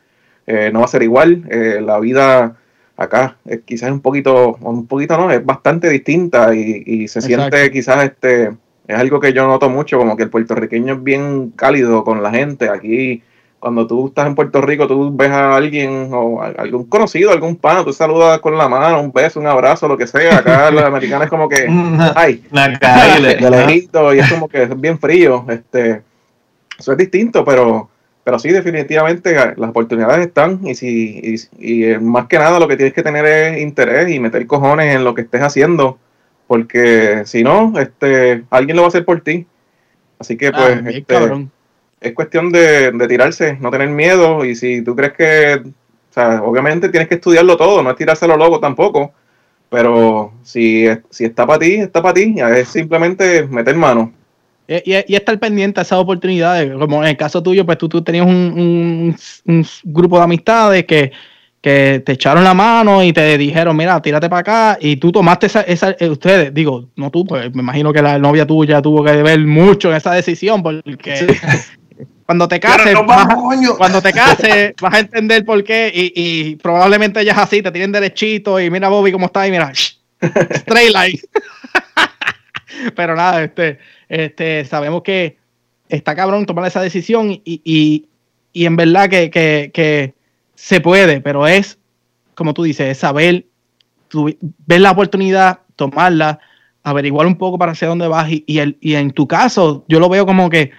eh, 0.45 0.69
no 0.71 0.79
va 0.79 0.85
a 0.85 0.89
ser 0.89 1.03
igual. 1.03 1.43
la 1.49 1.99
vida 1.99 2.55
acá 2.95 3.37
es 3.45 3.61
quizás 3.65 3.91
un 3.91 4.01
poquito, 4.01 4.57
un 4.61 4.85
poquito 4.85 5.17
no, 5.17 5.31
es 5.31 5.43
bastante 5.43 5.89
distinta 5.89 6.53
y, 6.53 6.83
y 6.85 7.07
se 7.07 7.21
siente 7.21 7.71
quizás 7.71 8.03
este, 8.05 8.51
es 8.87 8.95
algo 8.95 9.19
que 9.19 9.33
yo 9.33 9.47
noto 9.47 9.69
mucho, 9.69 9.97
como 9.97 10.17
que 10.17 10.23
el 10.23 10.29
puertorriqueño 10.29 10.95
es 10.95 11.03
bien 11.03 11.51
cálido 11.51 12.03
con 12.03 12.21
la 12.21 12.31
gente. 12.31 12.69
Aquí 12.69 13.23
cuando 13.59 13.85
tú 13.85 14.07
estás 14.07 14.27
en 14.27 14.35
Puerto 14.35 14.61
Rico, 14.61 14.87
tú 14.87 15.15
ves 15.15 15.31
a 15.31 15.55
alguien 15.55 16.09
o 16.13 16.41
algún 16.41 16.85
conocido, 16.85 17.31
algún 17.31 17.57
pan, 17.57 17.83
tú 17.83 17.91
saludas 17.91 18.39
con 18.39 18.57
la 18.57 18.69
mano, 18.69 19.01
un 19.01 19.11
beso, 19.11 19.39
un 19.39 19.47
abrazo, 19.47 19.87
lo 19.87 19.97
que 19.97 20.07
sea. 20.07 20.37
Acá 20.37 20.71
los 20.71 20.83
americanos 20.83 21.25
es 21.25 21.29
como 21.29 21.49
que, 21.49 21.67
ay, 22.15 22.43
de, 22.51 23.49
lejito, 23.49 24.13
y 24.15 24.19
es 24.19 24.31
como 24.31 24.47
que 24.47 24.63
es 24.63 24.79
bien 24.79 24.97
frío. 24.97 25.45
Este, 25.49 26.01
eso 26.77 26.91
es 26.93 26.97
distinto, 26.97 27.43
pero, 27.43 27.89
pero 28.23 28.39
sí, 28.39 28.49
definitivamente 28.49 29.33
las 29.33 29.69
oportunidades 29.69 30.25
están 30.25 30.65
y, 30.65 30.75
si, 30.75 31.19
y, 31.59 31.93
y 31.93 31.97
más 31.99 32.27
que 32.27 32.39
nada 32.39 32.59
lo 32.59 32.67
que 32.67 32.77
tienes 32.77 32.93
que 32.93 33.03
tener 33.03 33.25
es 33.25 33.61
interés 33.61 34.09
y 34.09 34.19
meter 34.19 34.47
cojones 34.47 34.95
en 34.95 35.03
lo 35.03 35.13
que 35.13 35.21
estés 35.23 35.41
haciendo, 35.41 35.97
porque 36.47 37.23
si 37.25 37.43
no, 37.43 37.77
este, 37.77 38.43
alguien 38.49 38.77
lo 38.77 38.83
va 38.83 38.87
a 38.87 38.89
hacer 38.89 39.03
por 39.03 39.21
ti. 39.21 39.45
Así 40.17 40.37
que 40.37 40.51
pues... 40.51 40.81
Ah, 40.85 40.89
este, 40.89 41.49
es 42.01 42.13
cuestión 42.13 42.51
de, 42.51 42.91
tirarse, 43.07 43.57
no 43.59 43.71
tener 43.71 43.89
miedo. 43.89 44.45
Y 44.45 44.55
si 44.55 44.83
tú 44.83 44.95
crees 44.95 45.13
que, 45.13 45.61
o 45.65 46.13
sea, 46.13 46.41
obviamente 46.43 46.89
tienes 46.89 47.09
que 47.09 47.15
estudiarlo 47.15 47.57
todo, 47.57 47.81
no 47.81 47.91
es 47.91 47.95
tirárselo 47.95 48.37
loco 48.37 48.59
tampoco. 48.59 49.13
Pero 49.69 50.33
si, 50.41 50.87
si 51.09 51.25
está 51.25 51.45
para 51.45 51.59
ti, 51.59 51.75
está 51.75 52.01
para 52.01 52.13
ti. 52.15 52.35
Es 52.55 52.69
simplemente 52.69 53.45
meter 53.47 53.75
mano. 53.75 54.13
Y, 54.67 54.93
y, 54.93 55.15
estar 55.15 55.37
pendiente 55.39 55.79
a 55.79 55.83
esas 55.83 55.99
oportunidades. 55.99 56.71
Como 56.77 57.03
en 57.03 57.09
el 57.09 57.17
caso 57.17 57.41
tuyo, 57.41 57.65
pues 57.65 57.77
tú, 57.77 57.89
tú 57.89 58.03
tenías 58.03 58.25
un, 58.25 59.15
grupo 59.83 60.17
de 60.17 60.23
amistades 60.23 60.85
que, 60.85 61.11
te 61.61 62.11
echaron 62.13 62.43
la 62.43 62.53
mano 62.53 63.03
y 63.03 63.11
te 63.11 63.37
dijeron, 63.37 63.75
mira, 63.75 64.01
tírate 64.01 64.29
para 64.29 64.39
acá. 64.39 64.77
Y 64.79 64.95
tú 64.95 65.11
tomaste 65.11 65.47
esa, 65.47 65.61
esa 65.61 65.95
eh, 65.99 66.09
ustedes, 66.09 66.53
digo, 66.53 66.87
no 66.95 67.11
tú, 67.11 67.25
pues 67.25 67.53
me 67.53 67.61
imagino 67.61 67.91
que 67.91 68.01
la 68.01 68.17
novia 68.17 68.47
tuya 68.47 68.81
tuvo 68.81 69.03
que 69.03 69.21
ver 69.21 69.39
mucho 69.39 69.89
en 69.89 69.97
esa 69.97 70.13
decisión 70.13 70.63
porque 70.63 71.27
cuando 72.29 72.47
te 72.47 72.59
cases, 72.59 72.93
vas, 73.07 73.27
cuando 73.75 74.03
te 74.03 74.13
cases, 74.13 74.75
vas 74.79 74.93
a 74.93 74.99
entender 74.99 75.43
por 75.43 75.63
qué 75.63 75.91
y, 75.91 76.57
probablemente 76.57 77.25
ya 77.25 77.31
es 77.31 77.37
así, 77.39 77.63
te 77.63 77.71
tienen 77.71 77.91
derechito 77.91 78.59
y 78.59 78.69
mira 78.69 78.87
Bobby 78.87 79.11
cómo 79.11 79.25
está 79.25 79.47
y 79.47 79.49
mira, 79.49 79.71
straight 79.71 80.93
line. 80.93 81.19
Pero 82.95 83.15
nada, 83.15 83.43
este, 83.43 83.79
este, 84.07 84.63
sabemos 84.65 85.01
que 85.01 85.37
está 85.89 86.13
cabrón 86.13 86.45
tomar 86.45 86.67
esa 86.67 86.81
decisión 86.81 87.41
y, 87.43 88.05
en 88.53 88.75
verdad 88.75 89.09
que, 89.09 90.13
se 90.53 90.81
puede, 90.81 91.21
pero 91.21 91.47
es, 91.47 91.79
como 92.35 92.53
tú 92.53 92.61
dices, 92.61 92.89
es 92.89 92.99
saber, 92.99 93.47
ver 94.67 94.81
la 94.81 94.91
oportunidad, 94.91 95.61
tomarla, 95.75 96.39
averiguar 96.83 97.25
un 97.25 97.39
poco 97.39 97.57
para 97.57 97.71
hacia 97.71 97.87
dónde 97.87 98.07
vas 98.07 98.29
y, 98.29 98.43
y 98.45 98.93
en 98.93 99.09
tu 99.09 99.27
caso, 99.27 99.83
yo 99.87 99.99
lo 99.99 100.09
veo 100.09 100.27
como 100.27 100.47
que 100.51 100.71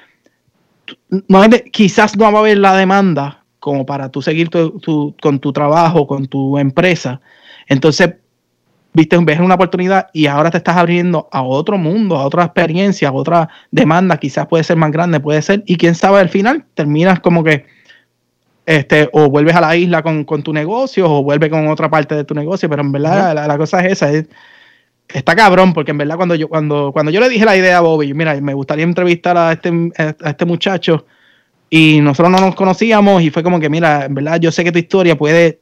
quizás 1.72 2.16
no 2.16 2.30
va 2.32 2.38
a 2.38 2.41
haber 2.41 2.59
la 2.59 2.76
demanda 2.76 3.45
como 3.59 3.84
para 3.84 4.11
tú 4.11 4.22
seguir 4.22 4.49
con 4.51 5.38
tu 5.38 5.53
trabajo, 5.53 6.07
con 6.07 6.26
tu 6.26 6.59
empresa. 6.59 7.20
Entonces, 7.68 8.14
viste, 8.93 9.16
ves 9.18 9.41
una 9.41 9.55
oportunidad 9.55 10.09
y 10.12 10.26
ahora 10.26 10.51
te 10.51 10.59
estás 10.59 10.76
abriendo 10.76 11.28
a 11.30 11.43
otro 11.43 11.78
mundo, 11.78 12.16
a 12.16 12.24
otra 12.24 12.45
experiencia, 12.45 13.09
a 13.09 13.12
otra 13.12 13.49
demanda, 13.70 14.16
quizás 14.16 14.47
puede 14.47 14.64
ser 14.64 14.76
más 14.76 14.91
grande, 14.91 15.20
puede 15.20 15.43
ser, 15.43 15.62
y 15.66 15.76
quién 15.76 15.95
sabe, 15.95 16.20
al 16.20 16.28
final 16.28 16.64
terminas 16.74 17.20
como 17.20 17.45
que, 17.45 17.66
este, 18.66 19.09
o 19.12 19.28
vuelves 19.28 19.55
a 19.55 19.61
la 19.61 19.76
isla 19.76 20.03
con, 20.03 20.24
tu 20.43 20.53
negocio, 20.53 21.11
o 21.11 21.22
vuelves 21.22 21.51
con 21.51 21.68
otra 21.68 21.88
parte 21.88 22.14
de 22.14 22.24
tu 22.24 22.34
negocio, 22.34 22.68
pero 22.68 22.82
en 22.82 22.93
verdad 22.93 23.34
la, 23.34 23.59
cosa 23.59 23.84
es 23.84 23.93
esa, 23.93 24.12
es, 24.12 24.26
está 25.15 25.35
cabrón, 25.35 25.73
porque 25.73 25.91
en 25.91 25.99
verdad 25.99 26.17
cuando 26.17 26.35
yo, 26.35 26.49
cuando, 26.49 26.91
cuando 26.93 27.11
yo 27.11 27.21
le 27.21 27.29
dije 27.29 27.45
la 27.45 27.57
idea 27.57 27.79
a 27.79 27.81
Bobby, 27.81 28.15
mira, 28.15 28.41
me 28.41 28.55
gustaría 28.55 28.85
entrevistar 28.85 29.37
a 29.37 29.53
este, 29.53 29.71
a 29.97 30.31
este 30.31 30.45
muchacho, 30.45 31.07
y 31.69 32.01
nosotros 32.01 32.31
no 32.31 32.41
nos 32.41 32.55
conocíamos, 32.55 33.23
y 33.23 33.31
fue 33.31 33.43
como 33.43 33.61
que, 33.61 33.71
mira, 33.71 34.07
en 34.07 34.15
verdad 34.15 34.41
yo 34.41 34.51
sé 34.51 34.65
que 34.65 34.73
tu 34.73 34.79
historia 34.79 35.17
puede 35.17 35.61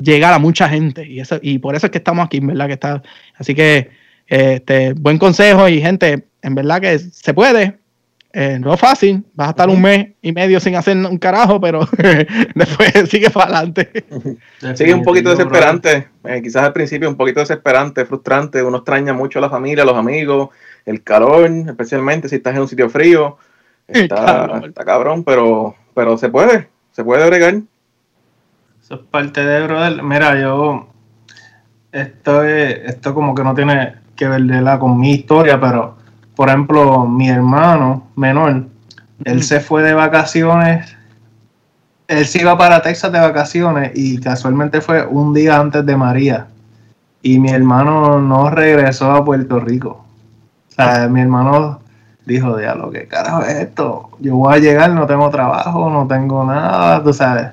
llegar 0.00 0.32
a 0.32 0.38
mucha 0.38 0.68
gente, 0.68 1.06
y, 1.06 1.20
eso, 1.20 1.38
y 1.42 1.58
por 1.58 1.74
eso 1.74 1.86
es 1.86 1.92
que 1.92 1.98
estamos 1.98 2.24
aquí, 2.26 2.38
en 2.38 2.48
verdad 2.48 2.66
que 2.66 2.72
está. 2.72 3.02
Así 3.36 3.54
que, 3.54 3.90
este, 4.26 4.94
buen 4.94 5.18
consejo, 5.18 5.68
y 5.68 5.80
gente, 5.80 6.26
en 6.42 6.54
verdad 6.54 6.80
que 6.80 6.98
se 6.98 7.34
puede, 7.34 7.78
eh, 8.36 8.58
no 8.58 8.74
es 8.74 8.80
fácil, 8.80 9.24
vas 9.34 9.46
a 9.46 9.50
estar 9.50 9.68
un 9.68 9.80
mes 9.80 10.08
y 10.20 10.32
medio 10.32 10.58
sin 10.58 10.74
hacer 10.74 10.96
un 10.96 11.18
carajo, 11.18 11.60
pero 11.60 11.88
después 12.56 13.08
sigue 13.08 13.30
para 13.30 13.58
adelante. 13.58 14.04
Sigue 14.74 14.92
un 14.92 15.04
poquito 15.04 15.30
desesperante, 15.30 16.08
eh, 16.24 16.42
quizás 16.42 16.64
al 16.64 16.72
principio 16.72 17.08
un 17.08 17.16
poquito 17.16 17.38
desesperante, 17.38 18.04
frustrante, 18.04 18.60
uno 18.60 18.78
extraña 18.78 19.12
mucho 19.12 19.38
a 19.38 19.42
la 19.42 19.50
familia, 19.50 19.84
a 19.84 19.86
los 19.86 19.96
amigos, 19.96 20.48
el 20.84 21.04
calor, 21.04 21.46
especialmente 21.46 22.28
si 22.28 22.34
estás 22.34 22.56
en 22.56 22.62
un 22.62 22.68
sitio 22.68 22.90
frío, 22.90 23.38
está, 23.86 24.60
está 24.66 24.84
cabrón, 24.84 25.22
pero, 25.22 25.76
pero 25.94 26.18
se 26.18 26.28
puede, 26.28 26.68
se 26.90 27.04
puede 27.04 27.22
agregar. 27.22 27.54
Eso 28.82 28.94
es 28.96 29.00
parte 29.12 29.46
de, 29.46 29.62
brother. 29.62 30.02
Mira, 30.02 30.40
yo, 30.40 30.88
esto, 31.92 32.42
esto 32.42 33.14
como 33.14 33.32
que 33.32 33.44
no 33.44 33.54
tiene 33.54 33.94
que 34.16 34.26
ver 34.26 34.42
de 34.42 34.60
la 34.60 34.80
con 34.80 34.98
mi 34.98 35.12
historia, 35.12 35.60
pero 35.60 36.02
por 36.36 36.48
ejemplo, 36.48 37.06
mi 37.06 37.28
hermano 37.28 38.08
menor, 38.16 38.66
él 39.24 39.42
se 39.42 39.60
fue 39.60 39.82
de 39.82 39.94
vacaciones, 39.94 40.96
él 42.08 42.26
se 42.26 42.40
iba 42.40 42.58
para 42.58 42.82
Texas 42.82 43.12
de 43.12 43.20
vacaciones 43.20 43.92
y 43.94 44.18
casualmente 44.18 44.80
fue 44.80 45.06
un 45.06 45.32
día 45.32 45.58
antes 45.58 45.86
de 45.86 45.96
María. 45.96 46.48
Y 47.22 47.38
mi 47.38 47.50
hermano 47.50 48.20
no 48.20 48.50
regresó 48.50 49.10
a 49.12 49.24
Puerto 49.24 49.60
Rico. 49.60 50.04
O 50.68 50.72
sea, 50.74 51.08
mi 51.08 51.20
hermano 51.20 51.80
dijo, 52.26 52.56
diablo, 52.56 52.90
¿qué 52.90 53.06
carajo 53.06 53.42
es 53.42 53.54
esto? 53.54 54.10
Yo 54.20 54.36
voy 54.36 54.54
a 54.54 54.58
llegar, 54.58 54.90
no 54.90 55.06
tengo 55.06 55.30
trabajo, 55.30 55.88
no 55.88 56.06
tengo 56.06 56.44
nada, 56.44 57.02
tú 57.02 57.12
sabes. 57.12 57.48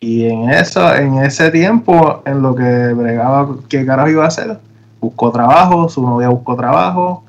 Y 0.00 0.26
en 0.26 0.50
eso, 0.50 0.94
en 0.94 1.18
ese 1.18 1.50
tiempo, 1.50 2.22
en 2.26 2.42
lo 2.42 2.54
que 2.54 2.92
bregaba, 2.92 3.48
¿qué 3.68 3.86
carajo 3.86 4.08
iba 4.10 4.24
a 4.24 4.28
hacer? 4.28 4.58
Buscó 5.00 5.30
trabajo, 5.30 5.88
su 5.88 6.02
novia 6.02 6.28
buscó 6.28 6.56
trabajo, 6.56 7.24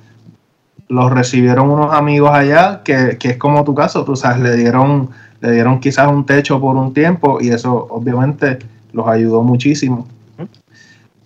los 0.89 1.11
recibieron 1.11 1.69
unos 1.69 1.93
amigos 1.93 2.31
allá, 2.31 2.81
que, 2.83 3.17
es 3.21 3.37
como 3.37 3.63
tu 3.63 3.75
caso, 3.75 4.03
tú 4.03 4.15
sabes, 4.15 4.39
le 4.41 4.55
dieron, 4.55 5.09
le 5.39 5.51
dieron 5.51 5.79
quizás 5.79 6.07
un 6.07 6.25
techo 6.25 6.59
por 6.59 6.75
un 6.75 6.93
tiempo 6.93 7.37
y 7.39 7.49
eso 7.49 7.87
obviamente 7.91 8.59
los 8.91 9.07
ayudó 9.07 9.43
muchísimo. 9.43 10.07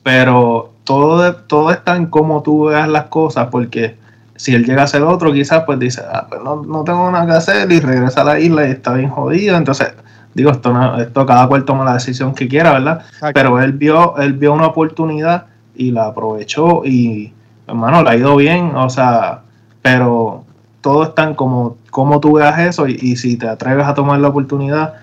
Pero 0.03 0.73
todo, 0.83 1.33
todo 1.35 1.71
está 1.71 1.95
en 1.95 2.07
cómo 2.07 2.43
tú 2.43 2.65
veas 2.65 2.89
las 2.89 3.05
cosas, 3.05 3.47
porque 3.47 3.95
si 4.35 4.53
él 4.53 4.65
llega 4.65 4.83
a 4.83 4.87
ser 4.87 5.03
otro, 5.03 5.31
quizás 5.31 5.63
pues 5.65 5.79
dice, 5.79 6.01
ah, 6.11 6.27
pues 6.27 6.41
no, 6.43 6.83
tengo 6.83 7.09
nada 7.09 7.25
que 7.25 7.31
hacer 7.31 7.71
y 7.71 7.79
regresa 7.79 8.21
a 8.21 8.25
la 8.25 8.39
isla 8.41 8.67
y 8.67 8.71
está 8.71 8.93
bien 8.93 9.09
jodido. 9.09 9.55
Entonces, 9.55 9.93
digo, 10.33 10.51
esto, 10.51 10.73
no, 10.73 10.99
esto 10.99 11.25
cada 11.25 11.47
cual 11.47 11.63
toma 11.63 11.85
la 11.85 11.93
decisión 11.93 12.35
que 12.35 12.49
quiera, 12.49 12.73
¿verdad? 12.73 13.05
Pero 13.33 13.61
él 13.61 13.71
vio, 13.71 14.17
él 14.17 14.33
vio 14.33 14.51
una 14.51 14.67
oportunidad 14.67 15.45
y 15.73 15.91
la 15.91 16.07
aprovechó 16.07 16.83
y, 16.83 17.31
hermano, 17.65 18.03
le 18.03 18.09
ha 18.09 18.15
ido 18.17 18.35
bien, 18.35 18.75
o 18.75 18.89
sea, 18.89 19.42
pero 19.83 20.45
todo 20.81 21.03
está 21.03 21.25
en 21.25 21.35
como, 21.35 21.77
como 21.91 22.19
tú 22.19 22.33
veas 22.33 22.57
eso 22.59 22.87
y, 22.87 23.15
si 23.15 23.37
te 23.37 23.47
atreves 23.47 23.85
a 23.85 23.93
tomar 23.93 24.19
la 24.19 24.29
oportunidad. 24.29 24.95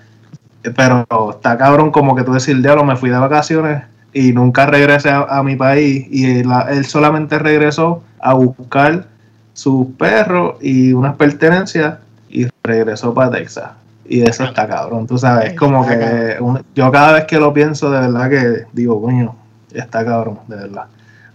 Pero 0.75 1.05
está 1.31 1.57
cabrón 1.57 1.91
como 1.91 2.15
que 2.15 2.23
tú 2.23 2.33
decir, 2.33 2.61
diablo, 2.61 2.83
me 2.83 2.97
fui 2.97 3.09
de 3.09 3.17
vacaciones 3.17 3.83
y 4.13 4.33
nunca 4.33 4.65
regresé 4.65 5.09
a, 5.09 5.41
mi 5.43 5.55
país 5.55 6.05
y 6.11 6.39
él, 6.39 6.85
solamente 6.85 7.39
regresó 7.39 8.03
a 8.19 8.33
buscar 8.33 9.05
sus 9.53 9.87
perros 9.95 10.55
y 10.61 10.93
unas 10.93 11.15
pertenencias 11.15 11.99
y 12.29 12.47
regresó 12.63 13.13
para 13.13 13.31
Texas. 13.31 13.71
Y 14.05 14.21
eso 14.21 14.43
está 14.43 14.67
cabrón, 14.67 15.07
tú 15.07 15.17
sabes, 15.17 15.51
es 15.51 15.57
como 15.57 15.87
que 15.87 16.37
yo 16.75 16.91
cada 16.91 17.13
vez 17.13 17.25
que 17.25 17.39
lo 17.39 17.53
pienso 17.53 17.89
de 17.89 18.01
verdad 18.01 18.29
que 18.29 18.65
digo, 18.73 19.01
coño, 19.01 19.35
está 19.73 20.03
cabrón, 20.03 20.39
de 20.47 20.55
verdad. 20.57 20.85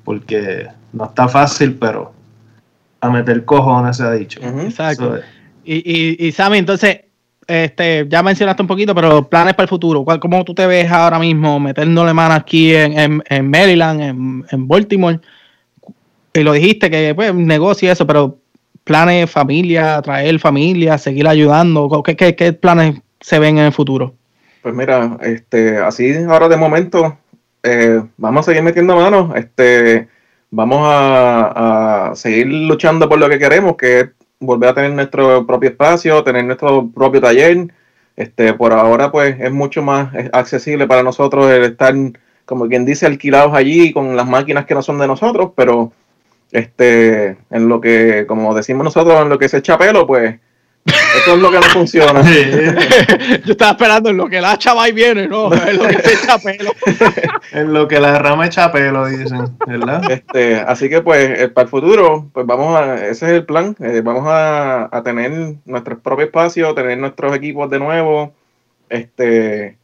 Porque 0.04 0.68
no 0.92 1.06
está 1.06 1.26
fácil, 1.26 1.76
pero 1.80 2.12
a 3.06 3.10
meter 3.10 3.44
cojones, 3.44 3.96
se 3.96 4.02
ha 4.02 4.12
dicho. 4.12 4.40
Exacto. 4.42 5.18
y, 5.64 5.76
y, 5.76 6.26
y 6.26 6.32
Sammy, 6.32 6.58
entonces, 6.58 7.00
este, 7.46 8.06
ya 8.08 8.22
mencionaste 8.22 8.62
un 8.62 8.68
poquito, 8.68 8.94
pero 8.94 9.28
planes 9.28 9.54
para 9.54 9.64
el 9.64 9.68
futuro. 9.68 10.04
¿Cuál, 10.04 10.18
¿Cómo 10.18 10.44
tú 10.44 10.54
te 10.54 10.66
ves 10.66 10.90
ahora 10.90 11.18
mismo 11.18 11.60
metiéndole 11.60 12.12
mano 12.12 12.34
aquí 12.34 12.74
en, 12.74 13.22
en, 13.28 13.50
Maryland, 13.50 14.00
en, 14.00 14.44
en, 14.50 14.68
Baltimore? 14.68 15.20
Y 16.34 16.40
lo 16.42 16.52
dijiste 16.52 16.90
que, 16.90 17.14
pues, 17.14 17.34
negocio 17.34 17.88
y 17.88 17.92
eso, 17.92 18.06
pero 18.06 18.38
planes, 18.84 19.30
familia, 19.30 20.02
traer 20.02 20.38
familia, 20.38 20.98
seguir 20.98 21.28
ayudando. 21.28 22.02
¿Qué, 22.04 22.16
qué, 22.16 22.34
qué 22.34 22.52
planes 22.52 23.00
se 23.20 23.38
ven 23.38 23.58
en 23.58 23.66
el 23.66 23.72
futuro? 23.72 24.14
Pues 24.62 24.74
mira, 24.74 25.16
este, 25.22 25.78
así 25.78 26.12
ahora 26.28 26.48
de 26.48 26.56
momento, 26.56 27.16
eh, 27.62 28.02
vamos 28.16 28.40
a 28.40 28.50
seguir 28.50 28.64
metiendo 28.64 28.96
mano. 28.96 29.32
Este, 29.36 30.08
vamos 30.50 30.80
a, 30.82 32.12
seguir 32.14 32.46
luchando 32.46 33.08
por 33.08 33.18
lo 33.18 33.28
que 33.28 33.38
queremos, 33.38 33.76
que 33.76 34.00
es 34.00 34.08
volver 34.40 34.70
a 34.70 34.74
tener 34.74 34.92
nuestro 34.92 35.46
propio 35.46 35.70
espacio, 35.70 36.22
tener 36.24 36.44
nuestro 36.44 36.88
propio 36.90 37.20
taller. 37.20 37.68
Este, 38.16 38.54
por 38.54 38.72
ahora, 38.72 39.12
pues, 39.12 39.36
es 39.38 39.52
mucho 39.52 39.82
más 39.82 40.12
accesible 40.32 40.86
para 40.86 41.02
nosotros 41.02 41.50
el 41.50 41.64
estar, 41.64 41.94
como 42.46 42.68
quien 42.68 42.84
dice, 42.86 43.06
alquilados 43.06 43.54
allí 43.54 43.92
con 43.92 44.16
las 44.16 44.26
máquinas 44.26 44.66
que 44.66 44.74
no 44.74 44.82
son 44.82 44.98
de 44.98 45.06
nosotros, 45.06 45.52
pero 45.54 45.92
este, 46.52 47.36
en 47.50 47.68
lo 47.68 47.80
que, 47.80 48.24
como 48.26 48.54
decimos 48.54 48.84
nosotros, 48.84 49.20
en 49.20 49.28
lo 49.28 49.38
que 49.38 49.48
se 49.48 49.58
echa 49.58 49.76
pelo, 49.76 50.06
pues, 50.06 50.38
Esto 50.86 51.34
es 51.34 51.40
lo 51.40 51.50
que 51.50 51.56
no 51.56 51.62
funciona. 51.64 52.22
Yo 53.44 53.52
estaba 53.52 53.72
esperando 53.72 54.10
en 54.10 54.16
lo 54.16 54.28
que 54.28 54.40
la 54.40 54.52
hacha 54.52 54.74
va 54.74 54.88
y 54.88 54.92
viene, 54.92 55.26
¿no? 55.26 55.52
En 55.66 55.78
lo 55.78 55.88
que 55.88 55.98
se 55.98 56.14
echa 56.14 56.38
pelo. 56.38 56.70
en 57.52 57.72
lo 57.72 57.88
que 57.88 57.98
la 57.98 58.18
rama 58.18 58.46
echa 58.46 58.70
pelo, 58.70 59.06
dicen, 59.06 59.56
¿verdad? 59.66 60.10
Este, 60.10 60.56
así 60.56 60.88
que 60.88 61.02
pues 61.02 61.40
eh, 61.40 61.48
para 61.48 61.64
el 61.64 61.70
futuro, 61.70 62.28
pues 62.32 62.46
vamos 62.46 62.76
a, 62.76 62.94
ese 63.06 63.26
es 63.26 63.32
el 63.32 63.44
plan, 63.44 63.74
eh, 63.80 64.00
vamos 64.04 64.24
a, 64.26 64.88
a, 64.96 65.02
tener 65.02 65.56
nuestro 65.64 65.98
propio 65.98 66.26
espacio, 66.26 66.74
tener 66.74 66.98
nuestros 66.98 67.34
equipos 67.34 67.68
de 67.68 67.78
nuevo, 67.78 68.32
este, 68.88 69.76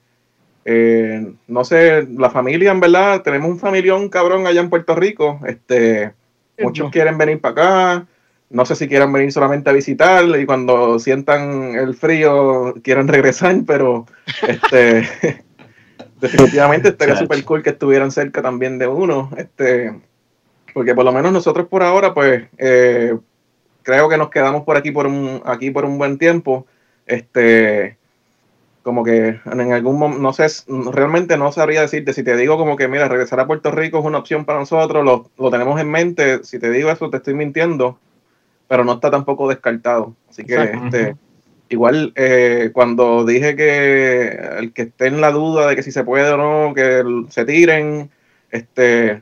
eh, 0.64 1.32
no 1.48 1.64
sé, 1.64 2.06
la 2.16 2.30
familia 2.30 2.70
en 2.70 2.80
verdad, 2.80 3.22
tenemos 3.22 3.50
un 3.50 3.58
familión 3.58 4.08
cabrón 4.08 4.46
allá 4.46 4.60
en 4.60 4.70
Puerto 4.70 4.94
Rico, 4.94 5.40
este, 5.46 6.12
muchos 6.58 6.90
quieren 6.90 7.18
venir 7.18 7.40
para 7.40 7.52
acá, 7.52 8.06
no 8.52 8.66
sé 8.66 8.76
si 8.76 8.86
quieran 8.86 9.12
venir 9.12 9.32
solamente 9.32 9.70
a 9.70 9.72
visitar 9.72 10.24
y 10.38 10.46
cuando 10.46 10.98
sientan 10.98 11.74
el 11.74 11.94
frío 11.94 12.74
quieran 12.82 13.08
regresar, 13.08 13.56
pero 13.66 14.06
este 14.46 15.08
definitivamente 16.20 16.90
estaría 16.90 17.16
súper 17.16 17.42
cool 17.44 17.62
que 17.62 17.70
estuvieran 17.70 18.10
cerca 18.10 18.42
también 18.42 18.78
de 18.78 18.86
uno, 18.86 19.30
este 19.36 19.98
porque 20.74 20.94
por 20.94 21.04
lo 21.04 21.12
menos 21.12 21.32
nosotros 21.32 21.66
por 21.68 21.82
ahora 21.82 22.12
pues 22.12 22.44
eh, 22.58 23.16
creo 23.82 24.08
que 24.08 24.18
nos 24.18 24.30
quedamos 24.30 24.64
por 24.64 24.76
aquí 24.76 24.90
por 24.90 25.06
un 25.06 25.42
aquí 25.46 25.70
por 25.70 25.86
un 25.86 25.96
buen 25.96 26.18
tiempo, 26.18 26.66
este 27.06 27.96
como 28.82 29.04
que 29.04 29.40
en 29.44 29.72
algún 29.72 29.98
momento, 29.98 30.22
no 30.22 30.32
sé, 30.32 30.46
realmente 30.92 31.36
no 31.36 31.52
sabría 31.52 31.82
decirte, 31.82 32.12
si 32.12 32.24
te 32.24 32.36
digo 32.36 32.58
como 32.58 32.76
que, 32.76 32.88
mira, 32.88 33.06
regresar 33.06 33.38
a 33.38 33.46
Puerto 33.46 33.70
Rico 33.70 34.00
es 34.00 34.04
una 34.04 34.18
opción 34.18 34.44
para 34.44 34.58
nosotros, 34.58 35.04
lo, 35.04 35.30
lo 35.38 35.50
tenemos 35.52 35.80
en 35.80 35.88
mente, 35.88 36.42
si 36.42 36.58
te 36.58 36.68
digo 36.68 36.90
eso 36.90 37.08
te 37.08 37.18
estoy 37.18 37.34
mintiendo, 37.34 37.98
pero 38.72 38.86
no 38.86 38.94
está 38.94 39.10
tampoco 39.10 39.50
descartado. 39.50 40.16
Así 40.30 40.44
que 40.44 40.54
este, 40.54 41.14
igual 41.68 42.14
eh, 42.16 42.70
cuando 42.72 43.22
dije 43.26 43.54
que 43.54 44.28
el 44.60 44.72
que 44.72 44.82
esté 44.84 45.08
en 45.08 45.20
la 45.20 45.30
duda 45.30 45.68
de 45.68 45.76
que 45.76 45.82
si 45.82 45.92
se 45.92 46.04
puede 46.04 46.30
o 46.30 46.38
no, 46.38 46.72
que 46.72 47.04
se 47.28 47.44
tiren, 47.44 48.08
este, 48.50 49.20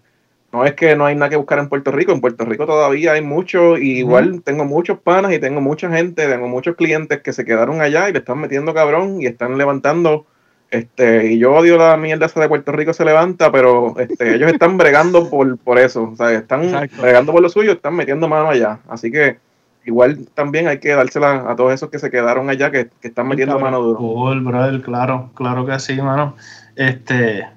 no 0.53 0.64
es 0.64 0.74
que 0.74 0.94
no 0.94 1.05
hay 1.05 1.16
nada 1.16 1.30
que 1.30 1.36
buscar 1.36 1.59
en 1.59 1.68
Puerto 1.68 1.90
Rico, 1.90 2.12
en 2.12 2.20
Puerto 2.20 2.44
Rico 2.44 2.64
todavía 2.64 3.14
hay 3.14 3.22
mucho, 3.22 3.76
y 3.76 3.98
igual 3.98 4.40
tengo 4.44 4.64
muchos 4.64 5.01
panas 5.01 5.32
y 5.32 5.40
tengo 5.40 5.61
mucha 5.61 5.90
gente, 5.90 6.28
tengo 6.28 6.46
muchos 6.46 6.76
clientes 6.76 7.20
que 7.20 7.32
se 7.32 7.44
quedaron 7.44 7.80
allá 7.80 8.09
y 8.09 8.12
le 8.12 8.20
están 8.20 8.38
metiendo 8.38 8.72
cabrón 8.72 9.20
y 9.20 9.26
están 9.26 9.59
levantando 9.59 10.26
este, 10.71 11.33
y 11.33 11.39
yo 11.39 11.53
odio 11.53 11.77
la 11.77 11.97
mierda 11.97 12.27
esa 12.27 12.41
de 12.41 12.49
Puerto 12.49 12.71
Rico 12.71 12.93
se 12.93 13.05
levanta, 13.05 13.51
pero 13.51 13.99
este, 13.99 14.37
ellos 14.37 14.53
están 14.53 14.79
bregando 14.79 15.29
por, 15.29 15.59
por 15.59 15.79
eso, 15.79 16.11
o 16.12 16.16
sea, 16.16 16.31
están 16.33 16.71
bregando 17.01 17.33
por 17.33 17.43
lo 17.43 17.49
suyo, 17.49 17.73
están 17.73 17.97
metiendo 17.97 18.29
mano 18.29 18.51
allá. 18.51 18.79
Así 18.89 19.11
que 19.11 19.39
igual 19.85 20.29
también 20.35 20.68
hay 20.68 20.79
que 20.79 20.91
dársela 20.91 21.51
a 21.51 21.57
todos 21.57 21.73
esos 21.73 21.91
que 21.91 21.99
se 21.99 22.11
quedaron 22.11 22.49
allá, 22.51 22.71
que, 22.71 22.89
están 23.03 23.27
metiendo 23.27 23.59
mano 23.59 23.81
duro. 23.81 23.99
Cool, 23.99 24.43
brother, 24.43 24.81
claro, 24.81 25.31
claro 25.35 25.66
que 25.66 25.77
sí, 25.81 26.01
mano. 26.01 26.37
Este, 26.77 27.49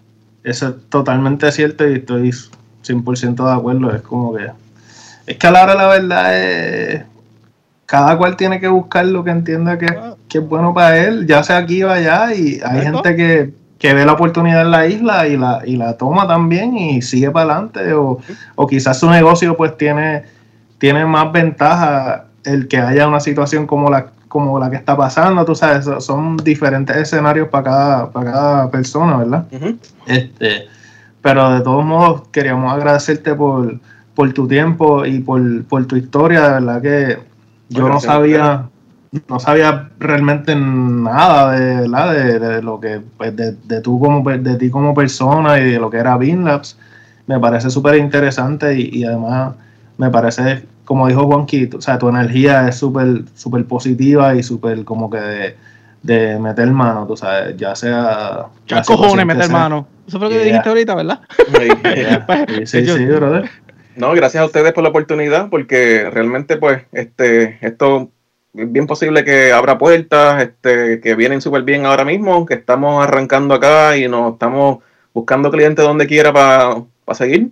eso 0.44 0.70
es 0.70 0.90
totalmente 0.90 1.52
cierto 1.52 1.88
y 1.88 1.96
estoy 1.96 2.32
100% 2.32 3.46
de 3.46 3.54
acuerdo. 3.54 3.92
Es 3.94 4.02
como 4.02 4.36
que. 4.36 4.50
Es 5.28 5.38
que 5.38 5.48
a 5.48 5.52
la 5.52 5.64
hora 5.64 5.76
la 5.76 5.88
verdad 5.88 6.40
es 6.40 7.04
cada 7.86 8.18
cual 8.18 8.36
tiene 8.36 8.60
que 8.60 8.68
buscar 8.68 9.06
lo 9.06 9.24
que 9.24 9.32
entienda 9.32 9.78
que, 9.78 9.88
es 10.34 10.50
bueno 10.50 10.74
para 10.74 10.98
él, 10.98 11.28
ya 11.28 11.44
sea 11.44 11.58
aquí 11.58 11.84
o 11.84 11.92
allá, 11.92 12.34
y 12.34 12.60
hay 12.66 12.82
gente 12.82 13.16
que, 13.16 13.94
ve 13.94 14.06
la 14.06 14.14
oportunidad 14.14 14.62
en 14.62 14.72
la 14.72 14.88
isla 14.88 15.28
y 15.28 15.38
la, 15.38 15.62
y 15.66 15.76
la 15.76 15.98
toma 15.98 16.28
también 16.28 16.76
y 16.78 17.02
sigue 17.02 17.30
para 17.30 17.54
adelante, 17.54 17.94
o, 17.94 18.20
quizás 18.68 19.00
su 19.00 19.10
negocio 19.10 19.56
pues 19.56 19.78
tiene, 19.78 20.24
tiene 20.80 21.06
más 21.06 21.32
ventaja 21.32 22.26
el 22.46 22.68
que 22.68 22.78
haya 22.78 23.08
una 23.08 23.20
situación 23.20 23.68
como 23.68 23.92
la, 23.92 24.08
como 24.28 24.58
la 24.58 24.72
que 24.72 24.78
está 24.78 24.98
pasando, 24.98 25.46
tú 25.46 25.54
sabes, 25.54 25.88
son 26.04 26.38
diferentes 26.38 26.96
escenarios 26.96 27.50
para 27.50 27.64
cada, 27.64 28.12
para 28.12 28.32
cada 28.32 28.72
persona, 28.72 29.18
¿verdad? 29.18 29.46
este, 30.08 30.68
pero 31.22 31.52
de 31.52 31.62
todos 31.62 31.86
modos 31.86 32.24
queríamos 32.32 32.74
agradecerte 32.74 33.36
por, 33.36 33.80
por 34.16 34.34
tu 34.34 34.48
tiempo 34.48 35.06
y 35.06 35.20
por, 35.20 35.64
por 35.66 35.86
tu 35.86 35.96
historia, 35.96 36.42
de 36.42 36.54
verdad 36.54 36.82
que 36.82 37.33
yo 37.74 37.90
no 37.90 38.00
sabía, 38.00 38.70
no 39.28 39.40
sabía 39.40 39.90
realmente 40.00 40.56
nada 40.56 41.52
de, 41.52 41.88
de, 41.88 42.40
de 42.40 42.62
lo 42.62 42.80
que, 42.80 43.02
pues, 43.18 43.36
de, 43.36 43.54
de, 43.64 43.82
tú 43.82 44.00
como, 44.00 44.30
de 44.30 44.56
ti 44.56 44.70
como 44.70 44.94
persona 44.94 45.60
y 45.60 45.72
de 45.72 45.80
lo 45.80 45.90
que 45.90 45.98
era 45.98 46.18
BeanLabs. 46.18 46.78
Me 47.28 47.40
parece 47.40 47.70
súper 47.70 47.96
interesante 47.96 48.78
y, 48.78 49.04
además 49.04 49.56
me 49.98 50.10
parece, 50.10 50.64
como 50.86 51.08
dijo 51.08 51.26
Juanqui, 51.26 51.70
o 51.76 51.82
sea, 51.82 51.98
tu 51.98 52.10
energía 52.10 52.68
es 52.68 52.78
súper 52.78 53.24
super 53.36 53.66
positiva 53.66 54.36
y 54.36 54.44
súper 54.44 54.84
como 54.84 55.10
que 55.10 55.56
de, 56.02 56.40
meter 56.40 56.70
mano, 56.72 57.08
tú 57.08 57.16
sabes, 57.16 57.56
ya 57.56 57.76
sea... 57.76 58.48
¿Qué 58.66 58.82
cojones 58.86 59.26
meter 59.26 59.50
mano? 59.50 59.88
Eso 60.08 60.20
fue 60.20 60.28
lo 60.28 60.34
que 60.34 60.44
dijiste 60.44 60.68
ahorita, 60.68 60.96
¿verdad? 60.96 61.22
sí, 62.66 62.66
sí, 62.66 62.86
sí, 62.86 63.06
brother. 63.06 63.50
No, 63.96 64.14
gracias 64.14 64.42
a 64.42 64.46
ustedes 64.46 64.74
por 64.74 64.84
la 64.84 64.90
oportunidad, 64.90 65.50
porque 65.50 66.10
realmente, 66.10 66.58
pues, 66.58 66.84
este, 66.92 67.58
esto 67.62 68.12
es 68.54 68.72
bien 68.72 68.88
posible 68.88 69.24
que 69.24 69.52
abra 69.52 69.78
puertas, 69.78 70.44
este, 70.44 71.00
que 71.00 71.16
vienen 71.16 71.42
súper 71.42 71.64
bien 71.64 71.86
ahora 71.86 72.06
mismo, 72.06 72.46
que 72.46 72.54
estamos 72.54 73.04
arrancando 73.04 73.56
acá 73.56 73.98
y 73.98 74.08
nos 74.08 74.34
estamos 74.34 74.80
buscando 75.14 75.52
clientes 75.52 75.84
donde 75.84 76.08
quiera 76.08 76.34
para 76.34 76.86
seguir. 77.14 77.50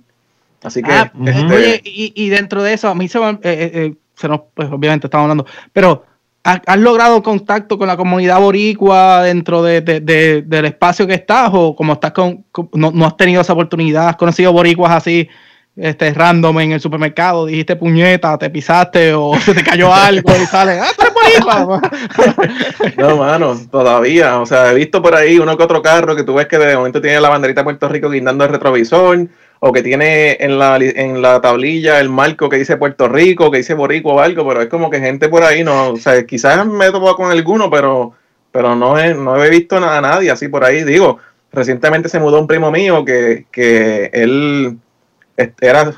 Así 0.64 0.84
que. 0.84 0.92
Ah, 0.92 1.12
este, 1.26 1.54
oye, 1.54 1.82
y, 1.84 2.30
dentro 2.30 2.62
de 2.62 2.74
eso, 2.74 2.88
a 2.88 2.96
mí 2.96 3.08
se, 3.08 3.20
eh, 3.20 3.40
eh, 3.42 3.72
eh, 3.74 3.94
se 4.16 4.28
nos, 4.28 4.42
pues, 4.54 4.70
obviamente 4.72 5.08
estamos 5.08 5.24
hablando, 5.24 5.46
pero 5.74 6.06
¿has, 6.44 6.78
logrado 6.78 7.24
contacto 7.24 7.78
con 7.78 7.88
la 7.88 7.98
comunidad 7.98 8.40
boricua 8.40 9.24
dentro 9.24 9.64
de, 9.64 9.82
del 9.82 10.66
espacio 10.66 11.08
que 11.08 11.16
estás? 11.16 11.50
¿O 11.54 11.76
como 11.76 11.94
estás 11.94 12.12
con, 12.12 12.46
no, 12.74 12.92
no, 12.92 13.06
has 13.06 13.18
tenido 13.18 13.42
esa 13.42 13.54
oportunidad? 13.54 14.10
¿Has 14.10 14.18
conocido 14.18 14.54
boricuas 14.54 14.92
así? 14.92 15.28
Este, 15.76 16.14
random 16.14 16.60
en 16.60 16.72
el 16.74 16.82
supermercado, 16.82 17.46
dijiste 17.46 17.76
puñeta, 17.76 18.38
te 18.38 18.50
pisaste 18.50 19.14
o 19.14 19.36
se 19.46 19.54
te 19.54 19.64
cayó 19.64 19.94
algo 19.94 20.32
y 20.36 20.46
sale, 20.46 20.80
¡ah, 20.80 20.92
No, 22.98 23.18
mano, 23.18 23.58
todavía. 23.70 24.40
O 24.40 24.46
sea, 24.46 24.72
he 24.72 24.76
visto 24.76 25.02
por 25.02 25.16
ahí 25.16 25.40
uno 25.40 25.58
que 25.58 25.64
otro 25.64 25.82
carro 25.82 26.16
que 26.16 26.24
tú 26.24 26.34
ves 26.34 26.48
que 26.48 26.58
de 26.58 26.76
momento 26.76 27.02
tiene 27.02 27.22
la 27.22 27.30
banderita 27.30 27.62
de 27.62 27.66
Puerto 27.66 27.88
Rico 27.88 28.10
guindando 28.10 28.44
el 28.44 28.52
retrovisor 28.52 29.28
o 29.60 29.72
que 29.72 29.84
tiene 29.84 30.38
en 30.40 30.58
la, 30.58 30.78
en 30.78 31.22
la 31.22 31.40
tablilla 31.40 32.00
el 32.00 32.10
marco 32.10 32.50
que 32.50 32.58
dice 32.58 32.78
Puerto 32.78 33.08
Rico, 33.08 33.52
que 33.52 33.60
dice 33.60 33.76
Boricua 33.76 34.14
o 34.14 34.20
algo, 34.20 34.48
pero 34.48 34.62
es 34.62 34.68
como 34.68 34.90
que 34.90 35.00
gente 35.00 35.30
por 35.30 35.44
ahí, 35.44 35.64
no, 35.64 35.92
o 35.92 35.98
sea, 35.98 36.26
quizás 36.26 36.66
me 36.66 36.88
he 36.88 36.92
topado 36.92 37.16
con 37.16 37.32
alguno, 37.32 37.70
pero, 37.70 38.14
pero 38.52 38.76
no, 38.76 38.98
he, 38.98 39.14
no 39.14 39.42
he 39.44 39.50
visto 39.52 39.78
a 39.78 40.02
nadie 40.02 40.32
así 40.32 40.48
por 40.48 40.64
ahí. 40.64 40.84
Digo, 40.84 41.20
recientemente 41.52 42.10
se 42.10 42.20
mudó 42.20 42.40
un 42.40 42.48
primo 42.48 42.72
mío 42.72 43.06
que, 43.06 43.46
que 43.52 44.10
él 44.14 44.80
este, 45.38 45.68
era 45.68 45.94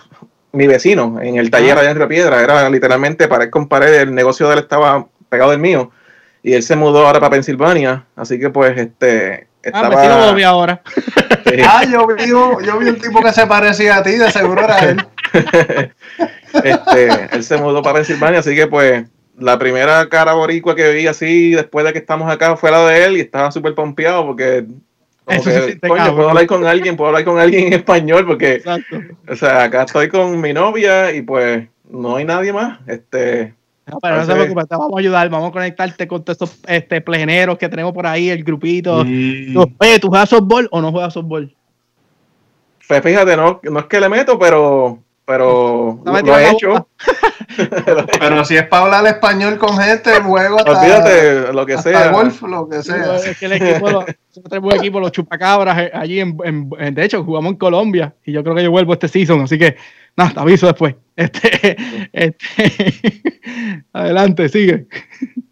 mi 0.51 0.67
vecino 0.67 1.19
en 1.21 1.37
el 1.37 1.49
taller 1.49 1.77
allá 1.77 1.91
en 1.91 1.97
Río 1.97 2.07
Piedra, 2.07 2.41
era 2.41 2.69
literalmente 2.69 3.27
pared 3.27 3.49
con 3.49 3.67
pared, 3.67 3.93
el 4.01 4.13
negocio 4.13 4.47
de 4.47 4.53
él 4.53 4.59
estaba 4.59 5.07
pegado 5.29 5.51
del 5.51 5.59
mío. 5.59 5.91
Y 6.43 6.53
él 6.53 6.63
se 6.63 6.75
mudó 6.75 7.05
ahora 7.05 7.19
para 7.19 7.31
Pensilvania, 7.31 8.05
así 8.15 8.39
que 8.39 8.49
pues 8.49 8.77
este 8.77 9.47
ah, 9.65 9.87
estaba... 9.87 10.01
Ah, 10.01 10.27
lo 10.27 10.35
vi 10.35 10.43
ahora. 10.43 10.81
Ah, 11.67 11.83
yo 11.83 12.07
vi, 12.07 12.27
yo 12.27 12.57
vi 12.57 12.89
un 12.89 12.97
tipo 12.97 13.21
que 13.21 13.31
se 13.31 13.45
parecía 13.45 13.97
a 13.97 14.03
ti, 14.03 14.13
de 14.13 14.31
seguro 14.31 14.63
era 14.63 14.79
él. 14.79 15.05
este, 16.63 17.29
él 17.31 17.43
se 17.43 17.57
mudó 17.57 17.83
para 17.83 17.97
Pensilvania, 17.97 18.39
así 18.39 18.55
que 18.55 18.65
pues 18.65 19.05
la 19.37 19.59
primera 19.59 20.07
cara 20.09 20.33
boricua 20.33 20.75
que 20.75 20.91
vi 20.93 21.05
así 21.05 21.51
después 21.51 21.85
de 21.85 21.93
que 21.93 21.99
estamos 21.99 22.31
acá 22.31 22.55
fue 22.55 22.71
la 22.71 22.87
de 22.87 23.05
él 23.05 23.17
y 23.17 23.21
estaba 23.21 23.51
súper 23.51 23.75
pompeado 23.75 24.25
porque 24.25 24.65
puedo 25.25 26.29
hablar 26.29 26.47
con 26.47 26.65
alguien, 26.65 26.95
puedo 26.95 27.09
hablar 27.09 27.25
con 27.25 27.39
alguien 27.39 27.67
en 27.67 27.73
español, 27.73 28.25
porque, 28.25 28.61
o 29.27 29.35
sea, 29.35 29.63
acá 29.63 29.83
estoy 29.83 30.09
con 30.09 30.39
mi 30.39 30.53
novia 30.53 31.13
y 31.13 31.21
pues 31.21 31.67
no 31.89 32.15
hay 32.15 32.25
nadie 32.25 32.53
más. 32.53 32.79
Este, 32.87 33.53
no, 33.85 33.99
pero 34.01 34.17
no 34.17 34.25
se 34.25 34.33
preocupe, 34.33 34.63
te 34.65 34.75
vamos 34.75 34.93
a 34.95 34.99
ayudar, 34.99 35.29
vamos 35.29 35.49
a 35.49 35.53
conectarte 35.53 36.07
con 36.07 36.23
todos 36.23 36.35
estos 36.35 36.59
este, 36.67 37.01
pleneros 37.01 37.57
que 37.57 37.69
tenemos 37.69 37.93
por 37.93 38.07
ahí, 38.07 38.29
el 38.29 38.43
grupito. 38.43 38.99
Oye, 38.99 39.99
¿tú 39.99 40.07
juegas 40.07 40.29
softball 40.29 40.67
o 40.71 40.81
no 40.81 40.91
juegas 40.91 41.13
softball? 41.13 41.53
Pues 42.87 43.01
fíjate, 43.01 43.35
no, 43.35 43.59
no 43.63 43.79
es 43.79 43.85
que 43.85 43.99
le 43.99 44.09
meto, 44.09 44.37
pero 44.39 44.99
pero 45.25 46.01
lo, 46.03 46.37
he 46.37 46.51
hecho. 46.51 46.87
pero 48.19 48.43
si 48.43 48.57
es 48.57 48.67
para 48.67 48.83
hablar 48.83 49.07
español 49.07 49.57
con 49.57 49.77
gente, 49.77 50.11
juego 50.19 50.57
hasta, 50.57 50.79
Olvídate, 50.79 51.53
lo 51.53 51.65
que 51.65 51.77
sea. 51.77 52.11
golf, 52.11 52.41
lo 52.41 52.67
que 52.67 52.83
sea. 52.83 53.15
Es 53.15 53.37
que 53.37 53.45
el 53.45 53.53
equipo, 53.53 53.89
nosotros 54.35 54.75
equipo, 54.75 54.99
los 54.99 55.11
chupacabras, 55.11 55.77
eh, 55.79 55.91
allí 55.93 56.19
en, 56.19 56.37
en, 56.43 56.93
de 56.93 57.05
hecho, 57.05 57.23
jugamos 57.23 57.53
en 57.53 57.57
Colombia 57.57 58.13
y 58.25 58.33
yo 58.33 58.43
creo 58.43 58.55
que 58.55 58.63
yo 58.63 58.71
vuelvo 58.71 58.93
este 58.93 59.07
season, 59.07 59.41
así 59.41 59.57
que 59.57 59.77
No, 60.17 60.31
te 60.31 60.39
aviso 60.39 60.67
después. 60.67 60.95
Este, 61.15 61.77
este, 62.11 63.21
adelante, 63.93 64.49
sigue. 64.49 64.87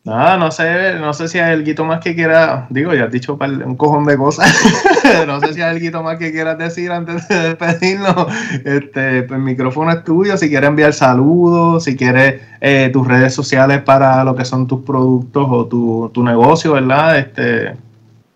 Nada, 0.04 0.36
no 0.38 0.50
sé, 0.50 0.96
no 1.00 1.14
sé 1.14 1.28
si 1.28 1.38
hay 1.38 1.54
algo 1.54 1.86
más 1.86 2.00
que 2.00 2.16
quiera, 2.16 2.66
digo, 2.72 2.96
ya 2.96 3.04
has 3.04 3.12
dicho 3.12 3.38
un 3.40 3.76
cojón 3.76 4.06
de 4.06 4.18
cosas. 4.18 4.52
no 5.28 5.40
sé 5.40 5.54
si 5.54 5.62
hay 5.62 5.78
algo 5.78 6.02
más 6.02 6.18
que 6.18 6.32
quieras 6.32 6.58
decir 6.58 6.92
antes 6.92 7.28
de 7.28 7.50
despedirnos. 7.50 8.26
Este, 8.66 9.22
pues 9.22 9.38
el 9.38 9.44
micrófono 9.44 9.92
es 9.92 10.04
tuyo, 10.04 10.36
si 10.36 10.50
quieres 10.50 10.68
enviar 10.68 10.94
saludos, 10.94 11.84
si 11.84 11.96
quieres 11.96 12.42
eh, 12.60 12.90
tus 12.92 13.08
redes 13.08 13.36
sociales 13.36 13.84
para 13.84 14.24
lo 14.24 14.36
que 14.36 14.46
son 14.46 14.66
tus 14.66 14.82
productos 14.84 15.46
o 15.48 15.68
tu, 15.68 16.10
tu 16.12 16.24
negocio, 16.24 16.74
¿verdad? 16.74 17.20
Este, 17.20 17.76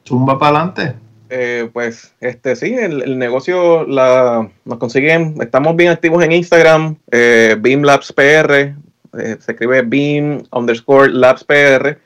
zumba 0.07 0.37
para 0.37 0.59
adelante. 0.59 1.04
Eh, 1.29 1.69
pues 1.73 2.13
este 2.19 2.55
sí, 2.55 2.73
el, 2.73 3.17
negocio 3.17 3.85
la, 3.85 4.49
nos 4.63 4.77
consiguen, 4.77 5.35
estamos 5.41 5.75
bien 5.75 5.89
activos 5.89 6.23
en 6.23 6.31
Instagram, 6.31 6.97
eh, 7.11 7.55
BeamLabsPR, 7.59 8.75
eh, 9.17 9.37
se 9.39 9.51
escribe 9.51 9.81
Beam 9.81 10.43
underscore 10.51 11.11
LabsPR 11.11 11.97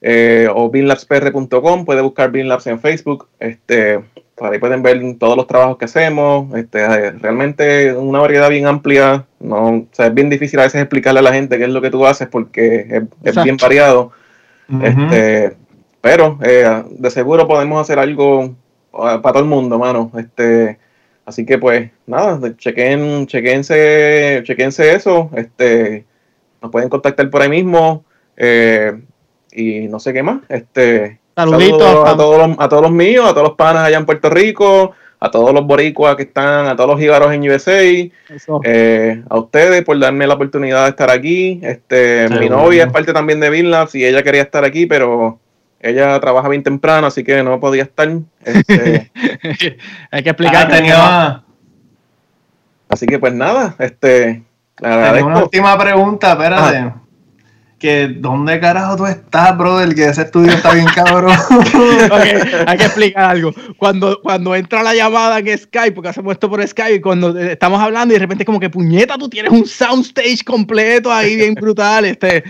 eh, 0.00 0.48
o 0.52 0.70
beamlabspr.com, 0.70 1.84
puede 1.84 2.00
buscar 2.00 2.30
BeamLabs 2.30 2.66
en 2.66 2.80
Facebook, 2.80 3.28
este, 3.38 4.00
por 4.34 4.52
ahí 4.52 4.58
pueden 4.58 4.82
ver 4.82 5.00
todos 5.18 5.36
los 5.36 5.46
trabajos 5.46 5.78
que 5.78 5.84
hacemos, 5.84 6.54
este, 6.56 7.12
realmente 7.12 7.92
una 7.92 8.18
variedad 8.18 8.50
bien 8.50 8.66
amplia, 8.66 9.26
no, 9.38 9.86
es 9.96 10.14
bien 10.14 10.28
difícil 10.28 10.58
a 10.58 10.64
veces 10.64 10.80
explicarle 10.80 11.20
a 11.20 11.22
la 11.22 11.32
gente 11.32 11.56
qué 11.56 11.64
es 11.64 11.70
lo 11.70 11.80
que 11.80 11.90
tú 11.90 12.06
haces 12.06 12.28
porque 12.28 13.04
es, 13.22 13.42
bien 13.44 13.56
variado. 13.56 14.12
este, 14.82 15.56
pero 16.06 16.38
eh, 16.40 16.84
de 16.88 17.10
seguro 17.10 17.48
podemos 17.48 17.80
hacer 17.80 17.98
algo 17.98 18.44
eh, 18.44 18.54
para 18.92 19.32
todo 19.32 19.40
el 19.40 19.48
mundo, 19.48 19.76
mano. 19.76 20.12
Este, 20.16 20.78
así 21.24 21.44
que 21.44 21.58
pues 21.58 21.90
nada, 22.06 22.38
chequen, 22.56 23.26
chequense, 23.26 24.40
chequense 24.44 24.94
eso. 24.94 25.30
Este, 25.34 26.04
nos 26.62 26.70
pueden 26.70 26.90
contactar 26.90 27.28
por 27.28 27.42
ahí 27.42 27.48
mismo. 27.48 28.04
Eh, 28.36 29.02
y 29.50 29.88
no 29.88 29.98
sé 29.98 30.12
qué 30.12 30.22
más. 30.22 30.42
Este, 30.48 31.18
Saluditos 31.34 32.08
a 32.08 32.16
todos, 32.16 32.46
los, 32.46 32.56
a 32.60 32.68
todos 32.68 32.82
los 32.82 32.92
míos, 32.92 33.28
a 33.28 33.32
todos 33.32 33.48
los 33.48 33.56
panas 33.56 33.82
allá 33.82 33.98
en 33.98 34.06
Puerto 34.06 34.30
Rico, 34.30 34.92
a 35.18 35.28
todos 35.28 35.52
los 35.52 35.66
boricuas 35.66 36.14
que 36.14 36.22
están, 36.22 36.68
a 36.68 36.76
todos 36.76 36.90
los 36.90 37.00
jíbaros 37.00 37.32
en 37.32 37.50
USA, 37.50 37.82
a 39.28 39.38
ustedes 39.40 39.82
por 39.82 39.98
darme 39.98 40.28
la 40.28 40.34
oportunidad 40.34 40.84
de 40.84 40.90
estar 40.90 41.10
aquí. 41.10 41.58
Este, 41.64 42.28
mi 42.28 42.48
novia 42.48 42.84
es 42.84 42.92
parte 42.92 43.12
también 43.12 43.40
de 43.40 43.50
Vinlabs 43.50 43.96
y 43.96 44.04
ella 44.04 44.22
quería 44.22 44.42
estar 44.42 44.64
aquí, 44.64 44.86
pero 44.86 45.40
ella 45.88 46.18
trabaja 46.20 46.48
bien 46.48 46.62
temprano, 46.62 47.06
así 47.06 47.24
que 47.24 47.42
no 47.42 47.60
podía 47.60 47.84
estar. 47.84 48.08
Este, 48.44 49.10
Hay 50.10 50.22
que 50.22 50.30
explicar. 50.30 50.68
Ah, 50.94 51.42
así 52.88 53.06
que 53.06 53.18
pues 53.18 53.32
nada, 53.32 53.74
este. 53.78 54.42
una 54.80 55.42
última 55.42 55.78
pregunta, 55.78 56.32
espérate 56.32 57.05
que 57.78 58.08
¿dónde 58.08 58.58
carajo 58.58 58.96
tú 58.96 59.06
estás, 59.06 59.56
brother? 59.56 59.94
Que 59.94 60.06
ese 60.06 60.22
estudio 60.22 60.52
está 60.52 60.72
bien 60.72 60.86
cabrón. 60.94 61.32
hay 62.66 62.78
que 62.78 62.84
explicar 62.84 63.24
algo. 63.24 63.52
Cuando, 63.76 64.18
cuando 64.22 64.54
entra 64.54 64.82
la 64.82 64.94
llamada 64.94 65.38
en 65.38 65.58
Skype, 65.58 65.92
porque 65.92 66.08
hacemos 66.08 66.32
esto 66.32 66.48
por 66.48 66.66
Skype, 66.66 66.94
y 66.94 67.00
cuando 67.00 67.38
estamos 67.38 67.80
hablando 67.80 68.12
y 68.12 68.16
de 68.16 68.20
repente 68.20 68.44
como 68.44 68.60
que 68.60 68.70
puñeta, 68.70 69.18
tú 69.18 69.28
tienes 69.28 69.52
un 69.52 69.66
soundstage 69.66 70.42
completo 70.44 71.12
ahí 71.12 71.36
bien 71.36 71.54
brutal. 71.54 72.06
Este, 72.06 72.44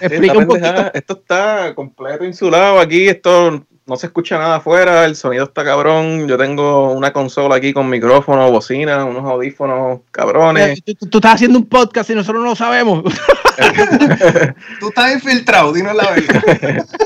explica 0.00 0.38
un 0.38 0.46
poquito. 0.46 0.94
Esto 0.94 1.12
está 1.14 1.74
completo 1.74 2.24
insulado 2.24 2.80
aquí, 2.80 3.08
esto 3.08 3.66
no 3.86 3.96
se 3.96 4.06
escucha 4.06 4.36
nada 4.36 4.56
afuera, 4.56 5.04
el 5.04 5.14
sonido 5.14 5.44
está 5.44 5.64
cabrón. 5.64 6.26
Yo 6.26 6.36
tengo 6.36 6.92
una 6.92 7.12
consola 7.12 7.56
aquí 7.56 7.72
con 7.72 7.88
micrófono, 7.88 8.50
bocina, 8.50 9.04
unos 9.04 9.24
audífonos 9.24 10.00
cabrones. 10.10 10.82
Tú, 10.82 11.18
estás 11.18 11.34
haciendo 11.34 11.58
un 11.58 11.66
podcast 11.66 12.10
y 12.10 12.16
nosotros 12.16 12.42
no 12.42 12.50
lo 12.50 12.56
sabemos. 12.56 13.04
tú 14.80 14.88
estás 14.88 15.14
infiltrado, 15.14 15.72
dinos 15.72 15.94
la 15.94 16.10
verdad. 16.10 16.86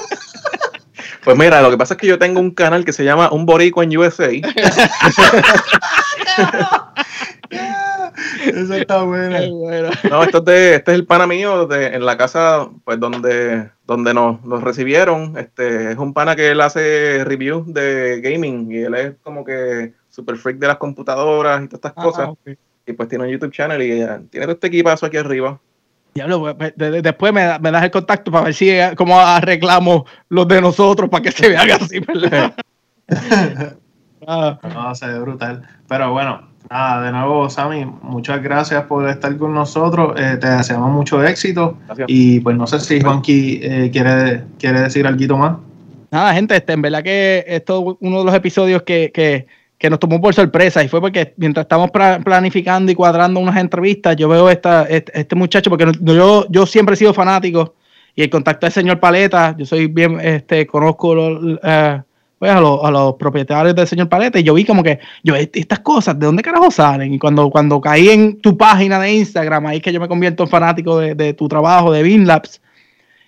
Pues 1.23 1.37
mira, 1.37 1.61
lo 1.61 1.71
que 1.71 1.77
pasa 1.77 1.95
es 1.95 2.01
que 2.01 2.07
yo 2.07 2.19
tengo 2.19 2.41
un 2.41 2.53
canal 2.53 2.83
que 2.85 2.95
se 2.95 3.05
llama 3.05 3.31
Un 3.31 3.45
Borico 3.45 3.83
en 3.83 3.95
USA. 3.97 4.31
Eso 8.47 8.75
está 8.75 9.03
bueno. 9.03 9.91
No, 10.09 10.23
esto 10.23 10.39
es 10.47 10.79
este 10.79 10.93
es 10.93 10.95
el 10.99 11.05
pana 11.07 11.27
mío 11.27 11.67
de, 11.67 11.89
en 11.89 12.07
la 12.07 12.17
casa 12.17 12.69
pues 12.85 12.99
donde, 12.99 13.71
donde 13.91 14.15
nos, 14.15 14.41
recibieron. 14.63 15.37
Este 15.37 15.91
es 15.91 15.99
un 15.99 16.15
pana 16.15 16.37
que 16.37 16.53
él 16.53 16.61
hace 16.61 17.25
reviews 17.25 17.75
de 17.75 18.21
gaming 18.23 18.71
y 18.71 18.79
él 18.83 18.95
es 18.95 19.15
como 19.25 19.45
que 19.45 19.95
super 20.09 20.37
freak 20.37 20.59
de 20.59 20.69
las 20.69 20.77
computadoras 20.77 21.65
y 21.65 21.67
todas 21.67 21.79
estas 21.81 21.93
ah, 21.97 22.03
cosas. 22.03 22.31
Y 22.87 22.93
pues 22.93 23.09
tiene 23.09 23.25
un 23.25 23.31
YouTube 23.31 23.51
channel 23.51 23.83
y 23.83 23.89
tiene 24.29 24.47
todo 24.47 24.53
este 24.53 24.69
equipazo 24.69 25.07
aquí 25.07 25.17
arriba. 25.17 25.59
Diablo, 26.15 26.55
pues, 26.57 26.73
pues, 26.77 27.03
después 27.03 27.33
me, 27.33 27.59
me, 27.59 27.71
das 27.73 27.83
el 27.83 27.91
contacto 27.91 28.31
para 28.31 28.45
ver 28.45 28.55
si 28.55 28.71
eh, 28.71 28.93
cómo 28.97 29.19
arreglamos 29.19 30.05
los 30.29 30.47
de 30.47 30.61
nosotros 30.61 31.11
para 31.11 31.23
que 31.25 31.33
se 31.33 31.49
vean 31.49 31.71
así, 31.73 31.99
¿verdad? 31.99 32.55
ah. 34.27 34.59
No, 34.73 34.95
se 34.95 35.09
ve 35.09 35.19
brutal. 35.19 35.69
Pero 35.89 36.13
bueno, 36.13 36.49
nada, 36.69 37.03
de 37.03 37.13
nuevo, 37.13 37.49
Sammy, 37.49 37.87
muchas 38.03 38.43
gracias 38.43 38.83
por 38.85 39.09
estar 39.09 39.37
con 39.37 39.55
nosotros. 39.55 40.19
Eh, 40.21 40.37
te 40.41 40.49
deseamos 40.49 40.91
mucho 40.91 41.25
éxito. 41.25 41.79
Y 42.07 42.41
pues 42.41 42.57
no 42.57 42.67
sé 42.67 42.81
si 42.81 43.01
Juanqui 43.01 43.61
eh, 43.63 43.91
quiere, 43.93 44.45
quiere 44.59 44.81
decir 44.83 45.07
algo 45.07 45.39
más. 45.39 45.59
Nada, 46.11 46.35
gente, 46.35 46.57
este, 46.57 46.73
en 46.73 46.83
verdad 46.83 47.03
que 47.03 47.45
esto 47.47 47.93
es 47.93 47.97
uno 48.01 48.19
de 48.19 48.25
los 48.25 48.35
episodios 48.35 48.83
que, 48.83 49.13
que 49.15 49.47
que 49.81 49.89
nos 49.89 49.99
tomó 49.99 50.21
por 50.21 50.35
sorpresa 50.35 50.85
y 50.85 50.89
fue 50.89 51.01
porque 51.01 51.33
mientras 51.39 51.65
estamos 51.65 51.91
planificando 51.91 52.93
y 52.93 52.95
cuadrando 52.95 53.41
unas 53.41 53.57
entrevistas, 53.57 54.15
yo 54.15 54.29
veo 54.29 54.51
esta, 54.51 54.83
este, 54.83 55.35
muchacho, 55.35 55.71
porque 55.71 55.91
yo, 56.03 56.47
yo 56.51 56.67
siempre 56.67 56.93
he 56.93 56.99
sido 56.99 57.15
fanático 57.15 57.77
y 58.15 58.21
el 58.21 58.29
contacto 58.29 58.67
del 58.67 58.75
señor 58.75 59.01
Paleta, 59.01 59.57
yo 59.57 59.65
soy 59.65 59.87
bien, 59.87 60.21
este, 60.21 60.67
conozco 60.67 61.17
eh, 61.63 62.03
pues 62.41 62.51
a, 62.51 62.61
los, 62.61 62.83
a, 62.83 62.91
los 62.91 63.15
propietarios 63.15 63.77
del 63.77 63.87
señor 63.87 64.09
Paleta 64.09 64.41
y 64.41 64.43
yo 64.43 64.55
vi 64.55 64.65
como 64.65 64.83
que, 64.83 64.99
yo, 65.23 65.37
estas 65.37 65.81
cosas, 65.81 66.19
¿de 66.19 66.27
dónde 66.27 66.43
carajo 66.43 66.71
salen? 66.71 67.15
Y 67.15 67.19
cuando, 67.19 67.51
cuando 67.51 67.81
caí 67.81 68.09
en 68.09 68.41
tu 68.41 68.57
página 68.57 68.99
de 68.99 69.13
Instagram, 69.13 69.67
ahí 69.67 69.77
es 69.77 69.83
que 69.83 69.93
yo 69.93 70.01
me 70.01 70.09
convierto 70.09 70.43
en 70.43 70.49
fanático 70.49 70.99
de, 70.99 71.35
tu 71.35 71.47
trabajo, 71.47 71.93
de 71.93 72.19
Labs 72.19 72.61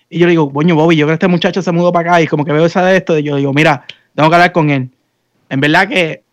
y 0.09 0.19
yo 0.19 0.25
le 0.25 0.31
digo, 0.31 0.51
coño, 0.51 0.75
Bobby, 0.75 0.95
yo 0.95 1.05
creo 1.05 1.13
que 1.17 1.25
este 1.25 1.27
muchacho 1.27 1.61
se 1.61 1.71
mudó 1.71 1.91
para 1.91 2.11
acá 2.11 2.21
y 2.21 2.27
como 2.27 2.43
que 2.43 2.51
veo 2.51 2.65
esa 2.65 2.83
de 2.83 2.97
esto, 2.97 3.17
y 3.17 3.23
yo 3.23 3.35
digo, 3.35 3.53
mira, 3.53 3.85
tengo 4.15 4.29
que 4.29 4.35
hablar 4.35 4.51
con 4.51 4.69
él. 4.69 4.89
En 5.49 5.59
verdad 5.59 5.87
que 5.87 6.23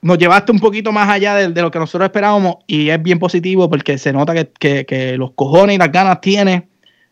nos 0.00 0.18
llevaste 0.18 0.52
un 0.52 0.58
poquito 0.58 0.92
más 0.92 1.08
allá 1.10 1.34
de, 1.34 1.62
lo 1.62 1.70
que 1.70 1.78
nosotros 1.78 2.06
esperábamos 2.06 2.56
y 2.66 2.90
es 2.90 3.02
bien 3.02 3.18
positivo 3.18 3.68
porque 3.68 3.98
se 3.98 4.12
nota 4.12 4.34
que, 4.34 5.14
los 5.18 5.32
cojones 5.32 5.76
y 5.76 5.78
las 5.78 5.92
ganas 5.92 6.20
tiene. 6.22 6.68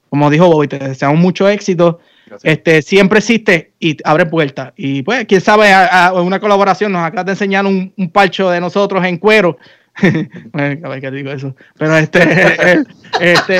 Como 0.08 0.30
dijo 0.30 0.46
Bobby, 0.46 0.68
te 0.68 0.78
deseamos 0.78 1.18
mucho 1.18 1.48
éxito. 1.48 2.00
Este, 2.42 2.82
siempre 2.82 3.18
existe 3.18 3.72
y 3.78 3.96
abre 4.04 4.26
puertas. 4.26 4.72
Y 4.76 5.02
pues, 5.02 5.24
quién 5.26 5.40
sabe, 5.40 5.70
una 6.14 6.40
colaboración 6.40 6.92
nos 6.92 7.02
acaba 7.02 7.24
de 7.24 7.32
enseñar 7.32 7.66
un, 7.66 7.92
un 7.96 8.10
parcho 8.10 8.50
de 8.50 8.60
nosotros 8.60 9.04
en 9.04 9.18
cuero. 9.18 9.58
a 10.52 10.88
ver 10.88 11.00
qué 11.00 11.10
digo 11.10 11.30
eso. 11.30 11.54
Pero 11.78 11.96
este, 11.96 12.20
este, 13.20 13.58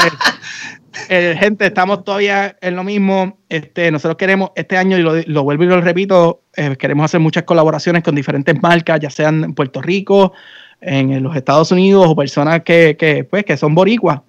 gente, 1.37 1.67
estamos 1.67 2.05
todavía 2.05 2.57
en 2.61 2.77
lo 2.77 2.85
mismo. 2.85 3.39
Este, 3.49 3.91
nosotros 3.91 4.17
queremos 4.17 4.51
este 4.57 4.77
año, 4.77 4.99
y 4.99 5.03
lo, 5.27 5.45
vuelvo 5.45 5.65
y 5.65 5.67
lo 5.67 5.81
repito, 5.81 6.43
eh, 6.57 6.77
queremos 6.77 7.05
hacer 7.05 7.21
muchas 7.21 7.45
colaboraciones 7.45 8.03
con 8.03 8.15
diferentes 8.15 8.61
marcas, 8.61 9.01
ya 9.01 9.11
sean 9.11 9.45
en 9.45 9.55
Puerto 9.55 9.81
Rico, 9.81 10.33
en, 10.81 11.23
los 11.23 11.37
Estados 11.37 11.71
Unidos 11.73 12.07
o 12.09 12.17
personas 12.17 12.63
que, 12.63 12.97
que, 12.99 13.25
pues, 13.25 13.45
que 13.45 13.57
son 13.57 13.75
boricuas. 13.75 14.21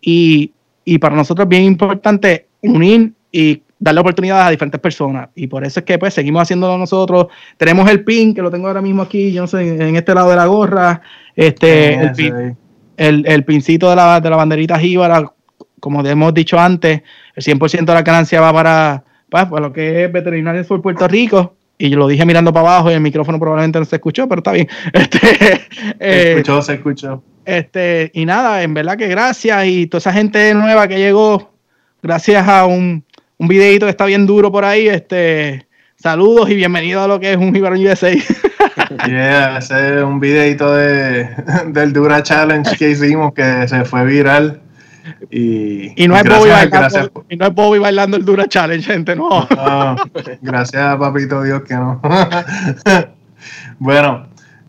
Y, 0.00 0.52
y 0.84 0.98
para 0.98 1.14
nosotros 1.14 1.44
es 1.44 1.50
bien 1.50 1.64
importante 1.64 2.46
unir 2.62 3.12
y 3.30 3.62
darle 3.82 4.00
oportunidades 4.00 4.46
a 4.46 4.50
diferentes 4.50 4.80
personas. 4.80 5.28
Y 5.34 5.48
por 5.48 5.64
eso 5.64 5.80
es 5.80 5.86
que 5.86 5.98
pues 5.98 6.14
seguimos 6.14 6.42
haciéndolo 6.42 6.78
nosotros. 6.78 7.26
Tenemos 7.56 7.90
el 7.90 8.04
pin, 8.04 8.34
que 8.34 8.42
lo 8.42 8.50
tengo 8.50 8.68
ahora 8.68 8.80
mismo 8.80 9.02
aquí, 9.02 9.32
yo 9.32 9.42
no 9.42 9.46
sé, 9.46 9.60
en 9.60 9.96
este 9.96 10.14
lado 10.14 10.30
de 10.30 10.36
la 10.36 10.46
gorra. 10.46 11.02
Este, 11.34 11.94
el, 11.94 12.56
el, 12.96 13.26
el, 13.26 13.44
pincito 13.44 13.90
de 13.90 13.96
la, 13.96 14.20
de 14.20 14.30
la 14.30 14.36
banderita 14.36 14.78
jíbara 14.78 15.32
como 15.82 16.06
hemos 16.06 16.32
dicho 16.32 16.60
antes, 16.60 17.02
el 17.34 17.42
100% 17.42 17.86
de 17.86 17.92
la 17.92 18.02
ganancia 18.02 18.40
va 18.40 18.52
para, 18.52 19.04
pues, 19.28 19.46
para, 19.46 19.60
lo 19.60 19.72
que 19.72 20.04
es 20.04 20.12
Veterinarios 20.12 20.68
por 20.68 20.80
Puerto 20.80 21.08
Rico. 21.08 21.56
Y 21.76 21.90
yo 21.90 21.98
lo 21.98 22.06
dije 22.06 22.24
mirando 22.24 22.52
para 22.52 22.68
abajo 22.68 22.90
y 22.92 22.94
el 22.94 23.00
micrófono 23.00 23.40
probablemente 23.40 23.80
no 23.80 23.84
se 23.84 23.96
escuchó, 23.96 24.28
pero 24.28 24.38
está 24.38 24.52
bien. 24.52 24.68
Este, 24.92 25.18
se 25.18 25.56
eh, 25.98 26.32
escuchó, 26.34 26.62
se 26.62 26.74
escuchó. 26.74 27.24
Este, 27.44 28.12
y 28.14 28.24
nada, 28.24 28.62
en 28.62 28.74
verdad 28.74 28.96
que 28.96 29.08
gracias. 29.08 29.66
Y 29.66 29.88
toda 29.88 29.98
esa 29.98 30.12
gente 30.12 30.54
nueva 30.54 30.86
que 30.86 30.98
llegó, 30.98 31.50
gracias 32.00 32.46
a 32.46 32.64
un, 32.66 33.04
un 33.42 33.48
videito 33.48 33.86
que 33.86 33.90
está 33.90 34.06
bien 34.06 34.24
duro 34.24 34.52
por 34.52 34.64
ahí. 34.64 34.86
Este, 34.86 35.66
saludos 35.96 36.48
y 36.48 36.54
bienvenido 36.54 37.02
a 37.02 37.08
lo 37.08 37.18
que 37.18 37.32
es 37.32 37.36
un 37.36 37.54
Ibarón 37.54 37.84
USA. 37.84 38.12
Yeah, 39.06 39.58
ese 39.58 39.98
es 39.98 40.04
un 40.04 40.20
videito 40.20 40.72
de, 40.74 41.28
del 41.68 41.92
Dura 41.92 42.22
Challenge 42.22 42.76
que 42.76 42.90
hicimos 42.90 43.34
que 43.34 43.66
se 43.66 43.84
fue 43.84 44.04
viral. 44.04 44.60
Y, 45.30 45.92
no, 46.06 46.16
es 46.16 46.24
Bobby 47.54 47.78
bailando, 47.80 48.16
el 48.16 48.24
Dura 48.24 48.46
Challenge, 48.46 48.84
gente, 48.84 49.16
no. 49.16 49.48
gracias, 50.40 50.96
papito 50.96 51.42
Dios, 51.42 51.62
que 51.62 51.74
no. 51.74 52.00
bueno, 53.78 54.28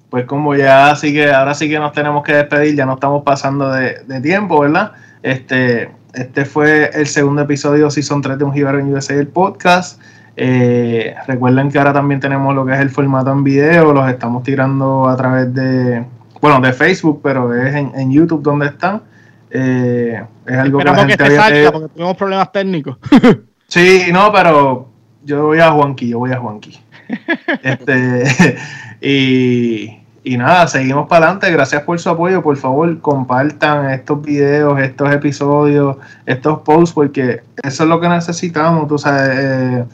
pues 0.10 0.26
como 0.26 0.56
ya 0.56 0.96
sí 0.96 1.14
que 1.14 1.32
ahora 1.32 1.54
sí 1.54 1.70
que 1.70 1.80
nos 1.80 1.94
tenemos 1.94 2.24
que 2.24 2.34
despedir, 2.34 2.76
ya 2.76 2.86
no 2.86 2.96
estamos 2.96 3.24
pasando 3.24 3.72
de, 3.72 4.22
tiempo, 4.22 4.62
¿verdad? 4.62 4.94
Este, 5.22 5.92
este 6.14 6.46
fue 6.46 6.90
el 6.94 7.08
segundo 7.08 7.42
episodio 7.42 7.90
Season 7.90 8.22
3 8.22 8.38
de 8.38 8.44
Un 8.44 8.54
Gibaro 8.54 8.80
en 8.80 8.94
USA, 8.94 9.16
el 9.16 9.28
podcast. 9.28 10.00
Eh, 10.36 11.16
recuerden 11.28 11.72
que 11.72 11.78
ahora 11.78 11.94
también 11.94 12.20
tenemos 12.20 12.56
lo 12.56 12.66
que 12.66 12.74
es 12.74 12.80
el 12.80 12.90
formato 12.90 13.32
en 13.32 13.44
video, 13.44 13.94
los 13.94 14.10
estamos 14.10 14.44
tirando 14.44 15.08
a 15.08 15.16
través 15.16 15.54
de, 15.54 16.06
bueno, 16.42 16.60
de 16.60 16.74
Facebook, 16.74 17.20
pero 17.24 17.54
es 17.56 17.76
en, 17.76 18.12
YouTube 18.12 18.42
donde 18.42 18.68
están. 18.68 19.02
Eh, 19.50 20.24
es 20.46 20.58
algo 20.58 20.80
que, 20.80 20.86
la 20.86 20.96
gente 20.96 21.18
que 21.18 21.36
salga 21.36 21.72
porque 21.72 21.90
tenemos 21.90 22.18
problemas 22.18 22.52
técnicos. 22.52 22.98
sí, 23.68 24.06
no, 24.12 24.32
pero 24.32 24.90
yo 25.24 25.46
voy 25.48 25.60
a 25.60 25.72
Juanqui, 25.72 26.10
yo 26.10 26.20
voy 26.20 26.32
a 26.32 26.38
Juanqui. 26.38 26.80
este, 27.64 28.58
y, 29.02 30.03
y 30.24 30.38
nada, 30.38 30.68
seguimos 30.68 31.08
para 31.08 31.26
adelante. 31.26 31.52
Gracias 31.52 31.82
por 31.84 32.00
su 32.00 32.10
apoyo. 32.10 32.42
Por 32.42 32.56
favor, 32.56 33.00
compartan 33.02 33.90
estos 33.90 34.22
videos, 34.22 34.80
estos 34.80 35.12
episodios, 35.12 35.98
estos 36.26 36.60
posts, 36.60 36.94
porque 36.94 37.42
eso 37.62 37.84
es 37.84 37.90
lo 37.90 38.00
que 38.00 38.08
necesitamos, 38.08 38.88
tú 38.88 38.98
sabes, 38.98 39.30
eh, 39.34 39.86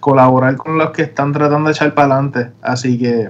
colaborar 0.00 0.56
con 0.56 0.78
los 0.78 0.90
que 0.90 1.02
están 1.02 1.32
tratando 1.32 1.68
de 1.68 1.74
echar 1.74 1.92
para 1.92 2.14
adelante. 2.14 2.50
Así 2.62 2.98
que 2.98 3.28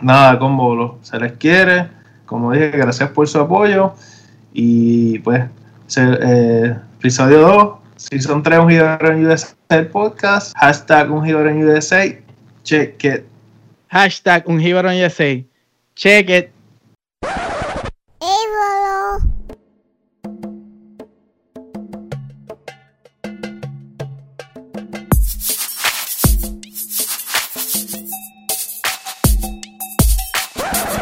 nada, 0.00 0.38
con 0.38 0.56
bolo. 0.56 0.98
Se 1.02 1.18
les 1.18 1.32
quiere. 1.32 1.88
Como 2.26 2.52
dije, 2.52 2.70
gracias 2.70 3.10
por 3.10 3.26
su 3.26 3.40
apoyo. 3.40 3.94
Y 4.52 5.18
pues, 5.20 5.44
eh, 5.96 6.76
episodio 6.98 7.40
2, 7.40 7.72
Season 7.96 8.42
3, 8.42 8.58
un 8.60 8.70
en 8.70 9.26
USA 9.26 9.54
podcast. 9.90 10.56
Hashtag 10.56 11.10
un 11.10 11.26
en 11.26 11.68
USA. 11.68 12.04
Check 12.62 13.04
it. 13.04 13.24
Hashtag 13.88 14.44
un 14.46 14.60
en 14.60 15.04
USA. 15.04 15.51
Check 15.94 16.30
it. 16.30 16.52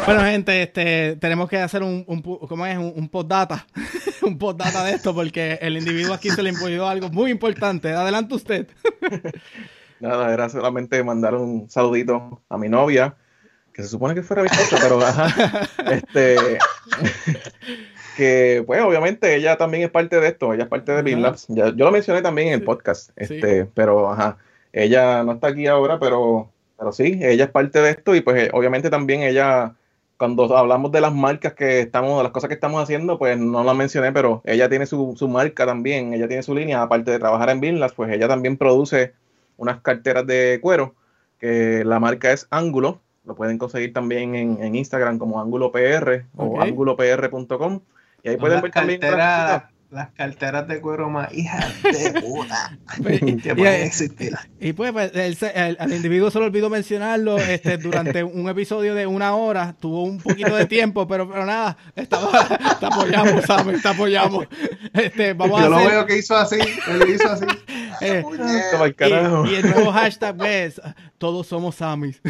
Bueno, 0.07 0.25
gente, 0.25 0.63
este, 0.63 1.15
tenemos 1.21 1.49
que 1.49 1.59
hacer 1.59 1.85
un, 1.85 2.05
un 2.09 2.21
¿cómo 2.21 2.67
es? 2.67 2.77
Un, 2.77 2.93
un 2.97 3.09
postdata, 3.09 3.65
un 4.23 4.39
postdata 4.39 4.83
de 4.83 4.95
esto, 4.95 5.15
porque 5.15 5.57
el 5.63 5.77
individuo 5.77 6.13
aquí 6.13 6.31
se 6.31 6.43
le 6.43 6.51
imponió 6.51 6.89
algo 6.89 7.11
muy 7.11 7.31
importante. 7.31 7.93
Adelante 7.93 8.35
usted. 8.35 8.67
Nada, 10.01 10.35
era 10.35 10.49
solamente 10.49 11.05
mandar 11.05 11.37
un 11.37 11.71
saludito 11.71 12.43
a 12.49 12.59
mi 12.59 12.69
novia, 12.69 13.15
que 13.73 13.83
se 13.83 13.89
supone 13.89 14.15
que 14.15 14.23
fuera 14.23 14.43
bizcocho, 14.43 14.77
pero 14.83 15.01
ajá, 15.05 15.69
este, 15.91 16.37
que 18.17 18.63
pues 18.67 18.83
obviamente 18.83 19.35
ella 19.35 19.57
también 19.57 19.85
es 19.85 19.91
parte 19.91 20.21
de 20.21 20.29
esto, 20.29 20.53
ella 20.53 20.65
es 20.65 20.69
parte 20.69 20.93
de 20.93 21.03
BeamLabs. 21.03 21.47
yo 21.49 21.73
lo 21.73 21.91
mencioné 21.91 22.23
también 22.23 22.49
en 22.49 22.55
el 22.55 22.65
podcast, 22.65 23.11
este, 23.17 23.67
pero 23.67 24.11
ajá, 24.11 24.39
ella 24.73 25.23
no 25.23 25.33
está 25.33 25.49
aquí 25.49 25.67
ahora, 25.67 25.99
pero, 25.99 26.51
pero 26.79 26.93
sí, 26.93 27.19
ella 27.23 27.45
es 27.45 27.51
parte 27.51 27.81
de 27.81 27.91
esto 27.91 28.15
y 28.15 28.21
pues 28.21 28.45
eh, 28.45 28.51
obviamente 28.53 28.91
también 28.91 29.23
ella, 29.23 29.75
cuando 30.17 30.57
hablamos 30.57 30.93
de 30.93 31.01
las 31.01 31.15
marcas 31.15 31.55
que 31.55 31.81
estamos, 31.81 32.19
de 32.19 32.25
las 32.25 32.33
cosas 32.33 32.49
que 32.49 32.55
estamos 32.55 32.83
haciendo, 32.83 33.19
pues 33.19 33.39
no 33.39 33.65
la 33.65 33.75
mencioné, 33.75 34.13
pero 34.13 34.43
ella 34.45 34.69
tiene 34.69 34.87
su, 34.87 35.15
su 35.17 35.29
marca 35.29 35.67
también, 35.67 36.13
ella 36.13 36.29
tiene 36.29 36.43
su 36.43 36.55
línea, 36.55 36.83
aparte 36.83 37.11
de 37.11 37.19
trabajar 37.19 37.51
en 37.51 37.61
BeamLabs, 37.61 37.95
pues 37.95 38.13
ella 38.13 38.29
también 38.29 38.57
produce 38.57 39.15
unas 39.57 39.81
carteras 39.81 40.27
de 40.27 40.59
cuero, 40.63 40.95
que 41.39 41.85
la 41.85 42.01
marca 42.01 42.33
es 42.33 42.47
Ángulo, 42.51 43.01
lo 43.25 43.35
pueden 43.35 43.59
conseguir 43.59 43.93
también 43.93 44.35
en, 44.35 44.63
en 44.63 44.75
Instagram 44.75 45.19
como 45.19 45.41
Ángulo 45.41 45.73
PR 45.73 46.25
o 46.37 46.61
ángulo.pr.com. 46.61 47.81
Y 48.23 48.29
ahí 48.29 48.37
pueden 48.37 48.61
ver 48.61 48.71
también 48.71 49.01
las 49.91 50.11
carteras 50.13 50.69
de 50.69 50.81
cuero 50.81 51.11
más 51.11 51.33
hijas 51.35 51.83
de 51.83 52.21
puta 52.21 52.79
que 53.43 53.55
pueden 53.55 53.83
existir. 53.83 54.37
Y 54.61 54.73
pues, 54.73 54.93
pues 54.93 55.13
el, 55.15 55.77
al 55.79 55.93
individuo 55.93 56.31
se 56.31 56.39
le 56.39 56.47
olvidó 56.47 56.71
mencionarlo 56.71 57.39
este, 57.39 57.77
durante 57.77 58.23
un 58.25 58.49
episodio 58.49 58.95
de 58.95 59.07
una 59.07 59.35
hora, 59.35 59.75
tuvo 59.79 60.05
un 60.05 60.19
poquito 60.19 60.55
de 60.55 60.67
tiempo, 60.67 61.07
pero, 61.07 61.29
pero 61.29 61.45
nada, 61.45 61.77
estaba, 61.97 62.31
te 62.79 62.87
apoyamos, 62.87 63.45
Sammy, 63.45 63.81
te 63.81 63.89
apoyamos. 63.89 64.47
Este, 64.93 65.33
vamos 65.35 65.61
Yo 65.61 65.67
a 65.67 65.69
lo 65.71 65.77
veo 65.77 66.07
que 66.07 66.19
hizo 66.19 66.37
así, 66.37 66.59
él 66.59 67.11
hizo 67.15 67.29
así. 67.29 67.47
Eh, 68.03 68.25
y, 68.25 69.51
y, 69.51 69.55
el 69.57 69.71
nuevo 69.71 69.93
hashtag 69.93 70.43
es, 70.47 70.81
todos 71.19 71.47
somos 71.47 71.75
Samis. 71.75 72.23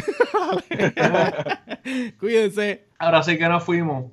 Cuídense. 2.19 2.87
Ahora 2.99 3.23
sí 3.23 3.37
que 3.37 3.47
nos 3.47 3.63
fuimos. 3.63 4.11